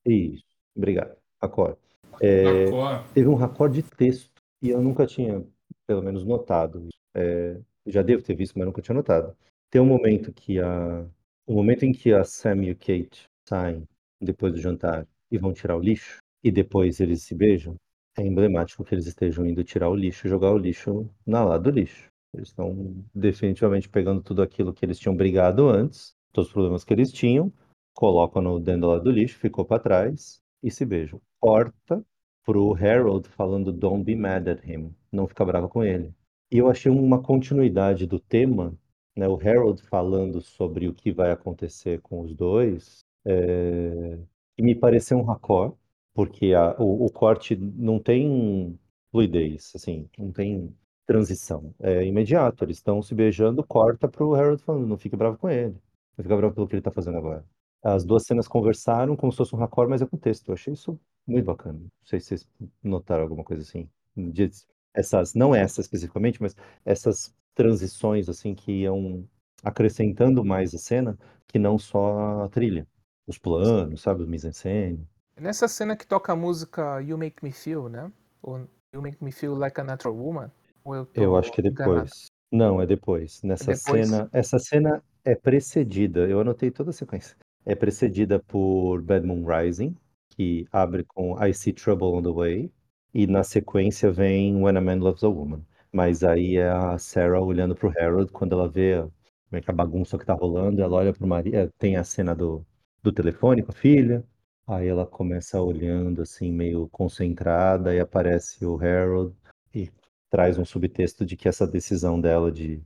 Isso. 0.05 0.45
Obrigado. 0.77 1.17
Raccord. 1.43 1.77
É, 2.21 2.67
teve 3.15 3.29
um 3.29 3.35
raccord 3.35 3.75
de 3.75 3.83
texto 3.83 4.31
e 4.63 4.71
eu 4.71 4.83
nunca 4.83 5.07
tinha, 5.07 5.45
pelo 5.87 6.03
menos, 6.03 6.25
notado. 6.25 6.89
É, 7.15 7.59
já 7.87 8.03
devo 8.03 8.23
ter 8.23 8.35
visto, 8.35 8.59
mas 8.59 8.67
nunca 8.67 8.83
tinha 8.83 8.95
notado. 8.95 9.35
Tem 9.71 9.81
um 9.81 9.87
momento 9.87 10.33
que 10.33 10.59
a, 10.59 11.07
o 11.47 11.55
momento 11.55 11.85
em 11.85 11.93
que 11.93 12.13
a 12.13 12.25
Sam 12.25 12.65
e 12.65 12.73
o 12.73 12.77
Kate 12.77 13.25
saem 13.49 13.85
depois 14.21 14.53
do 14.53 14.61
jantar 14.61 15.07
e 15.31 15.39
vão 15.39 15.53
tirar 15.53 15.77
o 15.77 15.81
lixo 15.81 16.19
e 16.45 16.51
depois 16.51 17.01
eles 17.01 17.23
se 17.23 17.35
beijam. 17.35 17.77
É 18.19 18.23
emblemático 18.23 18.85
que 18.85 18.95
eles 18.95 19.07
estejam 19.07 19.47
indo 19.47 19.65
tirar 19.65 19.89
o 19.89 19.95
lixo 19.95 20.27
e 20.27 20.31
jogar 20.31 20.53
o 20.53 20.59
lixo 20.59 21.09
na 21.27 21.45
lá 21.45 21.57
do 21.57 21.71
lixo. 21.71 22.09
Eles 22.35 22.49
estão 22.49 22.95
definitivamente 23.15 23.89
pegando 23.89 24.23
tudo 24.23 24.43
aquilo 24.43 24.73
que 24.73 24.85
eles 24.85 24.99
tinham 24.99 25.17
brigado 25.17 25.69
antes, 25.69 26.13
todos 26.33 26.49
os 26.49 26.53
problemas 26.53 26.85
que 26.85 26.93
eles 26.93 27.11
tinham, 27.13 27.53
colocam 27.95 28.43
no 28.43 28.61
dentro 28.61 28.83
do 28.83 28.87
lado 28.89 29.05
do 29.05 29.11
lixo, 29.11 29.39
ficou 29.39 29.65
para 29.65 29.83
trás 29.83 30.40
e 30.63 30.71
se 30.71 30.85
beijam. 30.85 31.21
Corta 31.41 32.05
pro 32.45 32.75
Harold 32.75 33.29
falando 33.31 33.73
Don't 33.73 34.05
be 34.05 34.15
mad 34.17 34.49
at 34.49 34.65
him, 34.65 34.95
não 35.13 35.27
fica 35.29 35.45
bravo 35.45 35.69
com 35.69 35.83
ele. 35.85 36.15
E 36.51 36.59
eu 36.59 36.69
achei 36.69 36.91
uma 36.91 37.23
continuidade 37.23 38.07
do 38.07 38.19
tema, 38.19 38.77
né, 39.17 39.29
o 39.29 39.37
Harold 39.37 39.83
falando 39.83 40.41
sobre 40.41 40.89
o 40.89 40.95
que 40.95 41.13
vai 41.13 41.31
acontecer 41.31 42.01
com 42.01 42.21
os 42.23 42.35
dois, 42.35 43.05
é, 43.25 44.19
e 44.59 44.63
me 44.63 44.75
pareceu 44.75 45.19
um 45.19 45.23
raccord, 45.25 45.75
porque 46.15 46.53
a- 46.55 46.77
o, 46.79 47.07
o 47.07 47.11
corte 47.13 47.57
não 47.57 47.99
tem 47.99 48.79
fluidez, 49.11 49.73
assim, 49.75 50.09
não 50.19 50.33
tem 50.33 50.75
transição, 51.07 51.75
é 51.81 52.05
imediato, 52.05 52.65
eles 52.65 52.77
estão 52.79 53.03
se 53.03 53.15
beijando, 53.15 53.65
corta 53.67 54.09
pro 54.09 54.35
Harold 54.35 54.63
falando, 54.63 54.87
não 54.87 54.99
fique 54.99 55.17
bravo 55.17 55.39
com 55.39 55.49
ele, 55.49 55.75
não 56.17 56.23
fica 56.25 56.37
bravo 56.37 56.55
pelo 56.55 56.69
que 56.69 56.75
ele 56.77 56.83
tá 56.83 56.91
fazendo 56.93 57.19
agora. 57.19 57.45
As 57.83 58.05
duas 58.05 58.25
cenas 58.25 58.47
conversaram 58.47 59.17
como 59.17 59.33
se 59.33 59.39
fosse 59.39 59.55
um 59.55 59.59
raccord, 59.59 59.89
mas 59.91 60.03
é 60.03 60.07
com 60.07 60.17
texto. 60.17 60.49
Eu 60.49 60.55
achei 60.55 60.73
isso 60.75 60.99
muito 61.27 61.45
bacana. 61.47 61.79
Não 61.79 61.91
sei 62.05 62.21
se 62.21 62.27
vocês 62.29 62.49
notaram 62.83 63.23
alguma 63.23 63.45
coisa 63.45 63.63
assim. 63.63 63.89
De- 64.17 64.51
Essas, 64.93 65.35
não 65.35 65.55
essa 65.55 65.81
especificamente, 65.81 66.43
mas 66.43 66.55
essas 66.85 67.35
transições 67.55 68.29
assim 68.29 68.55
que 68.55 68.73
iam 68.83 69.25
acrescentando 69.63 70.45
mais 70.45 70.75
a 70.75 70.79
cena, 70.79 71.19
que 71.47 71.59
não 71.59 71.79
só 71.79 72.43
a 72.45 72.49
trilha. 72.49 72.87
Os 73.27 73.39
planos, 73.39 74.01
sabe? 74.03 74.23
Os 74.23 74.29
mise-en-scène. 74.29 75.07
Nessa 75.39 75.69
cena 75.69 75.97
que 75.97 76.07
toca 76.07 76.33
a 76.33 76.37
música 76.37 77.01
You 77.01 77.17
Make 77.17 77.43
Me 77.45 77.53
Feel, 77.53 77.89
né? 77.89 78.11
Ou 78.43 78.59
You 78.93 79.01
Make 79.01 79.23
Me 79.23 79.31
Feel 79.31 79.55
Like 79.55 79.81
a 79.81 79.85
Natural 79.85 80.17
Woman? 80.17 80.51
Eu, 80.85 81.09
Eu 81.15 81.37
acho 81.37 81.53
que 81.53 81.61
é 81.61 81.67
enganado? 81.69 81.95
depois. 82.01 82.27
Não, 82.53 82.83
é 82.83 82.87
depois. 82.87 83.43
Nessa 83.43 83.73
depois? 83.73 84.09
cena, 84.09 84.29
essa 84.33 84.59
cena 84.59 85.03
é 85.25 85.37
precedida, 85.37 86.29
eu 86.29 86.41
anotei 86.41 86.71
toda 86.71 86.91
a 86.91 86.93
sequência. 86.93 87.37
É 87.65 87.75
precedida 87.75 88.39
por 88.39 89.03
Bad 89.03 89.27
Moon 89.27 89.45
Rising, 89.47 89.95
que 90.31 90.67
abre 90.73 91.05
com 91.05 91.43
I 91.43 91.53
See 91.53 91.73
Trouble 91.73 92.09
on 92.09 92.23
the 92.23 92.31
Way, 92.31 92.73
e 93.13 93.27
na 93.27 93.45
sequência 93.45 94.11
vem 94.11 94.57
When 94.63 94.77
a 94.77 94.81
Man 94.81 94.97
Loves 94.97 95.25
a 95.25 95.29
Woman. 95.29 95.65
Mas 95.93 96.23
aí 96.23 96.57
é 96.57 96.69
a 96.69 96.97
Sarah 96.99 97.41
olhando 97.41 97.75
pro 97.75 97.93
Harold 97.99 98.31
quando 98.33 98.53
ela 98.55 98.69
vê 98.69 99.03
como 99.51 99.59
é 99.59 99.61
que 99.61 99.71
a 99.71 99.75
bagunça 99.75 100.17
que 100.17 100.25
tá 100.25 100.33
rolando, 100.33 100.81
ela 100.81 100.97
olha 100.97 101.13
pro 101.13 101.27
marido, 101.27 101.57
é, 101.57 101.69
tem 101.77 101.97
a 101.97 102.05
cena 102.05 102.35
do, 102.35 102.65
do 103.03 103.13
telefone 103.13 103.63
com 103.63 103.73
a 103.73 103.75
filha, 103.75 104.25
aí 104.67 104.87
ela 104.87 105.05
começa 105.05 105.61
olhando 105.61 106.23
assim, 106.23 106.53
meio 106.53 106.89
concentrada, 106.91 107.93
e 107.93 107.99
aparece 107.99 108.65
o 108.65 108.77
Harold 108.81 109.35
e 109.75 109.91
traz 110.31 110.57
um 110.57 110.65
subtexto 110.65 111.27
de 111.27 111.37
que 111.37 111.49
essa 111.49 111.67
decisão 111.67 112.21
dela 112.21 112.53
de 112.53 112.81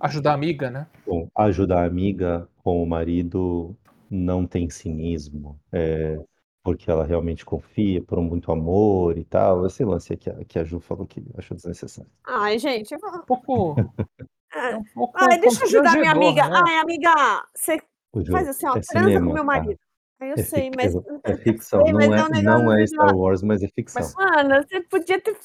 Ajudar 0.00 0.30
a 0.32 0.34
amiga, 0.34 0.70
né? 0.70 0.86
bom, 1.06 1.28
ajudar 1.36 1.82
a 1.82 1.86
amiga 1.86 2.48
com 2.62 2.82
o 2.82 2.86
marido 2.86 3.76
não 4.10 4.46
tem 4.46 4.68
cinismo, 4.70 5.58
é, 5.72 6.18
porque 6.62 6.90
ela 6.90 7.04
realmente 7.04 7.44
confia 7.44 8.02
por 8.02 8.20
muito 8.20 8.50
amor 8.50 9.18
e 9.18 9.24
tal. 9.24 9.66
Esse 9.66 9.84
lance 9.84 10.16
que 10.16 10.30
a, 10.30 10.44
que 10.44 10.58
a 10.58 10.64
Ju 10.64 10.80
falou 10.80 11.06
que 11.06 11.22
achou 11.36 11.54
desnecessário. 11.56 12.10
Ai, 12.26 12.58
gente. 12.58 12.94
Um 12.94 13.22
pouco. 13.26 13.74
É 14.52 14.74
um 14.76 14.82
pouco 14.82 15.16
Ai, 15.16 15.38
deixa 15.38 15.60
eu 15.60 15.64
ajudar 15.68 15.96
minha 15.96 16.10
amiga. 16.10 16.42
constrangedor, 16.42 16.64
né? 16.64 16.72
Ai, 16.72 16.78
amiga, 16.80 17.46
você 17.54 17.76
Ju, 18.16 18.32
faz 18.32 18.48
assim, 18.48 18.66
ó, 18.66 18.70
é 18.76 18.80
transa 18.80 18.88
com 19.04 19.04
cinema, 19.04 19.26
meu 19.26 19.34
tá? 19.36 19.44
marido. 19.44 19.78
Ai, 20.18 20.28
Eu 20.32 20.34
É, 20.34 20.42
sei, 20.42 20.64
fic- 20.64 20.76
mas. 20.76 20.94
é 21.22 21.36
ficção, 21.36 21.84
sei, 21.84 21.92
mas 21.94 22.08
não 22.08 22.14
é 22.16 22.18
é, 22.18 22.42
não 22.42 22.72
é 22.72 22.76
de- 22.80 22.86
Star 22.88 23.16
Wars, 23.16 23.42
mas 23.44 23.62
é 23.62 23.68
ficção. 23.68 24.02
Mas, 24.16 24.36
Ana, 24.36 24.62
você 24.66 24.80
podia 24.82 25.20
ter. 25.20 25.38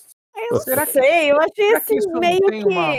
Eu 0.50 0.60
Será 0.60 0.88
que- 0.88 0.94
sei, 0.94 1.32
eu 1.32 1.38
achei 1.40 1.54
que 1.68 1.76
assim, 1.76 2.00
meio 2.20 2.40
que. 2.42 2.66
uma- 2.66 2.94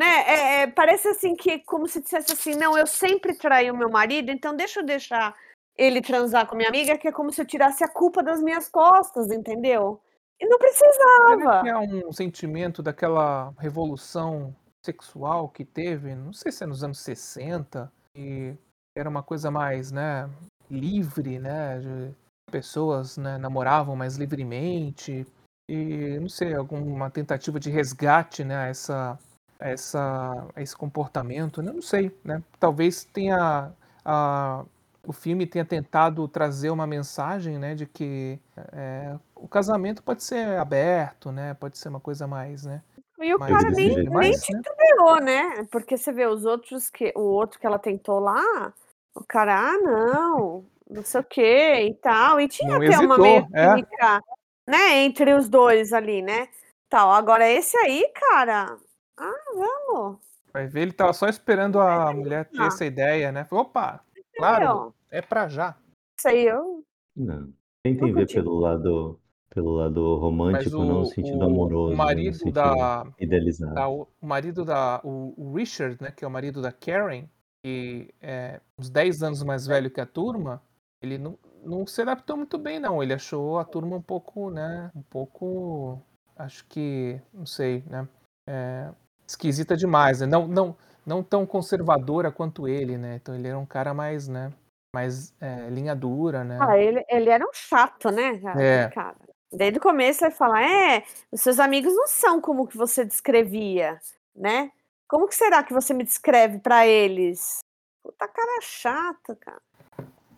Né, 0.00 0.06
é- 0.06 0.62
é, 0.62 0.66
parece 0.66 1.08
assim 1.08 1.36
que, 1.36 1.58
como 1.58 1.86
se 1.86 2.00
dissesse 2.00 2.32
assim, 2.32 2.54
não, 2.54 2.78
eu 2.78 2.86
sempre 2.86 3.34
traí 3.34 3.70
o 3.70 3.76
meu 3.76 3.90
marido, 3.90 4.30
então 4.30 4.56
deixa 4.56 4.80
eu 4.80 4.86
deixar 4.86 5.36
ele 5.76 6.00
transar 6.00 6.46
com 6.46 6.54
a 6.54 6.56
minha 6.56 6.70
amiga, 6.70 6.96
que 6.96 7.06
é 7.06 7.12
como 7.12 7.30
se 7.30 7.42
eu 7.42 7.46
tirasse 7.46 7.84
a 7.84 7.88
culpa 7.88 8.22
das 8.22 8.40
minhas 8.40 8.66
costas, 8.66 9.30
entendeu? 9.30 10.00
E 10.40 10.46
não 10.48 10.56
precisava. 10.56 11.68
é 11.68 11.76
um 11.76 12.10
sentimento 12.10 12.82
daquela 12.82 13.52
revolução 13.58 14.56
sexual 14.82 15.50
que 15.50 15.66
teve? 15.66 16.14
Não 16.14 16.32
sei 16.32 16.50
se 16.50 16.64
é 16.64 16.66
nos 16.66 16.82
anos 16.82 17.00
60, 17.00 17.92
e 18.16 18.54
era 18.96 19.06
uma 19.06 19.22
coisa 19.22 19.50
mais, 19.50 19.92
né, 19.92 20.30
livre, 20.70 21.38
né, 21.38 21.78
de 21.78 22.14
pessoas, 22.50 23.18
né, 23.18 23.36
namoravam 23.36 23.94
mais 23.94 24.16
livremente 24.16 25.26
e 25.68 26.18
não 26.18 26.28
sei, 26.30 26.54
alguma 26.54 27.10
tentativa 27.10 27.60
de 27.60 27.70
resgate, 27.70 28.42
né, 28.42 28.56
a 28.56 28.66
essa 28.66 29.18
essa 29.60 30.48
esse 30.56 30.76
comportamento, 30.76 31.62
né, 31.62 31.72
não 31.72 31.82
sei, 31.82 32.10
né? 32.24 32.42
Talvez 32.58 33.04
tenha 33.04 33.72
a 34.04 34.64
o 35.02 35.12
filme 35.14 35.46
tenha 35.46 35.64
tentado 35.64 36.28
trazer 36.28 36.70
uma 36.70 36.86
mensagem, 36.86 37.58
né, 37.58 37.74
de 37.74 37.86
que 37.86 38.38
é, 38.72 39.16
o 39.34 39.48
casamento 39.48 40.02
pode 40.02 40.22
ser 40.22 40.58
aberto, 40.58 41.32
né, 41.32 41.54
pode 41.54 41.78
ser 41.78 41.88
uma 41.88 42.00
coisa 42.00 42.26
mais, 42.26 42.64
né, 42.64 42.82
E 43.18 43.34
o 43.34 43.38
mais 43.38 43.52
cara 43.52 43.70
nem, 43.70 43.88
livre, 43.88 44.10
nem 44.10 44.30
né, 44.30 44.36
titubeou, 44.36 45.20
né? 45.20 45.66
Porque 45.70 45.96
você 45.96 46.12
vê 46.12 46.26
os 46.26 46.44
outros 46.44 46.88
que 46.88 47.12
o 47.14 47.20
outro 47.20 47.58
que 47.58 47.66
ela 47.66 47.78
tentou 47.78 48.18
lá, 48.18 48.72
o 49.14 49.24
cara, 49.24 49.58
ah, 49.58 49.78
não, 49.78 50.64
não 50.88 51.02
sei 51.04 51.20
o 51.20 51.24
que 51.24 51.74
e 51.82 51.94
tal. 51.94 52.40
E 52.40 52.48
tinha 52.48 52.78
não 52.78 52.86
até 52.86 52.98
uma 52.98 53.18
meio 53.18 53.46
hesitou, 53.52 53.98
é. 53.98 54.20
né, 54.66 54.98
entre 55.04 55.34
os 55.34 55.48
dois 55.48 55.92
ali, 55.92 56.22
né? 56.22 56.48
Tal. 56.88 57.10
Agora 57.10 57.48
esse 57.48 57.76
aí, 57.78 58.10
cara, 58.14 58.76
ah, 59.20 59.52
vamos. 59.54 60.18
Vai 60.52 60.66
ver, 60.66 60.80
ele 60.82 60.92
tava 60.92 61.12
só 61.12 61.28
esperando 61.28 61.78
a 61.78 62.12
mulher 62.12 62.46
ter 62.46 62.62
essa 62.62 62.84
ideia, 62.84 63.30
né? 63.30 63.44
Falou, 63.44 63.64
Opa, 63.66 64.04
claro, 64.36 64.94
é 65.10 65.22
pra 65.22 65.48
já. 65.48 65.76
Isso 66.18 66.28
aí 66.28 66.46
eu 66.46 66.84
Não. 67.16 67.52
Tentem 67.82 68.12
ver 68.12 68.26
pelo 68.26 68.58
lado, 68.58 69.20
pelo 69.48 69.72
lado 69.72 70.16
romântico, 70.16 70.78
não 70.78 70.86
no 70.86 71.00
o, 71.02 71.06
sentido 71.06 71.38
o, 71.38 71.40
o 71.40 71.44
amoroso, 71.44 71.96
mas 71.96 72.08
no 72.08 72.14
marido 72.16 72.34
sentido 72.34 72.54
da, 72.54 73.06
idealizado. 73.18 73.74
da- 73.74 73.88
o 73.88 74.08
marido 74.20 74.64
da 74.64 75.00
o, 75.04 75.34
o 75.36 75.54
Richard, 75.54 75.96
né, 76.00 76.10
que 76.10 76.24
é 76.24 76.28
o 76.28 76.30
marido 76.30 76.60
da 76.60 76.72
Karen, 76.72 77.26
que 77.62 78.12
é 78.20 78.60
uns 78.78 78.90
10 78.90 79.22
anos 79.22 79.42
mais 79.42 79.66
velho 79.66 79.90
que 79.90 80.00
a 80.00 80.06
turma, 80.06 80.62
ele 81.02 81.16
não, 81.16 81.38
não 81.64 81.86
se 81.86 82.02
adaptou 82.02 82.36
muito 82.36 82.58
bem, 82.58 82.78
não. 82.78 83.02
Ele 83.02 83.14
achou 83.14 83.58
a 83.58 83.64
turma 83.64 83.96
um 83.96 84.02
pouco, 84.02 84.50
né, 84.50 84.90
um 84.94 85.02
pouco, 85.02 86.02
acho 86.36 86.66
que, 86.66 87.20
não 87.32 87.46
sei, 87.46 87.82
né, 87.86 88.06
é, 88.46 88.92
esquisita 89.30 89.76
demais, 89.76 90.20
né? 90.20 90.26
Não, 90.26 90.46
não, 90.46 90.76
não 91.06 91.22
tão 91.22 91.46
conservadora 91.46 92.30
quanto 92.30 92.66
ele, 92.66 92.98
né? 92.98 93.16
Então 93.16 93.34
ele 93.34 93.48
era 93.48 93.58
um 93.58 93.66
cara 93.66 93.94
mais, 93.94 94.28
né, 94.28 94.52
mais 94.94 95.32
é, 95.40 95.68
linha 95.70 95.94
dura, 95.94 96.42
né? 96.44 96.58
Ah, 96.60 96.76
ele, 96.76 97.04
ele 97.08 97.30
era 97.30 97.44
um 97.44 97.52
chato, 97.52 98.10
né, 98.10 98.38
cara? 98.38 98.62
É. 98.62 98.88
cara. 98.88 99.16
Desde 99.52 99.78
o 99.78 99.82
começo 99.82 100.24
ele 100.24 100.34
fala, 100.34 100.62
é, 100.62 101.04
os 101.32 101.40
seus 101.40 101.58
amigos 101.58 101.92
não 101.94 102.06
são 102.06 102.40
como 102.40 102.66
que 102.66 102.76
você 102.76 103.04
descrevia, 103.04 103.98
né? 104.34 104.70
Como 105.08 105.26
que 105.26 105.34
será 105.34 105.62
que 105.62 105.72
você 105.72 105.92
me 105.92 106.04
descreve 106.04 106.58
pra 106.58 106.86
eles? 106.86 107.58
Puta 108.02 108.28
cara 108.28 108.60
chato, 108.62 109.36
cara. 109.40 109.60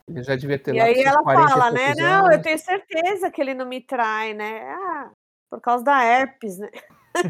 Ele 0.08 0.22
já 0.22 0.34
devia 0.34 0.58
ter 0.58 0.74
E 0.74 0.80
aí 0.80 1.02
ela 1.02 1.22
40 1.22 1.48
fala, 1.48 1.70
né? 1.70 1.94
Não, 1.94 2.32
eu 2.32 2.42
tenho 2.42 2.58
certeza 2.58 3.30
que 3.30 3.40
ele 3.40 3.54
não 3.54 3.66
me 3.66 3.80
trai, 3.80 4.34
né? 4.34 4.62
Ah, 4.70 5.10
por 5.50 5.60
causa 5.60 5.84
da 5.84 6.02
herpes, 6.02 6.58
né? 6.58 6.70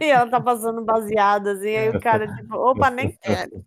E 0.01 0.05
ela 0.07 0.31
tá 0.31 0.41
passando 0.41 0.85
baseadas, 0.85 1.63
e 1.63 1.69
aí 1.69 1.91
o 1.91 2.01
cara, 2.01 2.27
tipo, 2.35 2.55
opa, 2.57 2.91
nem 2.91 3.17
quero. 3.21 3.65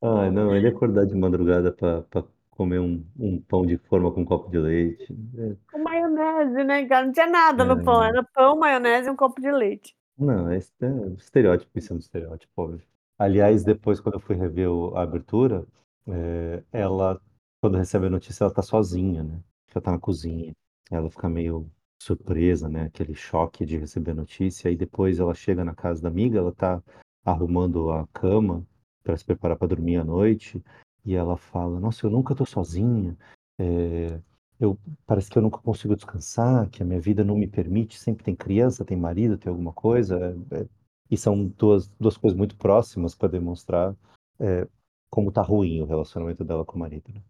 Ah, 0.00 0.30
não, 0.30 0.54
ele 0.54 0.68
acordar 0.68 1.06
de 1.06 1.14
madrugada 1.14 1.72
pra, 1.72 2.02
pra 2.02 2.24
comer 2.50 2.78
um, 2.80 3.04
um 3.18 3.40
pão 3.40 3.64
de 3.66 3.76
forma 3.78 4.12
com 4.12 4.20
um 4.20 4.24
copo 4.24 4.50
de 4.50 4.58
leite. 4.58 5.16
É, 5.38 5.56
Com 5.72 5.82
maionese, 5.82 6.64
né, 6.64 6.86
cara? 6.86 7.06
Não 7.06 7.12
tinha 7.12 7.26
nada 7.26 7.64
no 7.64 7.82
pão, 7.82 8.02
era 8.02 8.22
pão, 8.34 8.56
maionese 8.58 9.08
e 9.08 9.10
um 9.10 9.16
copo 9.16 9.40
de 9.40 9.50
leite. 9.50 9.94
não, 10.18 10.50
é, 10.50 10.56
este- 10.58 10.84
é 10.84 11.08
estereótipo, 11.16 11.78
isso 11.78 11.92
é 11.92 11.96
um 11.96 11.98
estereótipo, 11.98 12.52
óbvio. 12.56 12.82
Aliás, 13.18 13.64
depois, 13.64 13.98
quando 14.00 14.16
eu 14.16 14.20
fui 14.20 14.36
rever 14.36 14.70
o- 14.70 14.94
a 14.96 15.02
abertura, 15.02 15.66
é, 16.06 16.62
ela, 16.72 17.20
quando 17.60 17.78
recebe 17.78 18.06
a 18.06 18.10
notícia, 18.10 18.44
ela 18.44 18.52
tá 18.52 18.62
sozinha, 18.62 19.22
né? 19.22 19.40
Ela 19.74 19.82
tá 19.82 19.90
na 19.92 19.98
cozinha. 19.98 20.52
Ela 20.90 21.10
fica 21.10 21.28
meio 21.28 21.68
surpresa, 21.98 22.68
né? 22.68 22.84
Aquele 22.84 23.14
choque 23.14 23.64
de 23.64 23.76
receber 23.78 24.12
a 24.12 24.14
notícia. 24.14 24.68
Aí 24.68 24.76
depois 24.76 25.18
ela 25.18 25.34
chega 25.34 25.64
na 25.64 25.74
casa 25.74 26.02
da 26.02 26.08
amiga, 26.08 26.38
ela 26.38 26.52
tá 26.52 26.82
arrumando 27.24 27.90
a 27.90 28.06
cama 28.08 28.66
para 29.02 29.16
se 29.16 29.24
preparar 29.24 29.56
para 29.56 29.68
dormir 29.68 29.96
à 29.96 30.04
noite. 30.04 30.62
E 31.04 31.14
ela 31.14 31.36
fala: 31.36 31.80
Nossa, 31.80 32.06
eu 32.06 32.10
nunca 32.10 32.34
tô 32.34 32.44
sozinha. 32.44 33.16
É, 33.58 34.20
eu, 34.60 34.78
parece 35.06 35.30
que 35.30 35.38
eu 35.38 35.42
nunca 35.42 35.58
consigo 35.58 35.94
descansar, 35.94 36.68
que 36.70 36.82
a 36.82 36.86
minha 36.86 37.00
vida 37.00 37.24
não 37.24 37.36
me 37.36 37.46
permite. 37.46 37.98
Sempre 37.98 38.24
tem 38.24 38.34
criança, 38.36 38.84
tem 38.84 38.96
marido, 38.96 39.38
tem 39.38 39.50
alguma 39.50 39.72
coisa. 39.72 40.36
É, 40.50 40.66
e 41.10 41.16
são 41.16 41.46
duas, 41.46 41.88
duas 42.00 42.16
coisas 42.16 42.36
muito 42.36 42.56
próximas 42.56 43.14
para 43.14 43.28
demonstrar 43.28 43.94
é, 44.40 44.66
como 45.10 45.32
tá 45.32 45.42
ruim 45.42 45.80
o 45.80 45.86
relacionamento 45.86 46.44
dela 46.44 46.64
com 46.64 46.76
o 46.76 46.80
marido. 46.80 47.12
né? 47.14 47.22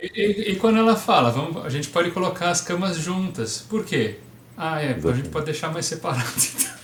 E, 0.00 0.52
e- 0.52 0.56
quando 0.56 0.78
ela 0.78 0.94
fala, 0.94 1.30
vamos, 1.30 1.64
a 1.64 1.68
gente 1.68 1.90
pode 1.90 2.10
colocar 2.12 2.50
as 2.50 2.60
camas 2.60 2.96
juntas. 2.96 3.60
Por 3.62 3.84
quê? 3.84 4.20
Ah, 4.56 4.80
é, 4.80 4.92
então 4.92 5.10
a 5.10 5.14
gente 5.14 5.28
pode 5.28 5.46
deixar 5.46 5.72
mais 5.72 5.86
separado. 5.86 6.24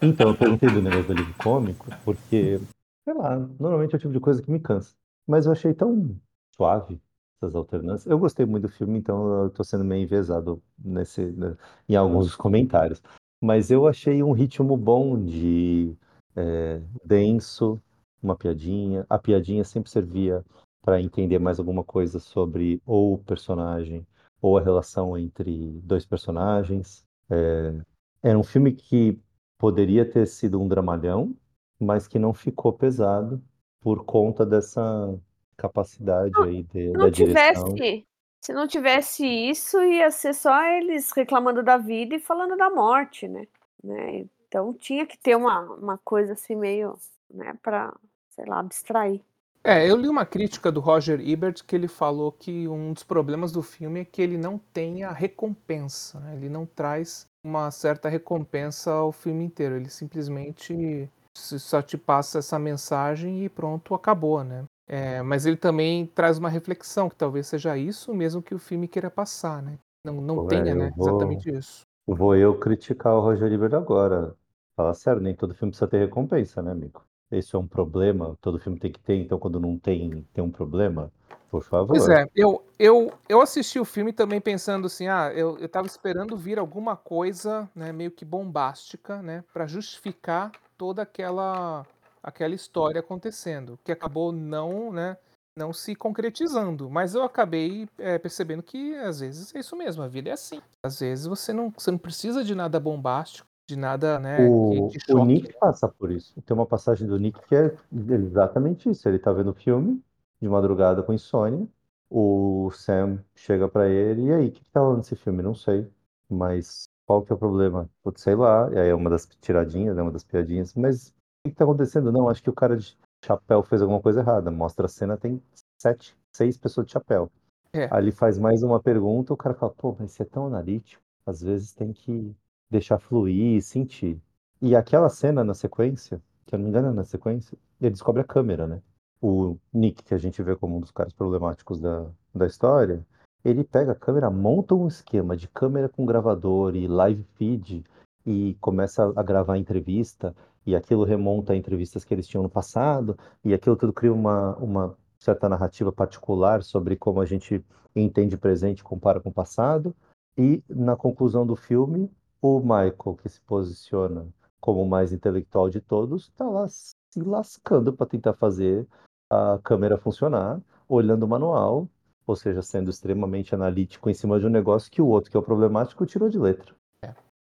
Então, 0.00 0.28
eu 0.28 0.36
perguntei 0.36 0.68
do 0.68 0.82
negócio 0.82 1.06
do 1.06 1.14
livro 1.14 1.34
cômico, 1.42 1.86
porque, 2.04 2.60
sei 3.02 3.14
lá, 3.14 3.38
normalmente 3.58 3.94
é 3.94 3.96
o 3.96 3.98
tipo 3.98 4.12
de 4.12 4.20
coisa 4.20 4.42
que 4.42 4.50
me 4.50 4.60
cansa. 4.60 4.94
Mas 5.26 5.46
eu 5.46 5.52
achei 5.52 5.72
tão 5.72 6.14
suave 6.54 7.00
essas 7.40 7.54
alternâncias. 7.54 8.06
Eu 8.06 8.18
gostei 8.18 8.44
muito 8.44 8.64
do 8.64 8.68
filme, 8.68 8.98
então 8.98 9.44
eu 9.44 9.50
tô 9.50 9.64
sendo 9.64 9.84
meio 9.84 10.02
enviesado 10.02 10.62
nesse, 10.78 11.22
né, 11.22 11.56
em 11.88 11.96
alguns 11.96 12.26
dos 12.26 12.36
comentários. 12.36 13.02
Mas 13.42 13.70
eu 13.70 13.86
achei 13.86 14.22
um 14.22 14.32
ritmo 14.32 14.76
bom 14.76 15.18
de 15.24 15.94
é, 16.36 16.80
denso, 17.02 17.80
uma 18.22 18.36
piadinha. 18.36 19.06
A 19.08 19.18
piadinha 19.18 19.64
sempre 19.64 19.90
servia 19.90 20.44
para 20.86 21.02
entender 21.02 21.40
mais 21.40 21.58
alguma 21.58 21.82
coisa 21.82 22.20
sobre 22.20 22.80
ou 22.86 23.14
o 23.14 23.18
personagem 23.18 24.06
ou 24.40 24.56
a 24.56 24.62
relação 24.62 25.18
entre 25.18 25.80
dois 25.82 26.06
personagens. 26.06 27.04
É, 27.28 27.74
era 28.22 28.38
um 28.38 28.44
filme 28.44 28.72
que 28.72 29.18
poderia 29.58 30.08
ter 30.08 30.24
sido 30.28 30.60
um 30.62 30.68
dramalhão, 30.68 31.34
mas 31.80 32.06
que 32.06 32.20
não 32.20 32.32
ficou 32.32 32.72
pesado 32.72 33.42
por 33.80 34.04
conta 34.04 34.46
dessa 34.46 35.18
capacidade 35.56 36.40
aí 36.40 36.62
de- 36.62 36.86
Se 36.86 36.92
da 36.92 36.98
não 36.98 37.10
direção. 37.10 37.74
tivesse, 37.74 38.06
se 38.40 38.52
não 38.52 38.68
tivesse 38.68 39.26
isso, 39.26 39.82
ia 39.82 40.08
ser 40.12 40.34
só 40.34 40.62
eles 40.66 41.10
reclamando 41.10 41.64
da 41.64 41.76
vida 41.76 42.14
e 42.14 42.20
falando 42.20 42.56
da 42.56 42.70
morte, 42.70 43.26
né? 43.26 43.48
né? 43.82 44.24
Então 44.46 44.72
tinha 44.72 45.04
que 45.04 45.18
ter 45.18 45.34
uma, 45.34 45.62
uma 45.62 45.98
coisa 45.98 46.34
assim 46.34 46.54
meio, 46.54 46.96
né, 47.28 47.58
pra, 47.60 47.92
sei 48.30 48.44
lá, 48.44 48.60
abstrair. 48.60 49.20
É, 49.68 49.90
eu 49.90 49.96
li 49.96 50.08
uma 50.08 50.24
crítica 50.24 50.70
do 50.70 50.78
Roger 50.78 51.18
Ebert 51.20 51.64
que 51.66 51.74
ele 51.74 51.88
falou 51.88 52.30
que 52.30 52.68
um 52.68 52.92
dos 52.92 53.02
problemas 53.02 53.50
do 53.50 53.62
filme 53.62 53.98
é 53.98 54.04
que 54.04 54.22
ele 54.22 54.38
não 54.38 54.58
tem 54.58 55.02
a 55.02 55.10
recompensa, 55.10 56.20
né? 56.20 56.36
ele 56.36 56.48
não 56.48 56.64
traz 56.64 57.26
uma 57.44 57.68
certa 57.72 58.08
recompensa 58.08 58.92
ao 58.92 59.10
filme 59.10 59.42
inteiro, 59.44 59.74
ele 59.74 59.90
simplesmente 59.90 61.10
só 61.36 61.82
te 61.82 61.98
passa 61.98 62.38
essa 62.38 62.60
mensagem 62.60 63.44
e 63.44 63.48
pronto, 63.48 63.92
acabou, 63.92 64.44
né? 64.44 64.62
É, 64.88 65.20
mas 65.20 65.46
ele 65.46 65.56
também 65.56 66.06
traz 66.06 66.38
uma 66.38 66.48
reflexão, 66.48 67.08
que 67.08 67.16
talvez 67.16 67.48
seja 67.48 67.76
isso 67.76 68.14
mesmo 68.14 68.40
que 68.40 68.54
o 68.54 68.58
filme 68.60 68.86
queira 68.86 69.10
passar, 69.10 69.60
né? 69.60 69.80
Não, 70.06 70.20
não 70.20 70.36
Pô, 70.36 70.48
é, 70.52 70.60
tenha, 70.60 70.74
eu 70.74 70.78
né? 70.78 70.92
vou- 70.96 71.08
Exatamente 71.08 71.50
isso. 71.50 71.80
Vou 72.06 72.36
eu 72.36 72.56
criticar 72.56 73.14
o 73.14 73.20
Roger 73.20 73.52
Ebert 73.52 73.74
agora. 73.74 74.36
Fala 74.76 74.94
sério, 74.94 75.20
nem 75.20 75.34
todo 75.34 75.54
filme 75.56 75.72
precisa 75.72 75.90
ter 75.90 75.98
recompensa, 75.98 76.62
né, 76.62 76.70
amigo? 76.70 77.04
Isso 77.30 77.56
é 77.56 77.60
um 77.60 77.66
problema, 77.66 78.36
todo 78.40 78.58
filme 78.58 78.78
tem 78.78 78.92
que 78.92 79.00
ter, 79.00 79.16
então 79.16 79.38
quando 79.38 79.58
não 79.58 79.76
tem, 79.78 80.26
tem 80.32 80.44
um 80.44 80.50
problema? 80.50 81.10
Por 81.50 81.62
favor. 81.62 81.88
Pois 81.88 82.08
é, 82.08 82.26
eu, 82.34 82.64
eu, 82.78 83.12
eu 83.28 83.40
assisti 83.40 83.80
o 83.80 83.84
filme 83.84 84.12
também 84.12 84.40
pensando 84.40 84.86
assim, 84.86 85.08
ah, 85.08 85.32
eu, 85.34 85.58
eu 85.58 85.68
tava 85.68 85.86
esperando 85.86 86.36
vir 86.36 86.58
alguma 86.58 86.96
coisa, 86.96 87.68
né, 87.74 87.92
meio 87.92 88.10
que 88.10 88.24
bombástica, 88.24 89.20
né, 89.22 89.42
para 89.52 89.66
justificar 89.66 90.52
toda 90.76 91.02
aquela 91.02 91.84
aquela 92.22 92.56
história 92.56 92.98
acontecendo, 92.98 93.78
que 93.84 93.92
acabou 93.92 94.32
não, 94.32 94.92
né, 94.92 95.16
não 95.56 95.72
se 95.72 95.94
concretizando. 95.94 96.90
Mas 96.90 97.14
eu 97.14 97.22
acabei 97.22 97.88
é, 97.98 98.18
percebendo 98.18 98.64
que 98.64 98.96
às 98.96 99.20
vezes 99.20 99.54
é 99.54 99.60
isso 99.60 99.76
mesmo, 99.76 100.02
a 100.02 100.08
vida 100.08 100.30
é 100.30 100.32
assim. 100.32 100.60
Às 100.84 100.98
vezes 100.98 101.26
você 101.26 101.52
não, 101.52 101.70
você 101.70 101.90
não 101.90 101.98
precisa 101.98 102.42
de 102.42 102.54
nada 102.54 102.80
bombástico, 102.80 103.48
de 103.66 103.76
nada, 103.76 104.18
né, 104.18 104.48
O, 104.48 104.88
que 104.88 105.12
o. 105.12 105.24
Nick 105.24 105.52
passa 105.58 105.88
por 105.88 106.10
isso. 106.10 106.40
Tem 106.42 106.56
uma 106.56 106.66
passagem 106.66 107.06
do 107.06 107.18
Nick 107.18 107.40
que 107.48 107.54
é 107.54 107.74
exatamente 107.92 108.88
isso. 108.88 109.08
Ele 109.08 109.18
tá 109.18 109.32
vendo 109.32 109.50
o 109.50 109.54
filme 109.54 110.02
de 110.40 110.48
madrugada 110.48 111.02
com 111.02 111.12
insônia. 111.12 111.66
O 112.08 112.70
Sam 112.70 113.18
chega 113.34 113.68
pra 113.68 113.88
ele, 113.88 114.26
e 114.26 114.32
aí, 114.32 114.48
o 114.48 114.52
que 114.52 114.62
que 114.62 114.70
tá 114.70 114.78
rolando 114.78 114.98
nesse 114.98 115.16
filme? 115.16 115.42
Não 115.42 115.54
sei. 115.54 115.90
Mas 116.28 116.88
qual 117.04 117.22
que 117.22 117.32
é 117.32 117.34
o 117.34 117.38
problema? 117.38 117.90
Putz, 118.02 118.22
sei 118.22 118.36
lá. 118.36 118.70
E 118.72 118.78
aí 118.78 118.88
é 118.88 118.94
uma 118.94 119.10
das 119.10 119.26
tiradinhas, 119.40 119.96
né? 119.96 120.02
Uma 120.02 120.12
das 120.12 120.22
piadinhas. 120.22 120.72
Mas 120.74 121.08
o 121.08 121.12
que 121.44 121.50
que 121.50 121.56
tá 121.56 121.64
acontecendo? 121.64 122.12
Não, 122.12 122.28
acho 122.28 122.42
que 122.42 122.50
o 122.50 122.54
cara 122.54 122.76
de 122.76 122.96
chapéu 123.24 123.62
fez 123.64 123.82
alguma 123.82 124.00
coisa 124.00 124.20
errada. 124.20 124.50
Mostra 124.50 124.86
a 124.86 124.88
cena, 124.88 125.16
tem 125.16 125.42
sete, 125.76 126.16
seis 126.32 126.56
pessoas 126.56 126.86
de 126.86 126.92
chapéu. 126.92 127.28
É. 127.72 127.88
Ele 127.98 128.12
faz 128.12 128.38
mais 128.38 128.62
uma 128.62 128.80
pergunta, 128.80 129.34
o 129.34 129.36
cara 129.36 129.54
fala, 129.54 129.72
pô, 129.72 129.94
mas 129.98 130.12
você 130.12 130.22
é 130.22 130.26
tão 130.26 130.46
analítico. 130.46 131.02
Às 131.26 131.42
vezes 131.42 131.74
tem 131.74 131.92
que 131.92 132.34
deixar 132.70 132.98
fluir 132.98 133.62
sentir. 133.62 134.20
E 134.60 134.74
aquela 134.74 135.08
cena 135.08 135.44
na 135.44 135.54
sequência, 135.54 136.20
que 136.46 136.54
eu 136.54 136.58
não 136.58 136.64
me 136.64 136.70
engano 136.70 136.88
é 136.88 136.92
na 136.92 137.04
sequência, 137.04 137.58
ele 137.80 137.90
descobre 137.90 138.22
a 138.22 138.24
câmera, 138.24 138.66
né? 138.66 138.82
O 139.20 139.56
Nick, 139.72 140.02
que 140.02 140.14
a 140.14 140.18
gente 140.18 140.42
vê 140.42 140.56
como 140.56 140.76
um 140.76 140.80
dos 140.80 140.90
caras 140.90 141.12
problemáticos 141.12 141.80
da, 141.80 142.06
da 142.34 142.46
história, 142.46 143.04
ele 143.44 143.64
pega 143.64 143.92
a 143.92 143.96
câmera, 143.96 144.30
monta 144.30 144.74
um 144.74 144.88
esquema 144.88 145.36
de 145.36 145.48
câmera 145.48 145.88
com 145.88 146.04
gravador 146.04 146.74
e 146.74 146.86
live 146.86 147.22
feed 147.34 147.84
e 148.24 148.56
começa 148.60 149.12
a 149.14 149.22
gravar 149.22 149.56
entrevista, 149.56 150.34
e 150.66 150.74
aquilo 150.74 151.04
remonta 151.04 151.52
a 151.52 151.56
entrevistas 151.56 152.04
que 152.04 152.12
eles 152.12 152.26
tinham 152.26 152.42
no 152.42 152.50
passado, 152.50 153.16
e 153.44 153.54
aquilo 153.54 153.76
tudo 153.76 153.92
cria 153.92 154.12
uma, 154.12 154.56
uma 154.56 154.98
certa 155.16 155.48
narrativa 155.48 155.92
particular 155.92 156.64
sobre 156.64 156.96
como 156.96 157.20
a 157.20 157.24
gente 157.24 157.64
entende 157.94 158.34
o 158.34 158.38
presente 158.38 158.80
e 158.80 158.84
compara 158.84 159.20
com 159.20 159.28
o 159.28 159.32
passado. 159.32 159.94
E 160.36 160.62
na 160.68 160.96
conclusão 160.96 161.46
do 161.46 161.54
filme, 161.54 162.10
o 162.40 162.60
Michael, 162.60 163.18
que 163.22 163.28
se 163.28 163.40
posiciona 163.42 164.26
como 164.60 164.82
o 164.82 164.88
mais 164.88 165.12
intelectual 165.12 165.70
de 165.70 165.80
todos, 165.80 166.24
está 166.24 166.44
lá 166.44 166.66
se 166.68 166.94
lascando 167.16 167.92
para 167.92 168.06
tentar 168.06 168.34
fazer 168.34 168.86
a 169.30 169.58
câmera 169.62 169.98
funcionar, 169.98 170.60
olhando 170.88 171.24
o 171.24 171.28
manual, 171.28 171.88
ou 172.26 172.36
seja, 172.36 172.62
sendo 172.62 172.90
extremamente 172.90 173.54
analítico 173.54 174.10
em 174.10 174.14
cima 174.14 174.40
de 174.40 174.46
um 174.46 174.50
negócio 174.50 174.90
que 174.90 175.00
o 175.00 175.06
outro, 175.06 175.30
que 175.30 175.36
é 175.36 175.40
o 175.40 175.42
problemático, 175.42 176.06
tirou 176.06 176.28
de 176.28 176.38
letra. 176.38 176.74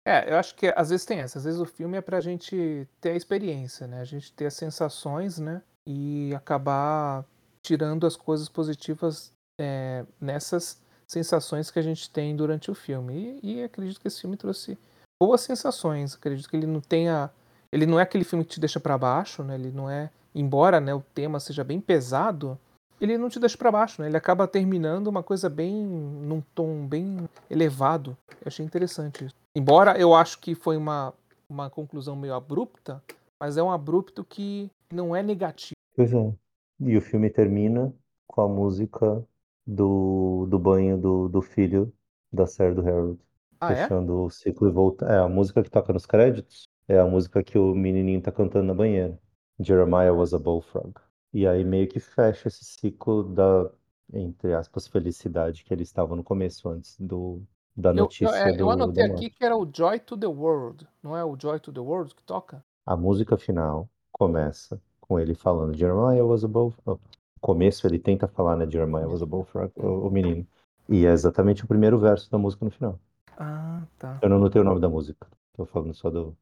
É, 0.09 0.33
eu 0.33 0.39
acho 0.39 0.55
que 0.55 0.73
às 0.75 0.89
vezes 0.89 1.05
tem 1.05 1.19
essa. 1.19 1.37
Às 1.37 1.45
vezes 1.45 1.61
o 1.61 1.67
filme 1.67 1.99
é 1.99 2.01
pra 2.01 2.19
gente 2.19 2.89
ter 2.99 3.11
a 3.11 3.15
experiência, 3.15 3.87
né? 3.87 4.01
A 4.01 4.05
gente 4.05 4.33
ter 4.33 4.47
as 4.47 4.55
sensações, 4.55 5.39
né? 5.39 5.61
E 5.87 6.35
acabar 6.35 7.27
tirando 7.63 8.07
as 8.07 8.17
coisas 8.17 8.49
positivas 8.49 9.35
é, 9.61 10.07
nessas 10.19 10.81
sensações 11.09 11.71
que 11.71 11.79
a 11.79 11.83
gente 11.83 12.11
tem 12.11 12.37
durante 12.37 12.71
o 12.71 12.75
filme. 12.75 13.41
E, 13.43 13.61
e, 13.61 13.63
acredito 13.65 14.01
que 14.01 14.09
esse 14.09 14.21
filme 14.21 14.37
trouxe 14.37 14.79
boas 15.21 15.41
sensações. 15.41 16.15
Acredito 16.15 16.49
que 16.49 16.57
ele 16.57 16.67
não 16.67 16.81
tenha. 16.81 17.31
Ele 17.73 17.87
não 17.87 17.99
é 17.99 18.03
aquele 18.03 18.25
filme 18.25 18.45
que 18.45 18.53
te 18.53 18.61
deixa 18.61 18.79
para 18.79 18.97
baixo, 18.97 19.43
né? 19.43 19.55
Ele 19.55 19.71
não 19.71 19.91
é. 19.91 20.11
Embora 20.35 20.81
né, 20.81 20.95
o 20.95 21.03
tema 21.15 21.41
seja 21.41 21.65
bem 21.65 21.81
pesado, 21.81 22.59
ele 23.01 23.17
não 23.19 23.29
te 23.29 23.41
deixa 23.41 23.57
para 23.57 23.73
baixo, 23.73 24.01
né? 24.01 24.09
Ele 24.09 24.17
acaba 24.17 24.47
terminando 24.47 25.07
uma 25.07 25.23
coisa 25.23 25.49
bem. 25.49 25.75
num 25.75 26.43
tom 26.55 26.87
bem 26.87 27.29
elevado. 27.51 28.17
Eu 28.31 28.47
achei 28.47 28.65
interessante 28.65 29.25
isso. 29.25 29.35
Embora 29.57 29.99
eu 29.99 30.15
acho 30.15 30.39
que 30.39 30.55
foi 30.55 30.77
uma, 30.77 31.13
uma 31.51 31.71
conclusão 31.71 32.15
meio 32.15 32.35
abrupta, 32.35 33.03
mas 33.41 33.57
é 33.57 33.63
um 33.63 33.71
abrupto 33.71 34.25
que 34.25 34.71
não 34.93 35.17
é 35.17 35.23
negativo. 35.23 35.75
Pois 35.97 36.13
é. 36.13 36.33
E 36.81 36.97
o 36.97 37.01
filme 37.01 37.29
termina 37.29 37.93
com 38.27 38.41
a 38.41 38.49
música 38.49 39.25
do, 39.69 40.47
do 40.49 40.59
banho 40.59 40.97
do, 40.97 41.29
do 41.29 41.43
filho 41.43 41.93
da 42.33 42.47
série 42.47 42.75
do 42.75 42.81
Harold. 42.81 43.21
Ah, 43.61 43.73
é? 43.73 43.83
fechando 43.83 44.23
o 44.23 44.31
ciclo 44.31 44.69
e 44.69 44.73
volta. 44.73 45.05
É, 45.07 45.19
a 45.19 45.29
música 45.29 45.63
que 45.63 45.71
toca 45.71 45.93
nos 45.93 46.07
créditos 46.07 46.67
é 46.87 46.99
a 46.99 47.07
música 47.07 47.43
que 47.43 47.59
o 47.59 47.75
menininho 47.75 48.23
tá 48.23 48.33
cantando 48.33 48.67
na 48.67 48.75
banheira. 48.75 49.19
Jeremiah 49.61 50.13
was 50.13 50.33
a 50.33 50.39
bullfrog. 50.39 50.95
E 51.35 51.47
aí 51.47 51.65
meio 51.65 51.87
que 51.87 52.01
fecha 52.01 52.49
esse 52.49 52.65
ciclo 52.65 53.25
da, 53.25 53.71
entre 54.13 54.55
aspas, 54.55 54.87
felicidade 54.87 55.65
que 55.65 55.75
ele 55.75 55.83
estava 55.83 56.17
no 56.17 56.25
começo, 56.25 56.69
antes 56.69 56.99
do, 56.99 57.43
da 57.77 57.91
Eu, 57.91 57.95
eu, 57.95 58.03
notícia 58.05 58.37
é, 58.37 58.53
eu 58.53 58.57
do, 58.57 58.71
anotei 58.71 59.09
da 59.09 59.15
aqui 59.15 59.29
que 59.29 59.45
era 59.45 59.57
o 59.57 59.69
Joy 59.71 60.01
to 60.01 60.17
the 60.17 60.27
World. 60.27 60.89
Não 61.03 61.17
é 61.17 61.25
o 61.25 61.37
Joy 61.39 61.61
to 61.61 61.73
the 61.73 61.81
World 61.81 62.15
que 62.15 62.23
toca? 62.23 62.65
A 62.87 62.97
música 62.97 63.37
final 63.37 63.91
começa 64.13 64.81
com 65.01 65.19
ele 65.19 65.35
falando 65.35 65.77
Jeremiah 65.77 66.25
was 66.25 66.45
a 66.45 66.49
bullfrog. 66.49 67.01
Começo 67.41 67.87
ele 67.87 67.99
tenta 67.99 68.27
falar, 68.29 68.57
né, 68.57 68.69
Jeremiah 68.71 69.07
was 69.09 69.23
a 69.23 69.27
bullfrog, 69.27 69.73
o, 69.77 70.07
o 70.07 70.11
menino. 70.11 70.47
E 70.89 71.05
é 71.05 71.11
exatamente 71.11 71.65
o 71.65 71.69
primeiro 71.69 71.99
verso 71.99 72.31
da 72.31 72.39
música 72.39 72.65
no 72.65 72.71
final. 72.71 72.99
Ah, 73.37 73.83
tá. 73.99 74.19
Eu 74.23 74.29
não 74.29 74.39
notei 74.39 74.61
o 74.61 74.65
nome 74.65 74.81
da 74.81 74.89
música. 74.89 75.27
Tô 75.55 75.67
falando 75.67 75.95
só 75.95 76.11
do. 76.11 76.37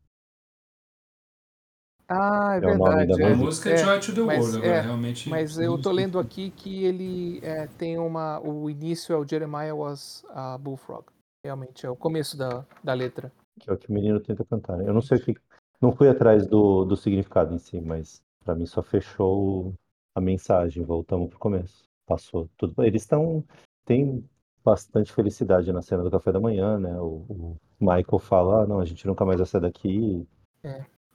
Ah, 2.08 2.54
é 2.54 2.56
É 2.58 2.60
verdade. 2.60 3.18
da 3.18 3.26
A 3.26 3.30
é. 3.30 3.34
música 3.34 3.70
é, 3.70 3.72
É, 3.74 3.76
Joy 3.78 4.00
to 4.00 4.14
the 4.14 4.20
mas, 4.20 4.38
World, 4.38 4.56
agora 4.58 4.72
é, 4.72 4.80
realmente. 4.80 5.28
mas 5.28 5.58
eu 5.58 5.80
tô 5.80 5.90
lendo 5.90 6.18
aqui 6.18 6.50
que 6.50 6.84
ele 6.84 7.40
é, 7.42 7.66
tem 7.66 7.98
uma. 7.98 8.38
O 8.40 8.70
início 8.70 9.12
é 9.12 9.16
o 9.18 9.26
Jeremiah 9.28 9.74
was 9.74 10.24
a 10.30 10.56
Bullfrog. 10.58 11.06
Realmente, 11.44 11.84
é 11.84 11.90
o 11.90 11.96
começo 11.96 12.36
da, 12.36 12.64
da 12.82 12.94
letra. 12.94 13.32
Que 13.58 13.70
é 13.70 13.72
o 13.72 13.76
que 13.76 13.88
o 13.90 13.92
menino 13.92 14.20
tenta 14.20 14.44
cantar. 14.44 14.80
Eu 14.80 14.94
não 14.94 15.00
sei 15.02 15.18
o 15.18 15.24
que. 15.24 15.34
Não 15.80 15.92
fui 15.92 16.08
atrás 16.08 16.46
do, 16.46 16.84
do 16.84 16.96
significado 16.96 17.54
em 17.54 17.58
si, 17.58 17.80
mas 17.80 18.22
pra 18.44 18.54
mim 18.54 18.66
só 18.66 18.82
fechou 18.82 19.74
a 20.16 20.20
mensagem. 20.20 20.82
Voltamos 20.82 21.28
pro 21.28 21.38
começo. 21.38 21.84
Passou 22.06 22.48
tudo. 22.56 22.82
Eles 22.82 23.02
estão. 23.02 23.44
Tem 23.84 24.24
bastante 24.64 25.12
felicidade 25.12 25.72
na 25.72 25.82
cena 25.82 26.02
do 26.02 26.10
café 26.10 26.32
da 26.32 26.40
manhã, 26.40 26.78
né? 26.78 26.98
O, 26.98 27.24
o 27.28 27.56
Michael 27.78 28.18
fala: 28.18 28.62
ah, 28.62 28.66
não, 28.66 28.80
a 28.80 28.84
gente 28.84 29.06
nunca 29.06 29.24
mais 29.24 29.38
vai 29.38 29.46
sair 29.46 29.60
daqui. 29.60 30.26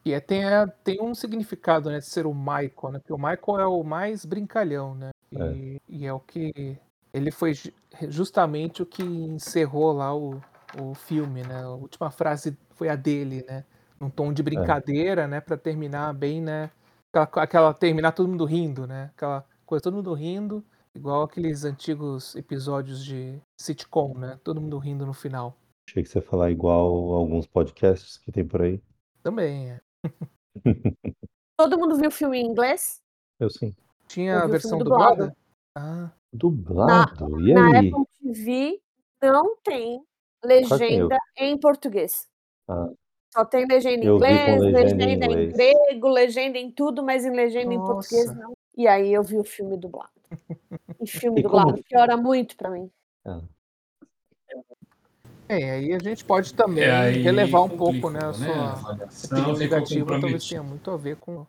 E 0.05 0.13
é, 0.13 0.19
tem, 0.19 0.45
é, 0.45 0.65
tem 0.83 1.01
um 1.01 1.13
significado, 1.13 1.89
né, 1.89 1.99
de 1.99 2.05
ser 2.07 2.25
o 2.25 2.33
Michael, 2.33 2.91
né? 2.91 2.99
Porque 2.99 3.13
o 3.13 3.17
Michael 3.17 3.59
é 3.59 3.67
o 3.67 3.83
mais 3.83 4.25
brincalhão, 4.25 4.95
né? 4.95 5.09
E 5.31 5.37
é, 5.37 5.79
e 5.89 6.05
é 6.05 6.13
o 6.13 6.19
que. 6.19 6.77
Ele 7.13 7.29
foi 7.29 7.53
ju- 7.53 7.71
justamente 8.07 8.81
o 8.81 8.85
que 8.85 9.03
encerrou 9.03 9.91
lá 9.91 10.15
o, 10.15 10.41
o 10.79 10.95
filme, 10.95 11.43
né? 11.43 11.63
A 11.63 11.69
última 11.69 12.09
frase 12.09 12.57
foi 12.71 12.89
a 12.89 12.95
dele, 12.95 13.45
né? 13.47 13.63
Num 13.99 14.09
tom 14.09 14.33
de 14.33 14.41
brincadeira, 14.41 15.27
né? 15.27 15.39
Pra 15.41 15.57
terminar 15.57 16.13
bem, 16.13 16.41
né? 16.41 16.71
Aquela, 17.13 17.43
aquela- 17.43 17.73
terminar 17.73 18.13
todo 18.13 18.29
mundo 18.29 18.45
rindo, 18.45 18.87
né? 18.87 19.11
Aquela 19.15 19.45
coisa, 19.65 19.83
todo 19.83 19.95
mundo 19.95 20.13
rindo, 20.13 20.65
igual 20.95 21.23
aqueles 21.23 21.65
antigos 21.65 22.35
episódios 22.35 23.03
de 23.03 23.41
sitcom, 23.59 24.17
né? 24.17 24.39
Todo 24.43 24.61
mundo 24.61 24.77
rindo 24.77 25.05
no 25.05 25.13
final. 25.13 25.57
Achei 25.87 26.03
que 26.03 26.09
você 26.09 26.19
ia 26.19 26.23
falar 26.23 26.51
igual 26.51 27.13
alguns 27.13 27.45
podcasts 27.45 28.17
que 28.17 28.31
tem 28.31 28.47
por 28.47 28.61
aí. 28.61 28.81
Também, 29.21 29.71
é. 29.71 29.81
Todo 31.59 31.77
mundo 31.77 31.97
viu 31.97 32.07
o 32.07 32.11
filme 32.11 32.39
em 32.39 32.45
inglês? 32.45 33.01
Eu 33.39 33.49
sim. 33.49 33.75
Tinha 34.07 34.33
Eu 34.33 34.39
a 34.43 34.47
versão 34.47 34.79
dublada? 34.79 35.35
Ah, 35.75 36.11
Dublado? 36.33 37.39
e 37.41 37.53
Na 37.53 37.77
aí? 37.79 37.89
Apple 37.89 38.05
TV 38.21 38.81
não 39.21 39.57
tem 39.57 40.01
legenda 40.43 41.17
em 41.37 41.57
português. 41.59 42.27
Ah, 42.69 42.89
Só 43.33 43.45
tem 43.45 43.65
legenda 43.65 44.03
em 44.03 44.07
inglês, 44.09 44.61
legenda 44.61 44.67
em 44.67 44.73
legenda 44.73 45.05
em 45.05 45.29
inglês. 45.31 45.53
grego, 45.53 46.07
legenda 46.09 46.57
em 46.57 46.71
tudo, 46.71 47.01
mas 47.03 47.25
em 47.25 47.31
legenda 47.31 47.73
em 47.73 47.79
português 47.79 48.25
Nossa. 48.27 48.39
não. 48.39 48.53
E 48.77 48.87
aí 48.87 49.13
eu 49.13 49.23
vi 49.23 49.37
o 49.37 49.43
filme 49.43 49.77
dublado. 49.77 50.09
E 50.99 51.07
filme 51.07 51.39
E 51.39 51.43
como- 51.43 51.57
dublado 51.65 51.83
piora 51.83 52.17
muito 52.17 52.55
pra 52.57 52.69
mim. 52.69 52.89
ah. 53.25 53.41
É, 55.47 55.71
aí 55.71 55.93
a 55.93 55.99
gente 55.99 56.23
pode 56.23 56.53
também 56.53 56.83
É, 56.85 56.91
aí 56.91 57.21
relevar 57.21 57.61
um 57.61 57.69
pouco, 57.69 58.09
né, 58.09 58.19
a 58.23 58.27
né? 58.27 58.33
sua 58.33 59.35
opinião 59.37 59.57
negativa, 59.57 60.19
talvez 60.19 60.47
tenha 60.47 60.63
muito 60.63 60.89
a 60.89 60.95
ver 60.95 61.17
com 61.17 61.39
o 61.41 61.47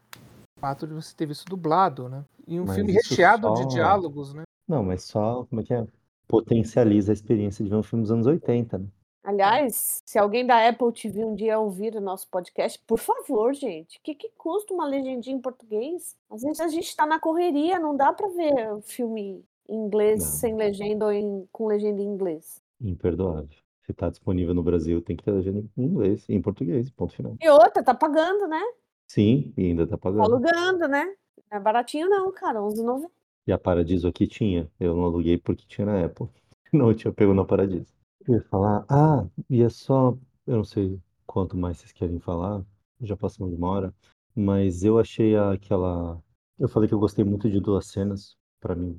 fato 0.60 0.88
de 0.88 0.94
você 0.94 1.14
ter 1.14 1.26
visto 1.26 1.44
dublado, 1.44 2.08
né? 2.08 2.24
E 2.48 2.58
um 2.58 2.64
Mas 2.64 2.74
filme 2.76 2.92
recheado 2.92 3.52
de 3.54 3.62
só- 3.62 3.68
diálogos, 3.68 4.34
né? 4.34 4.42
Não, 4.68 4.82
mas 4.82 5.04
só, 5.04 5.44
como 5.44 5.60
é 5.60 5.64
que 5.64 5.72
é? 5.74 5.86
Potencializa 6.26 7.12
a 7.12 7.14
experiência 7.14 7.62
de 7.64 7.70
ver 7.70 7.76
um 7.76 7.82
filme 7.82 8.02
dos 8.02 8.10
anos 8.10 8.26
80, 8.26 8.78
né? 8.78 8.86
Aliás, 9.24 10.02
se 10.04 10.18
alguém 10.18 10.44
da 10.44 10.68
Apple 10.68 10.92
TV 10.92 11.24
um 11.24 11.34
dia 11.34 11.58
ouvir 11.58 11.94
o 11.94 12.00
nosso 12.00 12.28
podcast, 12.28 12.78
por 12.86 12.98
favor, 12.98 13.54
gente, 13.54 13.98
o 13.98 14.00
que, 14.02 14.14
que 14.16 14.28
custa 14.36 14.74
uma 14.74 14.84
legendinha 14.86 15.36
em 15.36 15.40
português? 15.40 16.16
Às 16.28 16.42
vezes 16.42 16.60
a 16.60 16.66
gente 16.68 16.94
tá 16.96 17.06
na 17.06 17.20
correria, 17.20 17.78
não 17.78 17.96
dá 17.96 18.12
pra 18.12 18.26
ver 18.28 18.72
o 18.74 18.80
filme 18.82 19.44
em 19.68 19.76
inglês 19.76 20.24
Não. 20.24 20.30
sem 20.32 20.56
legenda 20.56 21.04
ou 21.06 21.12
em- 21.12 21.48
com 21.52 21.66
legenda 21.68 22.02
em 22.02 22.06
inglês. 22.06 22.60
Imperdoável. 22.80 23.48
Se 23.86 23.92
tá 23.92 24.10
disponível 24.10 24.54
no 24.54 24.62
Brasil, 24.62 25.00
tem 25.00 25.16
que 25.16 25.22
ter 25.22 25.30
legenda 25.30 25.60
em 25.76 25.82
inglês 25.84 26.28
e 26.28 26.34
em 26.34 26.42
português, 26.42 26.90
ponto 26.90 27.14
final. 27.14 27.36
E 27.40 27.48
outra, 27.48 27.82
tá 27.82 27.94
pagando, 27.94 28.48
né? 28.48 28.60
Sim, 29.06 29.52
e 29.56 29.66
ainda 29.66 29.86
tá 29.86 29.92
Tá 29.96 29.98
pagando. 29.98 30.22
alugando, 30.24 30.88
né? 30.88 31.04
Não 31.50 31.58
é 31.58 31.60
baratinho 31.60 32.08
não, 32.08 32.32
cara, 32.32 32.60
11,90. 32.60 33.08
E 33.46 33.52
a 33.52 33.58
Paradiso 33.58 34.08
aqui 34.08 34.26
tinha. 34.26 34.68
Eu 34.80 34.96
não 34.96 35.04
aluguei 35.04 35.36
porque 35.38 35.64
tinha 35.66 35.86
na 35.86 36.04
Apple. 36.04 36.26
Não, 36.72 36.88
eu 36.88 36.94
tinha 36.94 37.12
pego 37.12 37.34
na 37.34 37.44
Paradiso. 37.44 37.86
Eu 38.26 38.34
ia 38.34 38.42
falar, 38.42 38.84
ah, 38.88 39.26
e 39.50 39.62
é 39.62 39.68
só. 39.68 40.16
Eu 40.46 40.56
não 40.56 40.64
sei 40.64 41.00
quanto 41.26 41.56
mais 41.56 41.78
vocês 41.78 41.92
querem 41.92 42.18
falar, 42.20 42.64
já 43.00 43.16
passamos 43.16 43.52
de 43.52 43.58
uma 43.58 43.68
hora, 43.68 43.94
mas 44.34 44.84
eu 44.84 44.98
achei 44.98 45.36
aquela. 45.36 46.22
Eu 46.58 46.68
falei 46.68 46.88
que 46.88 46.94
eu 46.94 47.00
gostei 47.00 47.24
muito 47.24 47.50
de 47.50 47.60
duas 47.60 47.86
cenas, 47.86 48.36
para 48.60 48.74
mim, 48.74 48.96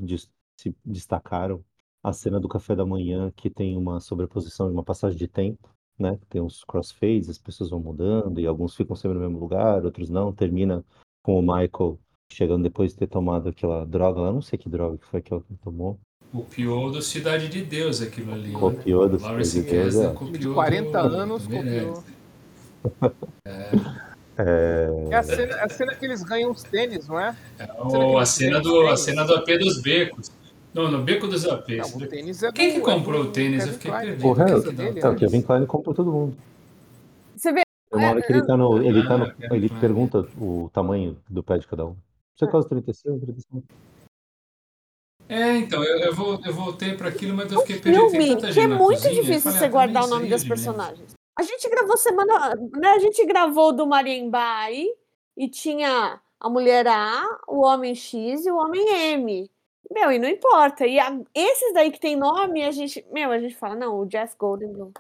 se 0.57 0.76
destacaram. 0.86 1.63
A 2.03 2.11
cena 2.11 2.38
do 2.38 2.49
café 2.49 2.76
da 2.76 2.86
manhã, 2.86 3.32
que 3.32 3.49
tem 3.49 3.78
uma 3.78 4.01
sobreposição 4.01 4.67
de 4.67 4.74
uma 4.74 4.84
passagem 4.84 5.17
de 5.17 5.28
tempo, 5.28 5.69
né? 5.97 6.19
Tem 6.30 6.41
uns 6.41 6.63
crossfades, 6.65 7.30
as 7.30 7.38
pessoas 7.38 7.69
vão 7.69 7.80
mudando 7.80 8.41
e 8.41 8.45
alguns 8.45 8.76
ficam 8.76 8.93
sempre 8.95 9.17
no 9.17 9.21
mesmo 9.21 9.39
lugar, 9.39 9.86
outros 9.86 10.09
não. 10.09 10.34
Termina 10.34 10.84
com 11.24 11.39
o 11.39 11.41
Michael 11.41 11.97
chegando 12.30 12.63
depois 12.63 12.91
de 12.91 12.97
ter 12.97 13.07
tomado 13.07 13.47
aquela 13.49 13.86
droga 13.86 14.19
lá, 14.19 14.34
não 14.34 14.41
sei 14.41 14.59
que 14.59 14.67
droga 14.67 14.97
que 14.97 15.05
foi 15.05 15.21
que 15.21 15.32
ela 15.32 15.43
tomou. 15.63 15.97
Copiou 16.34 16.91
do 16.91 17.01
Cidade 17.01 17.47
de 17.47 17.61
Deus 17.63 18.01
aquilo 18.01 18.34
ali. 18.34 18.49
né? 18.53 18.59
Copiou 18.59 19.07
do 19.07 19.21
Lawrence 19.21 19.51
Cidade 19.51 19.69
de 19.69 19.71
Deus, 19.77 19.93
Kasdan 19.93 20.09
é. 20.09 20.13
copiou 20.13 20.38
De 20.39 20.47
40 20.49 21.01
do- 21.07 21.15
anos, 21.15 21.47
do 21.47 21.55
copiou. 21.55 22.03
É, 24.36 24.89
É 25.11 25.15
a 25.15 25.21
cena, 25.23 25.55
a 25.57 25.69
cena 25.69 25.93
que 25.95 26.03
eles 26.05 26.23
ganham 26.23 26.49
os 26.51 26.63
tênis, 26.63 27.07
não 27.07 27.19
é? 27.19 27.36
É 27.59 27.69
o- 27.79 27.88
não 27.91 28.17
a, 28.17 28.25
cena 28.25 28.59
do, 28.59 28.88
a 28.88 28.97
cena 28.97 29.23
do 29.25 29.36
AP 29.36 29.57
dos 29.59 29.79
Becos. 29.81 30.31
Não, 30.73 30.89
no 30.89 31.03
Beco 31.03 31.27
dos 31.27 31.45
APs. 31.45 31.91
Não, 31.93 32.01
o 32.01 32.07
tênis 32.07 32.41
é 32.41 32.47
do, 32.47 32.53
Quem 32.53 32.73
que 32.73 32.79
comprou 32.79 33.19
é 33.21 33.23
do 33.25 33.29
o 33.29 33.31
tênis? 33.31 33.67
Eu 33.67 33.73
fiquei 33.73 33.91
perdido. 33.91 34.17
né? 34.23 34.25
o 34.25 34.31
Harold, 34.34 34.51
casa 34.63 34.71
dele, 34.73 34.99
é, 34.99 35.07
o 35.07 35.11
né? 35.11 35.19
Kevin 35.19 35.41
Klein 35.43 35.65
comprou 35.67 35.93
todo 35.93 36.11
mundo. 36.11 36.36
Você 37.38 37.51
vê, 37.53 37.61
uma 37.93 38.09
hora 38.09 38.21
que 38.23 38.34
ele 38.34 38.43
tá 38.43 38.57
no. 38.57 38.81
Ele, 38.81 39.07
tá 39.07 39.17
no, 39.19 39.25
Ah, 39.25 39.36
ele 39.55 39.69
pergunta 39.69 40.25
o 40.36 40.71
tamanho 40.73 41.15
do 41.29 41.43
pé 41.43 41.59
de 41.59 41.67
cada 41.67 41.86
um. 41.86 41.95
Você 42.36 42.47
calça 42.47 42.67
35, 42.69 43.19
35. 43.19 43.63
É, 45.30 45.57
então, 45.57 45.84
eu, 45.84 45.99
eu, 45.99 46.13
vou, 46.13 46.39
eu 46.45 46.53
voltei 46.53 46.95
pra 46.95 47.09
aquilo, 47.09 47.36
mas 47.36 47.51
eu 47.51 47.61
fiquei 47.61 47.80
perdido. 47.80 48.09
Filme 48.09 48.30
tanta 48.30 48.47
que 48.47 48.53
gente 48.53 48.63
é 48.63 48.67
muito 48.67 49.01
cozinha, 49.01 49.21
difícil 49.21 49.41
falei, 49.41 49.57
você 49.59 49.65
ah, 49.65 49.69
guardar 49.69 50.03
o 50.03 50.07
nome 50.07 50.30
das 50.30 50.43
personagens. 50.43 51.13
A 51.38 51.43
gente 51.43 51.69
gravou 51.69 51.97
semana. 51.97 52.55
Né, 52.55 52.88
a 52.89 52.99
gente 52.99 53.26
gravou 53.26 53.74
do 53.74 53.88
Mariembai 53.88 54.86
e 55.36 55.49
tinha 55.49 56.19
a 56.39 56.49
mulher 56.49 56.86
A, 56.88 57.26
o 57.47 57.61
homem 57.65 57.95
X 57.95 58.45
e 58.45 58.51
o 58.51 58.57
homem 58.57 58.86
M. 59.13 59.49
Meu, 59.91 60.11
e 60.11 60.19
não 60.19 60.28
importa. 60.28 60.86
E 60.86 60.99
a- 60.99 61.19
esses 61.34 61.74
daí 61.74 61.91
que 61.91 61.99
tem 61.99 62.15
nome, 62.15 62.63
a 62.63 62.71
gente. 62.71 63.05
Meu, 63.11 63.32
a 63.32 63.39
gente 63.39 63.55
fala, 63.55 63.76
não, 63.76 63.99
o 63.99 64.05
Jeff 64.05 64.36
Goldblum, 64.38 64.91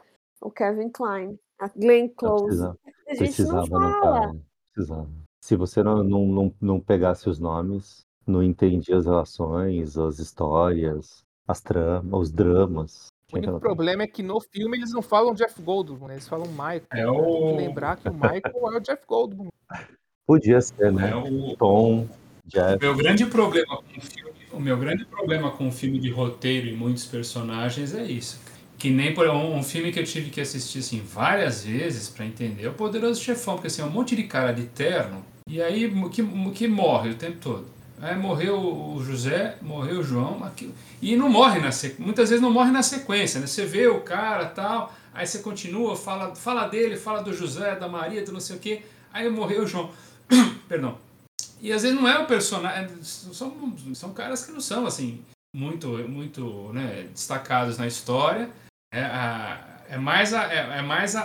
o 0.41 0.49
Kevin 0.51 0.89
Klein, 0.89 1.37
a 1.59 1.67
Glenn 1.67 2.07
Não 2.07 2.13
Close. 2.15 2.45
precisava, 2.45 2.77
A 3.07 3.13
gente 3.15 3.41
não 3.43 3.67
fala. 3.67 4.35
Precisava. 4.73 5.09
Se 5.41 5.55
você 5.55 5.83
não, 5.83 6.03
não, 6.03 6.25
não, 6.25 6.53
não 6.61 6.79
pegasse 6.79 7.29
os 7.29 7.37
nomes, 7.39 8.05
não 8.25 8.43
entendia 8.43 8.97
as 8.97 9.05
relações, 9.05 9.97
as 9.97 10.19
histórias, 10.19 11.23
as 11.47 11.61
tramas, 11.61 12.13
os 12.13 12.31
dramas. 12.31 13.07
O 13.31 13.37
único 13.37 13.59
problema 13.59 14.03
é 14.03 14.07
que 14.07 14.21
no 14.21 14.39
filme 14.39 14.77
eles 14.77 14.91
não 14.91 15.01
falam 15.01 15.33
Jeff 15.33 15.59
Goldblum, 15.61 16.07
né? 16.07 16.13
eles 16.15 16.27
falam 16.27 16.47
Michael. 16.47 16.83
É 16.91 17.03
Tem 17.03 17.13
que 17.13 17.19
o. 17.19 17.55
lembrar 17.55 17.97
que 17.97 18.07
o 18.07 18.13
Michael 18.13 18.73
é 18.73 18.77
o 18.77 18.79
Jeff 18.79 19.03
Goldblum. 19.07 19.47
Podia 20.25 20.61
ser, 20.61 20.91
né? 20.91 21.09
É 21.09 21.15
o, 21.15 21.55
Tom, 21.57 22.01
O 22.03 22.09
Jeff. 22.45 22.77
meu 22.79 22.95
grande 22.95 23.25
problema 23.25 23.77
com 23.77 23.97
o 23.97 24.01
filme, 24.01 24.31
o 24.53 24.59
meu 24.59 24.77
grande 24.77 25.05
problema 25.05 25.51
com 25.51 25.67
um 25.67 25.71
filme 25.71 25.99
de 25.99 26.11
roteiro 26.11 26.67
e 26.67 26.73
muitos 26.75 27.05
personagens 27.05 27.95
é 27.95 28.03
isso. 28.03 28.39
Que 28.77 28.89
nem 28.89 29.13
por 29.13 29.27
um, 29.27 29.57
um 29.57 29.63
filme 29.63 29.91
que 29.91 29.99
eu 29.99 30.03
tive 30.03 30.29
que 30.29 30.39
assistir 30.39 30.79
assim 30.79 31.01
várias 31.01 31.65
vezes 31.65 32.09
pra 32.09 32.25
entender 32.25 32.65
é 32.65 32.69
o 32.69 32.73
Poderoso 32.73 33.21
Chefão, 33.21 33.55
porque 33.55 33.67
assim, 33.67 33.81
é 33.81 33.85
um 33.85 33.89
monte 33.89 34.15
de 34.15 34.23
cara 34.23 34.51
de 34.51 34.65
terno 34.65 35.23
e 35.47 35.61
aí 35.61 35.91
que, 36.11 36.51
que 36.53 36.67
morre 36.67 37.09
o 37.09 37.15
tempo 37.15 37.37
todo. 37.41 37.65
Aí 38.01 38.17
morreu 38.17 38.57
o 38.59 39.03
José, 39.03 39.55
morreu 39.61 39.99
o 39.99 40.03
João, 40.03 40.43
aquilo- 40.43 40.73
e 41.01 41.15
não 41.15 41.29
morre 41.29 41.59
na 41.59 41.71
sequência. 41.71 42.03
Muitas 42.05 42.29
vezes 42.29 42.41
não 42.41 42.51
morre 42.51 42.71
na 42.71 42.83
sequência, 42.83 43.39
né? 43.39 43.47
Você 43.47 43.65
vê 43.65 43.87
o 43.87 44.01
cara 44.01 44.45
tal, 44.47 44.93
aí 45.13 45.25
você 45.25 45.39
continua, 45.39 45.95
fala, 45.95 46.35
fala 46.35 46.67
dele, 46.67 46.97
fala 46.97 47.21
do 47.23 47.33
José, 47.33 47.75
da 47.75 47.87
Maria, 47.87 48.23
do 48.25 48.31
não 48.33 48.39
sei 48.41 48.55
o 48.57 48.59
quê, 48.59 48.81
aí 49.13 49.29
morreu 49.29 49.63
o 49.63 49.67
João. 49.67 49.89
Perdão. 50.67 50.97
E 51.61 51.71
às 51.71 51.83
vezes 51.83 51.97
não 51.97 52.07
é 52.07 52.19
o 52.19 52.25
personagem. 52.25 52.89
São, 53.03 53.73
são 53.93 54.13
caras 54.13 54.45
que 54.45 54.51
não 54.51 54.59
são 54.59 54.85
assim 54.85 55.21
muito, 55.55 55.87
muito 56.09 56.71
né, 56.73 57.07
destacados 57.13 57.77
na 57.77 57.87
história. 57.87 58.49
É, 58.93 59.01
a- 59.01 59.69
é 59.89 59.97
mais, 59.97 60.33
a, 60.33 60.51
é, 60.51 60.79
é 60.79 60.81
mais 60.81 61.15
a, 61.15 61.21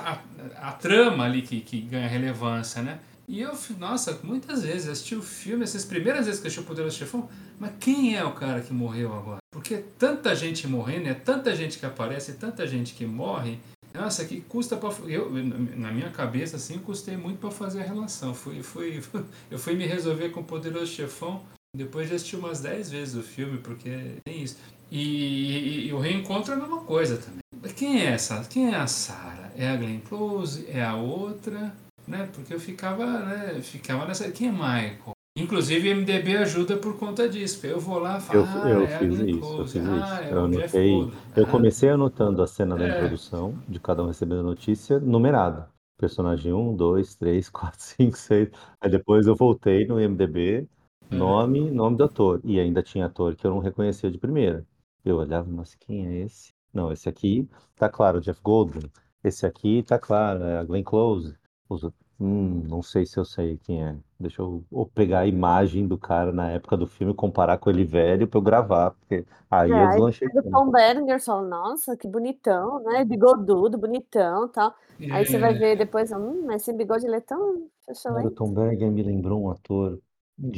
a, 0.60 0.68
a 0.68 0.72
trama 0.72 1.24
ali 1.24 1.42
que, 1.42 1.60
que 1.60 1.80
ganha 1.80 2.06
relevância, 2.06 2.82
né? 2.82 2.98
E 3.28 3.42
eu, 3.42 3.52
nossa, 3.78 4.18
muitas 4.24 4.62
vezes 4.62 4.88
assisti 4.88 5.14
o 5.14 5.22
filme, 5.22 5.62
essas 5.62 5.84
primeiras 5.84 6.24
vezes 6.24 6.40
que 6.40 6.46
eu 6.46 6.48
assisti 6.48 6.64
o 6.64 6.66
Poderoso 6.66 6.96
Chefão, 6.96 7.28
mas 7.60 7.72
quem 7.78 8.16
é 8.16 8.24
o 8.24 8.32
cara 8.32 8.62
que 8.62 8.72
morreu 8.72 9.12
agora? 9.14 9.38
Porque 9.52 9.74
é 9.74 9.84
tanta 9.98 10.34
gente 10.34 10.66
morrendo, 10.66 11.08
é 11.08 11.14
tanta 11.14 11.54
gente 11.54 11.78
que 11.78 11.84
aparece, 11.84 12.30
é 12.30 12.34
tanta 12.34 12.66
gente 12.66 12.94
que 12.94 13.04
morre. 13.04 13.58
Nossa, 13.92 14.24
que 14.24 14.40
custa 14.42 14.76
para 14.76 14.90
eu 15.06 15.30
na 15.30 15.90
minha 15.90 16.10
cabeça 16.10 16.56
assim, 16.56 16.78
custei 16.78 17.16
muito 17.16 17.38
para 17.38 17.50
fazer 17.50 17.80
a 17.80 17.84
relação. 17.84 18.32
Fui, 18.34 18.62
fui, 18.62 19.02
eu 19.50 19.58
fui 19.58 19.74
me 19.74 19.86
resolver 19.86 20.30
com 20.30 20.40
o 20.40 20.44
Poderoso 20.44 20.86
Chefão 20.92 21.42
depois 21.76 22.08
de 22.08 22.14
assistir 22.14 22.36
umas 22.36 22.60
10 22.60 22.90
vezes 22.90 23.14
o 23.14 23.22
filme, 23.22 23.58
porque 23.58 23.90
tem 24.24 24.42
isso. 24.42 24.56
E, 24.90 25.02
e- 25.02 25.88
e 25.88 25.92
o 25.92 25.98
reencontro 25.98 26.52
é 26.52 26.56
a 26.56 26.60
mesma 26.60 26.80
coisa 26.80 27.18
também. 27.18 27.72
Quem 27.74 28.00
é 28.00 28.06
essa? 28.06 28.42
Quem 28.48 28.72
é 28.72 28.76
a 28.76 28.86
Sarah? 28.86 29.50
É 29.56 29.68
a 29.68 29.76
Glenn 29.76 30.00
Close? 30.00 30.64
É 30.68 30.82
a 30.82 30.94
outra? 30.96 31.74
Né? 32.08 32.28
Porque 32.34 32.54
eu 32.54 32.60
ficava, 32.60 33.06
né? 33.20 33.60
Ficava 33.62 34.06
nessa. 34.06 34.30
Quem 34.30 34.48
é 34.48 34.52
Michael? 34.52 35.12
Inclusive, 35.36 35.90
MDB 35.94 36.36
ajuda 36.38 36.76
por 36.78 36.98
conta 36.98 37.28
disso. 37.28 37.64
Eu 37.64 37.78
vou 37.78 37.98
lá 37.98 38.18
e 38.18 38.20
falo, 38.20 38.40
Eu, 38.40 38.44
ah, 38.44 38.68
eu 38.68 38.82
é 38.86 38.94
a 38.96 38.98
fiz 38.98 39.16
Glenn 39.18 39.28
isso, 39.38 39.56
eu 39.58 39.66
fiz 39.66 39.76
ah, 39.76 39.96
isso. 39.96 40.22
é 40.22 40.32
Eu 40.32 40.36
o 40.36 40.44
anotei. 40.46 41.12
Eu 41.36 41.44
Ah, 41.44 41.50
comecei 41.50 41.88
anotando 41.90 42.42
a 42.42 42.46
cena 42.46 42.76
da 42.76 42.84
É. 42.84 42.88
introdução, 42.88 43.54
de 43.68 43.78
cada 43.78 44.02
um 44.02 44.06
recebendo 44.08 44.40
a 44.40 44.42
notícia, 44.42 44.98
numerada. 44.98 45.68
Personagem 45.96 46.52
1, 46.52 46.74
2, 46.74 47.14
3, 47.14 47.48
4, 47.50 47.80
5, 47.80 48.16
6. 48.18 48.50
Aí 48.80 48.90
depois 48.90 49.26
eu 49.26 49.36
voltei 49.36 49.86
no 49.86 50.00
IMDB, 50.00 50.66
É. 51.10 51.14
nome, 51.14 51.70
nome 51.70 51.96
do 51.96 52.04
ator. 52.04 52.40
E 52.44 52.58
ainda 52.58 52.82
tinha 52.82 53.06
ator 53.06 53.36
que 53.36 53.46
eu 53.46 53.50
não 53.52 53.58
reconhecia 53.60 54.10
de 54.10 54.18
primeira. 54.18 54.66
Eu 55.04 55.16
olhava, 55.18 55.48
mas 55.48 55.74
quem 55.76 56.06
é 56.06 56.20
esse? 56.24 56.52
Não, 56.74 56.90
esse 56.90 57.08
aqui 57.08 57.48
tá 57.76 57.88
claro, 57.88 58.20
Jeff 58.20 58.40
Goldblum. 58.42 58.88
Esse 59.22 59.46
aqui 59.46 59.82
tá 59.84 59.98
claro, 59.98 60.42
é 60.42 60.58
a 60.58 60.64
Glenn 60.64 60.82
Close. 60.82 61.34
Os 61.68 61.82
hum, 62.18 62.62
não 62.68 62.82
sei 62.82 63.06
se 63.06 63.18
eu 63.18 63.24
sei 63.24 63.58
quem 63.58 63.84
é. 63.84 63.96
Deixa 64.18 64.42
eu 64.42 64.64
ou 64.70 64.86
pegar 64.86 65.20
a 65.20 65.26
imagem 65.26 65.86
do 65.86 65.98
cara 65.98 66.32
na 66.32 66.50
época 66.50 66.76
do 66.76 66.86
filme 66.86 67.12
e 67.12 67.16
comparar 67.16 67.58
com 67.58 67.70
ele 67.70 67.84
velho 67.84 68.26
pra 68.26 68.38
eu 68.38 68.42
gravar, 68.42 68.92
porque 68.92 69.24
aí 69.50 69.70
É, 69.70 69.74
eu 69.74 69.86
aí 69.86 69.88
deslanchei. 69.88 70.28
pega 70.28 70.40
o 70.40 70.50
Tom 70.50 70.70
Berenger 70.70 71.22
fala, 71.22 71.46
nossa, 71.46 71.96
que 71.96 72.08
bonitão, 72.08 72.82
né? 72.82 73.04
Bigodudo, 73.04 73.78
bonitão 73.78 74.46
e 74.46 74.48
tal. 74.50 74.74
Aí 75.10 75.24
você 75.24 75.38
vai 75.38 75.54
é, 75.54 75.58
ver 75.58 75.76
depois, 75.76 76.10
hum, 76.12 76.44
mas 76.46 76.62
esse 76.62 76.72
bigode 76.72 77.06
ele 77.06 77.16
é 77.16 77.20
tão 77.20 77.68
o 77.88 77.90
excelente. 77.92 78.34
Tom 78.34 78.52
Berger 78.52 78.90
me 78.90 79.02
lembrou 79.02 79.42
um 79.42 79.50
ator 79.50 80.00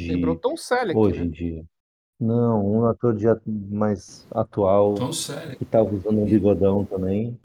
Lembrou 0.09 0.35
de 0.35 0.41
Tom 0.41 0.57
Selleck, 0.57 0.99
hoje 0.99 1.21
né? 1.21 1.27
em 1.27 1.31
dia. 1.31 1.65
Não, 2.21 2.67
um 2.67 2.87
ator 2.87 3.15
de 3.17 3.29
at- 3.29 3.43
mais 3.47 4.27
atual 4.31 4.95
Tom 4.95 5.13
Selleck. 5.13 5.59
que 5.59 5.65
tava 5.67 5.95
usando 5.95 6.21
um 6.21 6.27
bigodão 6.27 6.85
também. 6.85 7.39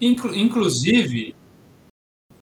Inclu- 0.00 0.34
inclusive, 0.34 1.34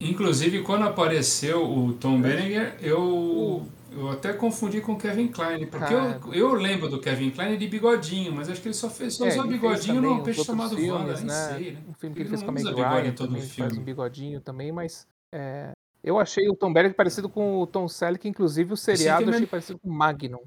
inclusive, 0.00 0.62
quando 0.62 0.84
apareceu 0.84 1.64
o 1.64 1.92
Tom 1.94 2.20
Berenger, 2.20 2.76
eu, 2.80 3.66
eu 3.92 4.10
até 4.10 4.32
confundi 4.32 4.80
com 4.80 4.92
o 4.92 4.98
Kevin 4.98 5.28
Klein, 5.28 5.66
porque 5.66 5.94
Cara. 5.94 6.20
eu, 6.26 6.34
eu 6.34 6.54
lembro 6.54 6.88
do 6.88 7.00
Kevin 7.00 7.30
Klein 7.30 7.56
de 7.58 7.66
bigodinho, 7.66 8.32
mas 8.32 8.48
acho 8.48 8.60
que 8.60 8.68
ele 8.68 8.74
só 8.74 8.88
fez 8.88 9.14
só 9.14 9.26
É, 9.26 9.30
usou 9.30 9.46
bigodinho 9.46 10.00
num 10.00 10.22
peixe 10.22 10.44
chamado 10.44 10.74
Wanda, 10.76 11.16
filmes, 11.16 11.18
nem 11.18 11.26
né? 11.26 11.58
sei, 11.58 11.72
né? 11.72 11.82
Um 11.88 11.94
filme 11.94 12.14
que 12.14 12.22
Ele 12.22 12.28
ele 12.28 12.28
fez 12.28 12.40
não 12.42 12.46
com 12.46 12.50
a 12.50 12.54
Meg 12.54 12.74
Ryan 12.74 13.08
em 13.08 13.12
todo 13.14 13.28
também, 13.28 13.42
faz 13.48 13.76
um 13.76 13.82
bigodinho 13.82 14.40
também, 14.40 14.72
mas 14.72 15.06
é, 15.34 15.70
eu 16.02 16.18
achei 16.18 16.48
o 16.48 16.54
Tom 16.54 16.72
Berg 16.72 16.94
parecido 16.94 17.28
com 17.28 17.58
o 17.60 17.66
Tom 17.66 17.88
Selleck, 17.88 18.28
inclusive 18.28 18.72
o 18.72 18.76
seriado 18.76 19.24
eu 19.24 19.32
é- 19.32 19.34
achei 19.36 19.46
parecido 19.46 19.78
com 19.78 19.88
o 19.88 19.92
Magnum. 19.92 20.40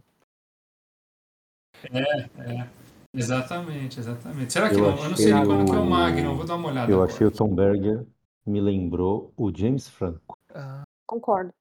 Exatamente, 3.14 4.00
exatamente. 4.00 4.54
Será 4.54 4.70
que 4.70 4.76
Eu 4.76 4.80
não? 4.80 4.98
Eu 5.04 5.10
não 5.10 5.18
sei 5.18 5.34
achei 5.34 5.46
quando 5.46 5.66
que 5.66 5.72
é 5.76 5.80
o 5.80 5.82
o- 5.82 5.90
Magnum, 5.90 6.36
vou 6.36 6.46
dar 6.46 6.56
uma 6.56 6.70
olhada 6.70 6.92
Eu 6.92 6.96
agora. 7.02 7.12
achei 7.12 7.28
o 7.28 7.32
Tom 7.32 7.54
Berger 7.54 8.06
me 8.46 8.60
lembrou 8.62 9.32
o 9.38 9.52
James 9.56 9.88
Franco. 9.88 10.38
Ah, 10.54 10.84
Concordo. 11.06 11.54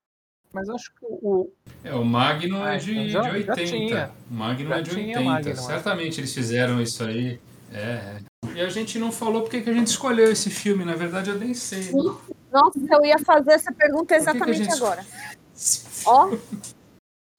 mas 0.52 0.68
acho 0.68 0.90
que 0.94 1.04
o, 1.06 1.50
É, 1.84 1.94
o 1.94 2.04
Magnum 2.04 2.62
Ah, 2.62 2.74
é 2.74 2.76
de, 2.78 2.96
então 2.98 3.22
já- 3.24 3.30
de 3.30 3.42
já 3.42 3.52
80. 3.52 3.64
tinha. 3.66 4.10
O 4.30 4.34
Magnum 4.34 4.68
Já 4.70 4.78
é 4.78 4.82
de 4.82 4.90
tinha 4.90 5.18
80. 5.18 5.22
Magnum, 5.30 5.50
é. 5.52 5.54
Certamente 5.56 6.20
eles 6.20 6.34
fizeram 6.34 6.80
isso 6.80 7.04
aí. 7.04 7.40
É, 7.72 7.78
é. 7.78 8.20
E 8.56 8.60
a 8.60 8.68
gente 8.68 8.98
não 8.98 9.12
falou 9.12 9.42
porque 9.42 9.60
que 9.60 9.70
a 9.70 9.72
gente 9.72 9.86
escolheu 9.88 10.30
esse 10.32 10.50
filme. 10.50 10.84
Na 10.84 10.94
verdade, 10.96 11.30
eu 11.30 11.38
nem 11.38 11.54
sei. 11.54 11.92
né? 11.92 12.02
Nossa, 12.52 12.78
eu 12.90 13.04
ia 13.04 13.18
fazer 13.20 13.52
essa 13.52 13.72
pergunta 13.72 14.14
que 14.14 14.20
exatamente 14.20 14.64
gente- 14.64 14.74
agora. 14.74 15.04
Ó, 16.06 16.30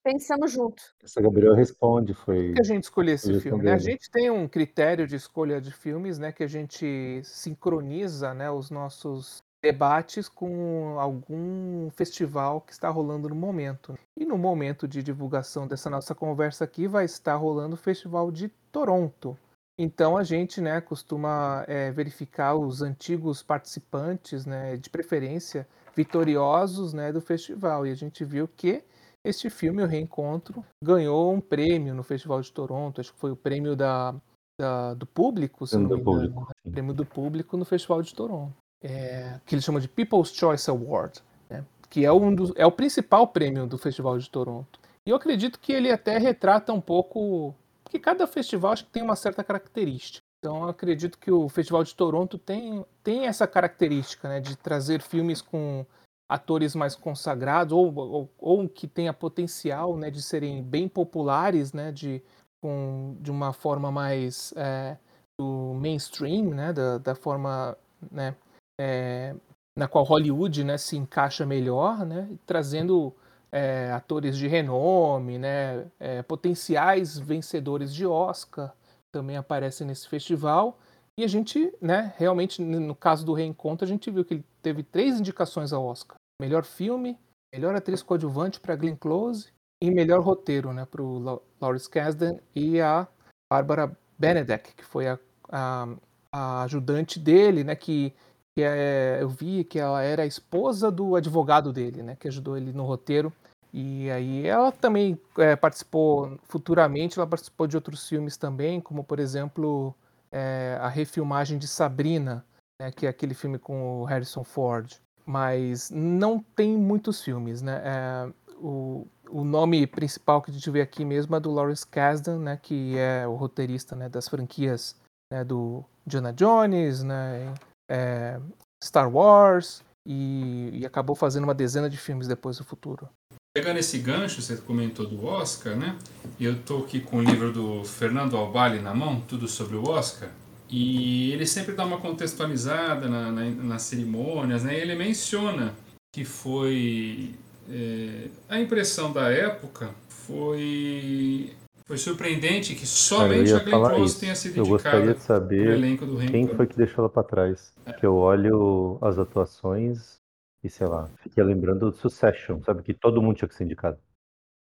pensamos 0.03 0.51
junto. 0.51 0.81
Essa 1.03 1.21
Gabriel 1.21 1.53
responde, 1.53 2.13
foi. 2.13 2.47
Por 2.47 2.55
que 2.55 2.61
a 2.61 2.73
gente 2.73 2.83
escolheu 2.83 3.15
esse 3.15 3.39
filme? 3.39 3.63
né? 3.63 3.73
A 3.73 3.77
gente 3.77 4.09
tem 4.09 4.29
um 4.29 4.47
critério 4.47 5.07
de 5.07 5.15
escolha 5.15 5.61
de 5.61 5.71
filmes, 5.71 6.17
né, 6.17 6.31
que 6.31 6.43
a 6.43 6.47
gente 6.47 7.21
sincroniza, 7.23 8.33
né, 8.33 8.49
os 8.49 8.69
nossos 8.69 9.43
debates 9.61 10.27
com 10.27 10.99
algum 10.99 11.89
festival 11.91 12.61
que 12.61 12.73
está 12.73 12.89
rolando 12.89 13.29
no 13.29 13.35
momento. 13.35 13.95
E 14.17 14.25
no 14.25 14.37
momento 14.37 14.87
de 14.87 15.03
divulgação 15.03 15.67
dessa 15.67 15.89
nossa 15.89 16.15
conversa 16.15 16.63
aqui 16.63 16.87
vai 16.87 17.05
estar 17.05 17.35
rolando 17.35 17.75
o 17.75 17.77
Festival 17.77 18.31
de 18.31 18.49
Toronto. 18.71 19.37
Então 19.77 20.17
a 20.17 20.23
gente, 20.23 20.59
né, 20.59 20.81
costuma 20.81 21.63
é, 21.67 21.91
verificar 21.91 22.55
os 22.55 22.81
antigos 22.81 23.43
participantes, 23.43 24.45
né, 24.45 24.77
de 24.77 24.89
preferência 24.89 25.67
vitoriosos, 25.95 26.93
né, 26.93 27.11
do 27.11 27.21
festival. 27.21 27.85
E 27.85 27.91
a 27.91 27.95
gente 27.95 28.25
viu 28.25 28.47
que 28.47 28.83
este 29.23 29.49
filme, 29.49 29.83
O 29.83 29.87
Reencontro, 29.87 30.63
ganhou 30.83 31.33
um 31.33 31.39
prêmio 31.41 31.93
no 31.93 32.03
Festival 32.03 32.41
de 32.41 32.51
Toronto. 32.51 33.01
Acho 33.01 33.13
que 33.13 33.19
foi 33.19 33.31
o 33.31 33.35
prêmio 33.35 33.75
da, 33.75 34.15
da- 34.59 34.93
do 34.93 35.05
público, 35.05 35.65
se 35.67 35.75
não 35.77 35.81
me 35.81 35.87
engano. 35.87 36.03
público. 36.03 36.47
sim. 36.65 36.71
Prêmio 36.71 36.93
do 36.93 37.05
público 37.05 37.57
no 37.57 37.65
Festival 37.65 38.01
de 38.01 38.13
Toronto. 38.13 38.53
É, 38.83 39.39
que 39.45 39.53
eles 39.53 39.63
chamam 39.63 39.79
de 39.79 39.87
People's 39.87 40.33
Choice 40.33 40.67
Award, 40.69 41.19
né? 41.49 41.63
que 41.89 42.03
é, 42.03 42.11
um 42.11 42.33
dos, 42.33 42.51
é 42.55 42.65
o 42.65 42.71
principal 42.71 43.27
prêmio 43.27 43.67
do 43.67 43.77
Festival 43.77 44.17
de 44.17 44.27
Toronto. 44.29 44.79
E 45.07 45.11
eu 45.11 45.15
acredito 45.15 45.59
que 45.59 45.71
ele 45.71 45.91
até 45.91 46.17
retrata 46.17 46.73
um 46.73 46.81
pouco. 46.81 47.53
Porque 47.83 47.99
cada 47.99 48.25
festival 48.25 48.71
acho 48.71 48.85
que 48.85 48.91
tem 48.91 49.03
uma 49.03 49.15
certa 49.15 49.43
característica. 49.43 50.19
Então 50.39 50.63
eu 50.63 50.69
acredito 50.69 51.19
que 51.19 51.29
o 51.31 51.47
Festival 51.49 51.83
de 51.83 51.93
Toronto 51.93 52.37
tem, 52.37 52.83
tem 53.03 53.27
essa 53.27 53.45
característica 53.45 54.27
né, 54.27 54.39
de 54.39 54.55
trazer 54.55 55.01
filmes 55.01 55.41
com 55.41 55.85
atores 56.31 56.73
mais 56.75 56.95
consagrados 56.95 57.73
ou, 57.73 57.93
ou, 57.93 58.29
ou 58.39 58.69
que 58.69 58.87
tenha 58.87 59.11
potencial 59.11 59.97
né, 59.97 60.09
de 60.09 60.21
serem 60.21 60.63
bem 60.63 60.87
populares, 60.87 61.73
né, 61.73 61.91
de, 61.91 62.23
com, 62.61 63.17
de 63.19 63.29
uma 63.29 63.51
forma 63.51 63.91
mais 63.91 64.53
é, 64.55 64.95
do 65.37 65.73
mainstream, 65.75 66.51
né, 66.51 66.71
da, 66.71 66.97
da 66.97 67.15
forma 67.15 67.77
né, 68.09 68.33
é, 68.79 69.35
na 69.77 69.89
qual 69.89 70.05
Hollywood 70.05 70.63
né, 70.63 70.77
se 70.77 70.95
encaixa 70.95 71.45
melhor, 71.45 72.05
né, 72.05 72.29
trazendo 72.45 73.13
é, 73.51 73.91
atores 73.91 74.37
de 74.37 74.47
renome, 74.47 75.37
né, 75.37 75.85
é, 75.99 76.21
potenciais 76.21 77.19
vencedores 77.19 77.93
de 77.93 78.07
Oscar 78.07 78.73
também 79.11 79.35
aparecem 79.35 79.85
nesse 79.85 80.07
festival. 80.07 80.79
E 81.17 81.25
a 81.25 81.27
gente, 81.27 81.73
né, 81.81 82.13
realmente, 82.17 82.61
no 82.61 82.95
caso 82.95 83.25
do 83.25 83.33
Reencontro, 83.33 83.83
a 83.83 83.87
gente 83.87 84.09
viu 84.09 84.23
que 84.23 84.35
ele 84.35 84.45
teve 84.61 84.81
três 84.81 85.19
indicações 85.19 85.73
ao 85.73 85.85
Oscar: 85.85 86.20
melhor 86.41 86.65
filme, 86.65 87.17
melhor 87.53 87.75
atriz 87.75 88.01
coadjuvante 88.01 88.59
para 88.59 88.75
Glenn 88.75 88.95
Close 88.95 89.49
e 89.81 89.91
melhor 89.91 90.21
roteiro 90.21 90.73
né, 90.73 90.85
para 90.85 91.01
o 91.01 91.41
Lawrence 91.61 91.89
Kasdan 91.89 92.37
e 92.55 92.81
a 92.81 93.07
Barbara 93.51 93.95
Benedek, 94.17 94.73
que 94.73 94.83
foi 94.83 95.07
a, 95.07 95.19
a, 95.49 95.87
a 96.31 96.63
ajudante 96.63 97.19
dele, 97.19 97.63
né, 97.63 97.75
que 97.75 98.13
que 98.53 98.63
é, 98.63 99.19
eu 99.21 99.29
vi 99.29 99.63
que 99.63 99.79
ela 99.79 100.01
era 100.01 100.23
a 100.23 100.25
esposa 100.25 100.91
do 100.91 101.15
advogado 101.15 101.71
dele, 101.71 102.03
né, 102.03 102.17
que 102.19 102.27
ajudou 102.27 102.57
ele 102.57 102.73
no 102.73 102.83
roteiro. 102.83 103.31
E 103.73 104.11
aí 104.11 104.45
ela 104.45 104.73
também 104.73 105.17
é, 105.37 105.55
participou 105.55 106.37
futuramente, 106.43 107.17
ela 107.17 107.25
participou 107.25 107.65
de 107.65 107.77
outros 107.77 108.09
filmes 108.09 108.35
também, 108.35 108.81
como 108.81 109.05
por 109.05 109.21
exemplo 109.21 109.95
é, 110.29 110.77
a 110.81 110.89
refilmagem 110.89 111.57
de 111.57 111.65
Sabrina, 111.65 112.45
né, 112.81 112.91
que 112.91 113.05
é 113.05 113.09
aquele 113.09 113.33
filme 113.33 113.57
com 113.57 114.01
o 114.01 114.03
Harrison 114.03 114.43
Ford. 114.43 114.99
Mas 115.25 115.89
não 115.91 116.39
tem 116.55 116.77
muitos 116.77 117.23
filmes, 117.23 117.61
né? 117.61 117.81
É, 117.83 118.33
o, 118.57 119.07
o 119.29 119.43
nome 119.43 119.87
principal 119.87 120.41
que 120.41 120.51
a 120.51 120.53
gente 120.53 120.69
vê 120.69 120.81
aqui 120.81 121.03
mesmo 121.03 121.35
é 121.35 121.39
do 121.39 121.51
Lawrence 121.51 121.85
Kasdan, 121.87 122.39
né, 122.39 122.59
que 122.61 122.97
é 122.97 123.27
o 123.27 123.35
roteirista 123.35 123.95
né, 123.95 124.07
das 124.07 124.27
franquias 124.27 124.95
né, 125.31 125.43
do 125.43 125.83
Jonah 126.05 126.31
Jones, 126.31 127.01
né, 127.01 127.53
é, 127.89 128.39
Star 128.83 129.09
Wars 129.09 129.83
e, 130.07 130.69
e, 130.73 130.85
acabou 130.85 131.15
fazendo 131.15 131.43
uma 131.43 131.53
dezena 131.53 131.89
de 131.89 131.97
filmes 131.97 132.27
depois 132.27 132.57
do 132.57 132.63
futuro. 132.63 133.07
Pegando 133.53 133.77
esse 133.77 133.97
gancho, 133.99 134.41
você 134.41 134.57
comentou 134.57 135.05
do 135.05 135.25
Oscar, 135.25 135.75
né? 135.75 135.97
Eu 136.39 136.63
tô 136.63 136.77
aqui 136.79 137.01
com 137.01 137.17
o 137.17 137.21
livro 137.21 137.51
do 137.51 137.83
Fernando 137.83 138.37
Albali 138.37 138.79
na 138.79 138.93
mão, 138.93 139.19
tudo 139.21 139.45
sobre 139.47 139.75
o 139.75 139.89
Oscar. 139.89 140.29
E 140.71 141.33
ele 141.33 141.45
sempre 141.45 141.75
dá 141.75 141.83
uma 141.83 141.99
contextualizada 141.99 143.09
na, 143.09 143.29
na, 143.29 143.49
nas 143.49 143.81
cerimônias, 143.81 144.63
né? 144.63 144.79
Ele 144.79 144.95
menciona 144.95 145.75
que 146.13 146.23
foi 146.23 147.35
é, 147.69 148.29
a 148.47 148.59
impressão 148.59 149.11
da 149.11 149.29
época 149.29 149.93
foi 150.07 151.53
foi 151.85 151.97
surpreendente 151.97 152.73
que 152.73 152.87
somente 152.87 153.53
a 153.53 153.59
Glenn 153.59 153.95
Close 153.95 154.17
tenha 154.17 154.33
sido 154.33 154.57
eu 154.57 154.65
indicada 154.65 154.97
gostaria 154.97 155.13
de 155.13 155.21
saber 155.21 155.71
elenco 155.71 156.05
do 156.05 156.17
quem 156.25 156.47
foi 156.47 156.65
que 156.65 156.77
deixou 156.77 157.03
ela 157.03 157.09
para 157.09 157.23
trás. 157.23 157.73
É. 157.85 157.91
Que 157.91 158.05
eu 158.05 158.15
olho 158.15 158.97
as 159.01 159.19
atuações 159.19 160.21
e 160.63 160.69
sei 160.69 160.87
lá, 160.87 161.09
fiquei 161.17 161.43
lembrando 161.43 161.91
do 161.91 161.97
Succession, 161.97 162.61
sabe 162.63 162.81
que 162.81 162.93
todo 162.93 163.21
mundo 163.21 163.35
tinha 163.35 163.49
que 163.49 163.55
ser 163.55 163.65
indicado. 163.65 163.97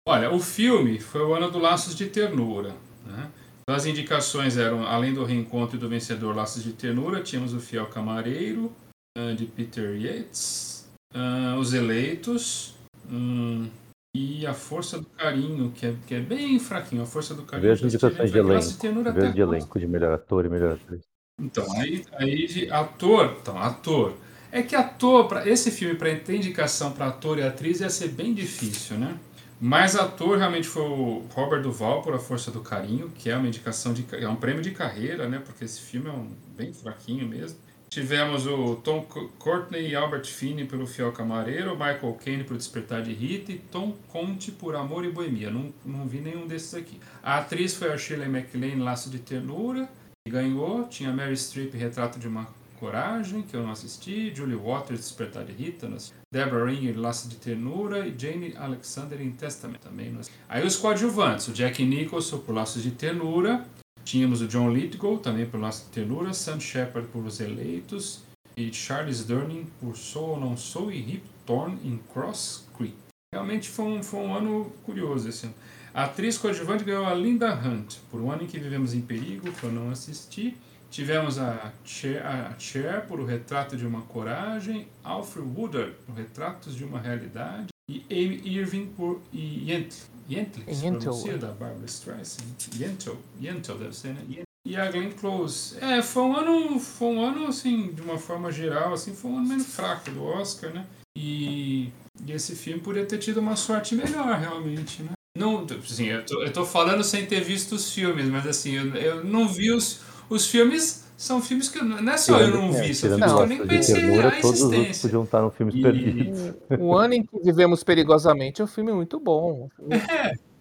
Olha, 0.08 0.32
o 0.32 0.40
filme 0.40 0.98
foi 0.98 1.22
o 1.22 1.34
ano 1.34 1.50
do 1.50 1.58
Laços 1.58 1.94
de 1.94 2.06
Ternura. 2.06 2.74
Né? 3.06 3.30
Então, 3.64 3.74
as 3.74 3.86
indicações 3.86 4.58
eram, 4.58 4.86
além 4.86 5.14
do 5.14 5.24
reencontro 5.24 5.76
e 5.76 5.80
do 5.80 5.88
vencedor 5.88 6.36
Laços 6.36 6.62
de 6.62 6.72
Ternura, 6.72 7.22
tínhamos 7.22 7.54
o 7.54 7.60
Fiel 7.60 7.86
Camareiro, 7.86 8.70
uh, 9.18 9.34
de 9.34 9.46
Peter 9.46 9.96
Yates, 9.96 10.86
uh, 11.14 11.58
Os 11.58 11.72
Eleitos, 11.72 12.74
um, 13.10 13.66
e 14.14 14.46
a 14.46 14.52
Força 14.52 14.98
do 14.98 15.06
Carinho, 15.06 15.72
que 15.72 15.86
é, 15.86 15.94
que 16.06 16.14
é 16.14 16.20
bem 16.20 16.58
fraquinho. 16.60 17.02
A 17.02 17.06
Força 17.06 17.34
do 17.34 17.42
Carinho. 17.42 17.70
Veja 17.70 17.86
as 17.86 17.94
indicações 17.94 18.30
de 18.30 18.38
elenco. 18.38 19.12
Veja 19.14 19.32
de 19.32 19.40
elenco, 19.40 19.78
de 19.80 19.86
melhor 19.86 20.12
ator 20.12 20.44
e 20.44 20.48
melhor 20.50 20.74
atriz. 20.74 21.00
Então, 21.40 21.66
aí, 21.72 22.04
aí 22.12 22.46
de 22.46 22.70
ator, 22.70 23.38
então, 23.40 23.58
ator. 23.58 24.14
É 24.52 24.62
que 24.62 24.76
ator, 24.76 25.26
pra, 25.26 25.48
esse 25.48 25.70
filme, 25.70 25.96
para 25.96 26.14
ter 26.16 26.36
indicação 26.36 26.92
para 26.92 27.06
ator 27.06 27.38
e 27.38 27.42
atriz, 27.42 27.80
ia 27.80 27.90
ser 27.90 28.08
bem 28.08 28.34
difícil, 28.34 28.98
né? 28.98 29.18
Mas 29.66 29.96
ator 29.96 30.36
realmente 30.36 30.68
foi 30.68 30.82
o 30.82 31.22
Robert 31.32 31.62
Duval 31.62 32.02
por 32.02 32.12
A 32.12 32.18
Força 32.18 32.50
do 32.50 32.60
Carinho, 32.60 33.08
que 33.08 33.30
é 33.30 33.36
uma 33.36 33.48
indicação 33.48 33.94
de 33.94 34.04
é 34.12 34.28
um 34.28 34.36
prêmio 34.36 34.60
de 34.60 34.72
carreira, 34.72 35.26
né? 35.26 35.38
Porque 35.42 35.64
esse 35.64 35.80
filme 35.80 36.06
é 36.06 36.12
um, 36.12 36.28
bem 36.54 36.70
fraquinho 36.74 37.26
mesmo. 37.26 37.56
Tivemos 37.88 38.46
o 38.46 38.76
Tom 38.76 39.00
Courtney 39.38 39.88
e 39.88 39.96
Albert 39.96 40.26
Finney 40.26 40.66
pelo 40.66 40.86
Fiel 40.86 41.12
Camareiro, 41.12 41.70
Michael 41.70 42.18
Caine 42.22 42.44
por 42.44 42.58
Despertar 42.58 43.00
de 43.00 43.14
Rita 43.14 43.52
e 43.52 43.58
Tom 43.58 43.96
Conte 44.08 44.52
por 44.52 44.76
Amor 44.76 45.02
e 45.02 45.10
Boemia. 45.10 45.50
Não, 45.50 45.72
não 45.82 46.06
vi 46.06 46.18
nenhum 46.18 46.46
desses 46.46 46.74
aqui. 46.74 47.00
A 47.22 47.38
atriz 47.38 47.74
foi 47.74 47.90
a 47.90 47.96
Shirley 47.96 48.28
MacLaine, 48.28 48.82
Laço 48.82 49.08
de 49.08 49.18
Ternura, 49.18 49.88
que 50.26 50.30
ganhou. 50.30 50.84
Tinha 50.88 51.10
Mary 51.10 51.38
Streep, 51.38 51.72
Retrato 51.72 52.18
de 52.18 52.28
uma 52.28 52.46
Coragem, 52.84 53.40
que 53.40 53.56
eu 53.56 53.62
não 53.62 53.70
assisti. 53.70 54.30
Julie 54.34 54.54
Waters, 54.54 55.00
Despertar 55.00 55.42
de 55.42 55.52
Rita. 55.52 55.90
Deborah 56.30 56.70
Ring, 56.70 56.92
Laço 56.92 57.30
de 57.30 57.36
Ternura. 57.36 58.06
E 58.06 58.14
Jane 58.16 58.54
Alexander 58.58 59.22
em 59.22 59.30
Testament 59.30 59.78
também. 59.78 60.12
Não 60.12 60.20
Aí 60.46 60.66
os 60.66 60.76
coadjuvantes. 60.76 61.48
O 61.48 61.52
Jack 61.52 61.82
Nicholson 61.82 62.40
por 62.40 62.54
Laços 62.54 62.82
de 62.82 62.90
Ternura. 62.90 63.64
Tínhamos 64.04 64.42
o 64.42 64.46
John 64.46 64.70
Lithgow, 64.70 65.16
também 65.16 65.46
por 65.46 65.58
Laço 65.58 65.86
de 65.86 65.92
Ternura, 65.92 66.34
Sam 66.34 66.60
Shepard 66.60 67.08
por 67.08 67.24
Os 67.24 67.40
Eleitos, 67.40 68.22
e 68.54 68.70
Charles 68.70 69.24
Durning 69.24 69.64
por 69.80 69.96
Sou 69.96 70.32
ou 70.32 70.40
Não 70.40 70.58
Sou, 70.58 70.92
e 70.92 71.00
Rip 71.00 71.24
Torn 71.46 71.78
em 71.82 71.98
Cross 72.12 72.68
Creek. 72.76 72.94
Realmente 73.32 73.70
foi 73.70 73.86
um, 73.86 74.02
foi 74.02 74.20
um 74.20 74.34
ano 74.34 74.70
curioso 74.82 75.26
esse 75.26 75.46
ano. 75.46 75.54
A 75.94 76.04
atriz 76.04 76.36
coadjuvante 76.36 76.84
ganhou 76.84 77.06
a 77.06 77.14
Linda 77.14 77.54
Hunt, 77.54 77.96
por 78.10 78.20
um 78.20 78.30
ano 78.30 78.42
em 78.42 78.46
que 78.46 78.58
vivemos 78.58 78.92
em 78.92 79.00
perigo, 79.00 79.50
que 79.50 79.64
eu 79.64 79.72
não 79.72 79.90
assisti. 79.90 80.54
Tivemos 80.94 81.40
a 81.40 81.72
Cher, 81.84 82.24
a 82.24 82.54
Cher 82.56 83.04
por 83.08 83.18
O 83.18 83.24
Retrato 83.24 83.76
de 83.76 83.84
uma 83.84 84.02
Coragem, 84.02 84.86
Alfred 85.02 85.44
Woodard 85.44 85.92
por 86.06 86.14
Retratos 86.14 86.76
de 86.76 86.84
uma 86.84 87.00
Realidade, 87.00 87.66
e 87.88 88.06
Amy 88.08 88.40
Irving 88.46 88.86
por 88.96 89.20
Yentl, 89.34 89.96
Yentl, 90.30 90.60
se 90.72 90.82
pronuncia, 90.82 91.36
da 91.36 91.48
Barbara 91.48 91.84
Streisand. 91.86 92.44
Yentl, 92.78 93.16
Yentl 93.42 93.72
deve 93.72 93.96
ser, 93.96 94.14
né? 94.14 94.44
E 94.64 94.76
a 94.76 94.88
Glenn 94.88 95.10
Close. 95.10 95.76
É, 95.80 96.00
foi 96.00 96.22
um 96.22 96.36
ano, 96.36 96.78
foi 96.78 97.08
um 97.08 97.20
ano, 97.20 97.48
assim, 97.48 97.92
de 97.92 98.00
uma 98.00 98.16
forma 98.16 98.52
geral, 98.52 98.94
assim, 98.94 99.12
foi 99.16 99.32
um 99.32 99.38
ano 99.38 99.48
meio 99.48 99.64
fraco 99.64 100.12
do 100.12 100.22
Oscar, 100.22 100.72
né? 100.72 100.86
E, 101.18 101.90
e 102.24 102.30
esse 102.30 102.54
filme 102.54 102.80
poderia 102.80 103.08
ter 103.08 103.18
tido 103.18 103.38
uma 103.38 103.56
sorte 103.56 103.96
melhor, 103.96 104.38
realmente, 104.38 105.02
né? 105.02 105.10
Não, 105.36 105.66
assim, 105.84 106.04
eu 106.04 106.24
tô, 106.24 106.40
eu 106.40 106.52
tô 106.52 106.64
falando 106.64 107.02
sem 107.02 107.26
ter 107.26 107.40
visto 107.40 107.74
os 107.74 107.92
filmes, 107.92 108.26
mas 108.26 108.46
assim, 108.46 108.74
eu, 108.76 108.94
eu 108.94 109.24
não 109.24 109.48
vi 109.48 109.72
os, 109.72 110.00
os 110.28 110.46
filmes 110.46 111.04
são 111.16 111.40
filmes 111.40 111.68
que 111.68 111.82
não 111.82 112.12
é 112.12 112.16
só 112.16 112.38
eu 112.38 112.48
não 112.48 112.72
vi, 112.72 112.94
são 112.94 113.10
filmes 113.10 113.32
que 113.32 113.40
eu 113.40 113.46
nem 113.46 113.58
conhecia 113.58 113.96
a 113.96 114.38
existência. 114.38 114.70
Todos 114.70 115.02
podiam 115.02 115.24
estar 115.24 115.42
no 115.42 115.50
filme 115.50 115.72
e... 115.74 115.82
perdidos. 115.82 116.54
O 116.78 116.94
ano 116.94 117.14
em 117.14 117.22
que 117.22 117.38
vivemos 117.40 117.84
perigosamente 117.84 118.60
é 118.60 118.64
um 118.64 118.68
filme 118.68 118.92
muito 118.92 119.18
bom. 119.20 119.68
É. 119.90 120.34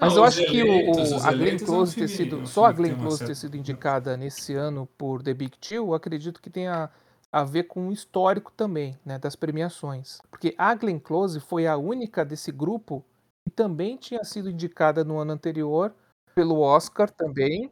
Mas 0.00 0.14
não, 0.14 0.22
eu 0.22 0.24
acho 0.24 0.44
que 0.44 0.58
eleitos, 0.58 1.12
o, 1.12 1.16
a 1.26 1.32
Glenn 1.32 1.58
Close 1.58 1.92
é 1.92 1.96
um 1.96 2.06
ter 2.06 2.08
sido, 2.08 2.42
é 2.42 2.46
só 2.46 2.66
a 2.66 2.72
Glenn 2.72 2.96
Close 2.96 3.24
ter 3.24 3.34
sido 3.34 3.56
indicada 3.56 4.16
nesse 4.16 4.52
ano 4.54 4.88
por 4.98 5.22
The 5.22 5.32
Big 5.32 5.56
Chill, 5.60 5.94
acredito 5.94 6.42
que 6.42 6.50
tenha 6.50 6.90
a 7.32 7.44
ver 7.44 7.64
com 7.64 7.88
o 7.88 7.92
histórico 7.92 8.52
também, 8.56 8.98
né, 9.04 9.18
das 9.18 9.36
premiações. 9.36 10.18
Porque 10.30 10.54
a 10.58 10.74
Glenn 10.74 10.98
Close 10.98 11.40
foi 11.40 11.66
a 11.66 11.76
única 11.76 12.24
desse 12.24 12.52
grupo 12.52 13.04
que 13.44 13.50
também 13.50 13.96
tinha 13.96 14.24
sido 14.24 14.50
indicada 14.50 15.04
no 15.04 15.18
ano 15.18 15.32
anterior 15.32 15.94
pelo 16.34 16.60
Oscar 16.60 17.10
também, 17.10 17.70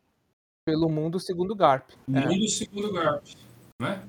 pelo 0.64 0.88
Mundo 0.88 1.18
Segundo 1.18 1.54
Garp. 1.54 1.90
É. 2.08 2.20
Mundo 2.20 2.44
é. 2.44 2.48
Segundo 2.48 2.92
Garp, 2.92 3.24
né? 3.80 4.02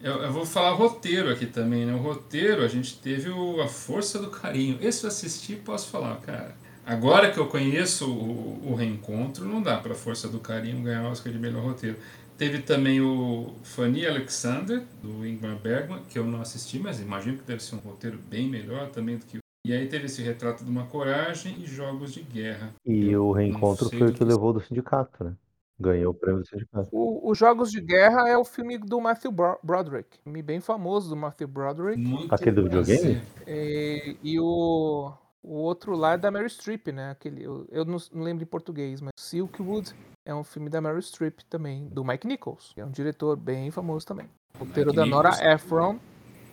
Eu, 0.00 0.22
eu, 0.22 0.32
vou 0.32 0.44
falar 0.44 0.72
roteiro 0.72 1.30
aqui 1.30 1.46
também, 1.46 1.86
né? 1.86 1.94
O 1.94 1.98
roteiro, 1.98 2.62
a 2.62 2.68
gente 2.68 2.98
teve 2.98 3.28
o, 3.30 3.60
A 3.60 3.68
Força 3.68 4.18
do 4.18 4.30
Carinho. 4.30 4.78
Esse 4.80 5.04
eu 5.04 5.08
assisti 5.08 5.56
posso 5.56 5.88
falar, 5.88 6.16
cara. 6.20 6.56
Agora 6.84 7.30
que 7.30 7.38
eu 7.38 7.46
conheço 7.46 8.10
o, 8.10 8.72
o 8.72 8.74
Reencontro, 8.74 9.44
não 9.44 9.62
dá 9.62 9.78
para 9.78 9.94
Força 9.94 10.28
do 10.28 10.40
Carinho 10.40 10.82
ganhar 10.82 11.04
o 11.04 11.10
Oscar 11.10 11.32
de 11.32 11.38
melhor 11.38 11.62
roteiro. 11.62 11.96
Teve 12.36 12.60
também 12.60 13.00
o 13.00 13.54
Fanny 13.62 14.06
Alexander, 14.06 14.82
do 15.00 15.24
Ingmar 15.24 15.56
Bergman, 15.56 16.02
que 16.08 16.18
eu 16.18 16.24
não 16.24 16.40
assisti, 16.40 16.78
mas 16.78 17.00
imagino 17.00 17.38
que 17.38 17.44
deve 17.44 17.62
ser 17.62 17.76
um 17.76 17.78
roteiro 17.78 18.18
bem 18.18 18.48
melhor 18.48 18.90
também 18.90 19.16
do 19.16 19.26
que 19.26 19.41
e 19.64 19.72
aí 19.72 19.86
teve 19.86 20.06
esse 20.06 20.22
retrato 20.22 20.64
de 20.64 20.70
uma 20.70 20.86
coragem 20.86 21.56
e 21.60 21.66
jogos 21.66 22.12
de 22.12 22.22
guerra. 22.22 22.74
E 22.84 23.08
Eu 23.10 23.26
o 23.26 23.32
reencontro 23.32 23.88
foi 23.88 24.08
o 24.08 24.12
que 24.12 24.24
levou 24.24 24.52
do 24.52 24.60
sindicato, 24.60 25.22
né? 25.22 25.36
Ganhou 25.78 26.12
o 26.12 26.14
prêmio 26.14 26.42
do 26.42 26.48
sindicato. 26.48 26.88
O, 26.92 27.30
o 27.30 27.34
Jogos 27.34 27.70
de 27.70 27.80
Guerra 27.80 28.28
é 28.28 28.36
o 28.36 28.44
filme 28.44 28.78
do 28.78 29.00
Matthew 29.00 29.32
Broderick, 29.62 30.18
filme 30.22 30.42
bem 30.42 30.60
famoso 30.60 31.08
do 31.08 31.16
Matthew 31.16 31.48
Broderick. 31.48 32.00
Muito 32.00 32.32
Aquele 32.32 32.52
do 32.52 32.64
videogame? 32.64 33.20
E, 33.46 34.16
e 34.22 34.38
o, 34.38 35.12
o 35.42 35.54
outro 35.54 35.96
lá 35.96 36.12
é 36.12 36.18
da 36.18 36.30
Mary 36.30 36.48
Streep, 36.48 36.88
né? 36.88 37.10
Aquele, 37.10 37.42
eu, 37.42 37.66
eu 37.70 37.84
não, 37.84 37.96
não, 38.12 38.22
lembro 38.22 38.44
em 38.44 38.46
português, 38.46 39.00
mas 39.00 39.12
Silkwood 39.16 39.92
é 40.24 40.34
um 40.34 40.44
filme 40.44 40.70
da 40.70 40.80
Mary 40.80 41.02
Streep 41.02 41.40
também, 41.48 41.88
do 41.88 42.04
Mike 42.04 42.26
Nichols, 42.26 42.72
que 42.74 42.80
é 42.80 42.84
um 42.84 42.90
diretor 42.90 43.36
bem 43.36 43.70
famoso 43.70 44.06
também. 44.06 44.28
O 44.54 44.64
roteiro 44.64 44.92
da 44.92 45.04
Nora 45.04 45.30
Ephron 45.52 45.98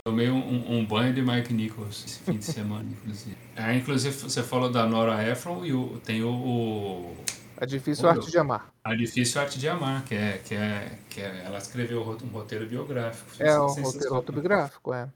Tomei 0.10 0.28
um, 0.28 0.80
um, 0.80 0.84
banho 0.84 1.14
de 1.14 1.22
Mike 1.22 1.54
Nichols 1.54 2.04
esse 2.04 2.20
fim 2.22 2.38
de 2.38 2.46
semana, 2.46 2.84
inclusive. 2.90 3.38
Ah, 3.56 3.76
inclusive, 3.76 4.18
você 4.18 4.42
falou 4.42 4.72
da 4.72 4.88
Nora 4.88 5.24
Ephron 5.24 5.64
e 5.64 5.72
o, 5.72 6.02
tem 6.04 6.24
o, 6.24 6.32
o... 6.32 7.18
A 7.56 7.64
Difícil 7.64 8.06
o, 8.06 8.10
Arte 8.10 8.32
de 8.32 8.38
Amar. 8.40 8.74
A 8.84 8.96
Difícil 8.96 9.40
Arte 9.40 9.60
de 9.60 9.70
Amar, 9.70 10.04
que 10.06 10.16
é, 10.16 10.42
que 10.44 10.56
é, 10.56 10.98
que 11.12 11.22
é 11.22 11.44
ela 11.46 11.60
escreveu 11.60 12.02
um 12.24 12.28
roteiro 12.30 12.66
biográfico. 12.66 13.30
É, 13.38 13.56
um 13.62 13.68
roteiro 13.68 14.16
autobiográfico, 14.16 14.92
é. 14.92 15.08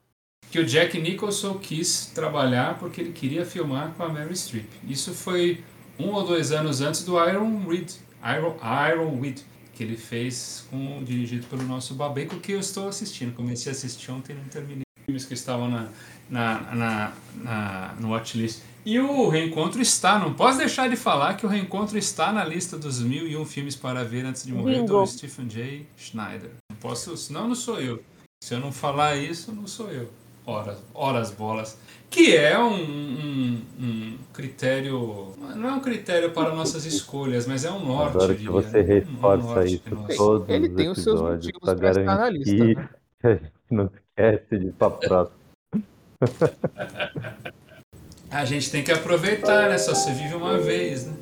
Que 0.52 0.60
o 0.60 0.66
Jack 0.66 1.02
Nicholson 1.02 1.56
quis 1.58 2.12
trabalhar 2.14 2.78
porque 2.78 3.02
ele 3.02 3.14
queria 3.14 3.44
filmar 3.44 3.94
com 3.94 4.04
a 4.04 4.10
Mary 4.10 4.38
Streep. 4.38 4.70
Isso 4.84 5.12
foi 5.16 5.64
um 5.98 6.10
ou 6.12 6.24
dois 6.24 6.52
anos 6.52 6.82
antes 6.82 7.04
do 7.04 7.14
Iron 7.28 7.66
Reed, 7.68 7.94
Iron, 8.24 8.56
Iron 8.92 9.20
Weed, 9.20 9.44
que 9.74 9.84
ele 9.84 9.98
fez 9.98 10.68
com, 10.70 11.04
dirigido 11.04 11.48
pelo 11.48 11.64
nosso 11.64 11.96
Babeco, 11.96 12.40
que 12.40 12.52
eu 12.52 12.60
estou 12.60 12.88
assistindo. 12.88 13.34
Comecei 13.34 13.72
a 13.72 13.76
assistir 13.76 14.12
ontem 14.12 14.34
e 14.34 14.36
não 14.36 14.46
terminei. 14.46 14.83
Filmes 15.06 15.26
que 15.26 15.34
estavam 15.34 15.70
na, 15.70 15.88
na, 16.30 16.76
na, 16.76 17.14
na, 17.36 17.96
no 18.00 18.12
watchlist. 18.12 18.62
E 18.86 19.00
o 19.00 19.30
Reencontro 19.30 19.82
está, 19.82 20.20
não 20.20 20.34
posso 20.34 20.58
deixar 20.58 20.90
de 20.90 20.96
falar 20.96 21.36
que 21.36 21.46
o 21.46 21.50
Reencontro 21.50 21.98
está 21.98 22.34
na 22.34 22.44
lista 22.44 22.78
dos 22.78 23.02
mil 23.02 23.26
e 23.26 23.38
um 23.38 23.46
filmes 23.46 23.76
para 23.76 24.04
ver 24.04 24.26
antes 24.26 24.46
de 24.46 24.52
morrer 24.52 24.82
Bingo. 24.82 24.88
do 24.88 25.08
Stephen 25.08 25.48
J. 25.48 25.86
Schneider. 25.98 26.52
Não 26.70 26.78
posso, 26.78 27.16
senão 27.16 27.48
não 27.48 27.56
sou 27.56 27.80
eu. 27.80 28.04
Se 28.44 28.54
eu 28.54 28.60
não 28.60 28.74
falar 28.74 29.16
isso, 29.16 29.54
não 29.54 29.68
sou 29.68 29.90
eu. 29.90 30.10
Horas, 30.46 30.78
horas 30.94 31.32
bolas 31.32 31.78
que 32.14 32.36
é 32.36 32.60
um, 32.60 32.76
um, 32.76 33.62
um, 33.80 34.18
critério, 34.32 35.34
não 35.56 35.70
é 35.70 35.74
um 35.74 35.80
critério 35.80 36.30
para 36.32 36.54
nossas 36.54 36.86
escolhas, 36.86 37.48
mas 37.48 37.66
é 37.66 37.72
um 37.72 37.84
norte. 37.84 38.16
Agora 38.16 38.36
que 38.36 38.48
você 38.48 38.82
reforça 38.82 39.62
um 39.62 39.66
isso 39.66 39.82
todos 40.16 40.48
Ele 40.48 40.68
os 40.68 40.76
tem 40.76 40.90
os 40.90 41.02
seus 41.02 41.20
motivos 41.20 41.60
para 41.60 41.90
estar 41.90 42.18
na 42.18 42.30
lista. 42.30 42.66
Né? 42.66 42.90
Não 43.72 43.90
esquece 44.18 44.60
de 44.60 44.72
papo 44.72 45.00
próximo. 45.00 45.38
A 48.30 48.46
gente 48.46 48.72
tem 48.72 48.84
que 48.84 48.92
aproveitar, 48.92 49.70
né? 49.70 49.78
Só 49.78 49.94
se 49.94 50.12
vive 50.12 50.36
uma 50.36 50.58
vez, 50.58 51.06
né? 51.06 51.14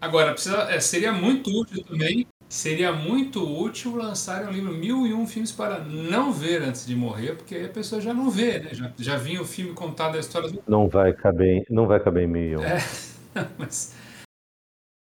Agora, 0.00 0.32
precisa, 0.32 0.62
é, 0.70 0.78
seria 0.78 1.12
muito 1.12 1.50
útil 1.50 1.82
também, 1.82 2.26
seria 2.48 2.92
muito 2.92 3.42
útil 3.42 3.96
lançarem 3.96 4.48
um 4.48 4.52
livro 4.52 4.72
Mil 4.72 5.06
e 5.06 5.12
Um 5.12 5.26
Filmes 5.26 5.50
para 5.50 5.80
não 5.80 6.32
ver 6.32 6.62
antes 6.62 6.86
de 6.86 6.94
morrer, 6.94 7.34
porque 7.34 7.54
aí 7.54 7.64
a 7.64 7.68
pessoa 7.68 8.00
já 8.00 8.14
não 8.14 8.30
vê, 8.30 8.60
né? 8.60 8.70
Já, 8.72 8.92
já 8.96 9.16
vinha 9.16 9.42
o 9.42 9.44
filme 9.44 9.72
contado 9.74 10.16
a 10.16 10.20
história 10.20 10.50
do... 10.50 10.62
Não 10.68 10.88
vai 10.88 11.12
caber, 11.12 11.64
não 11.68 11.86
vai 11.86 11.98
caber 11.98 12.24
em 12.24 12.26
mil 12.28 12.42
e 12.42 12.56
um. 12.56 12.62
É, 12.62 12.78
mas 13.58 13.94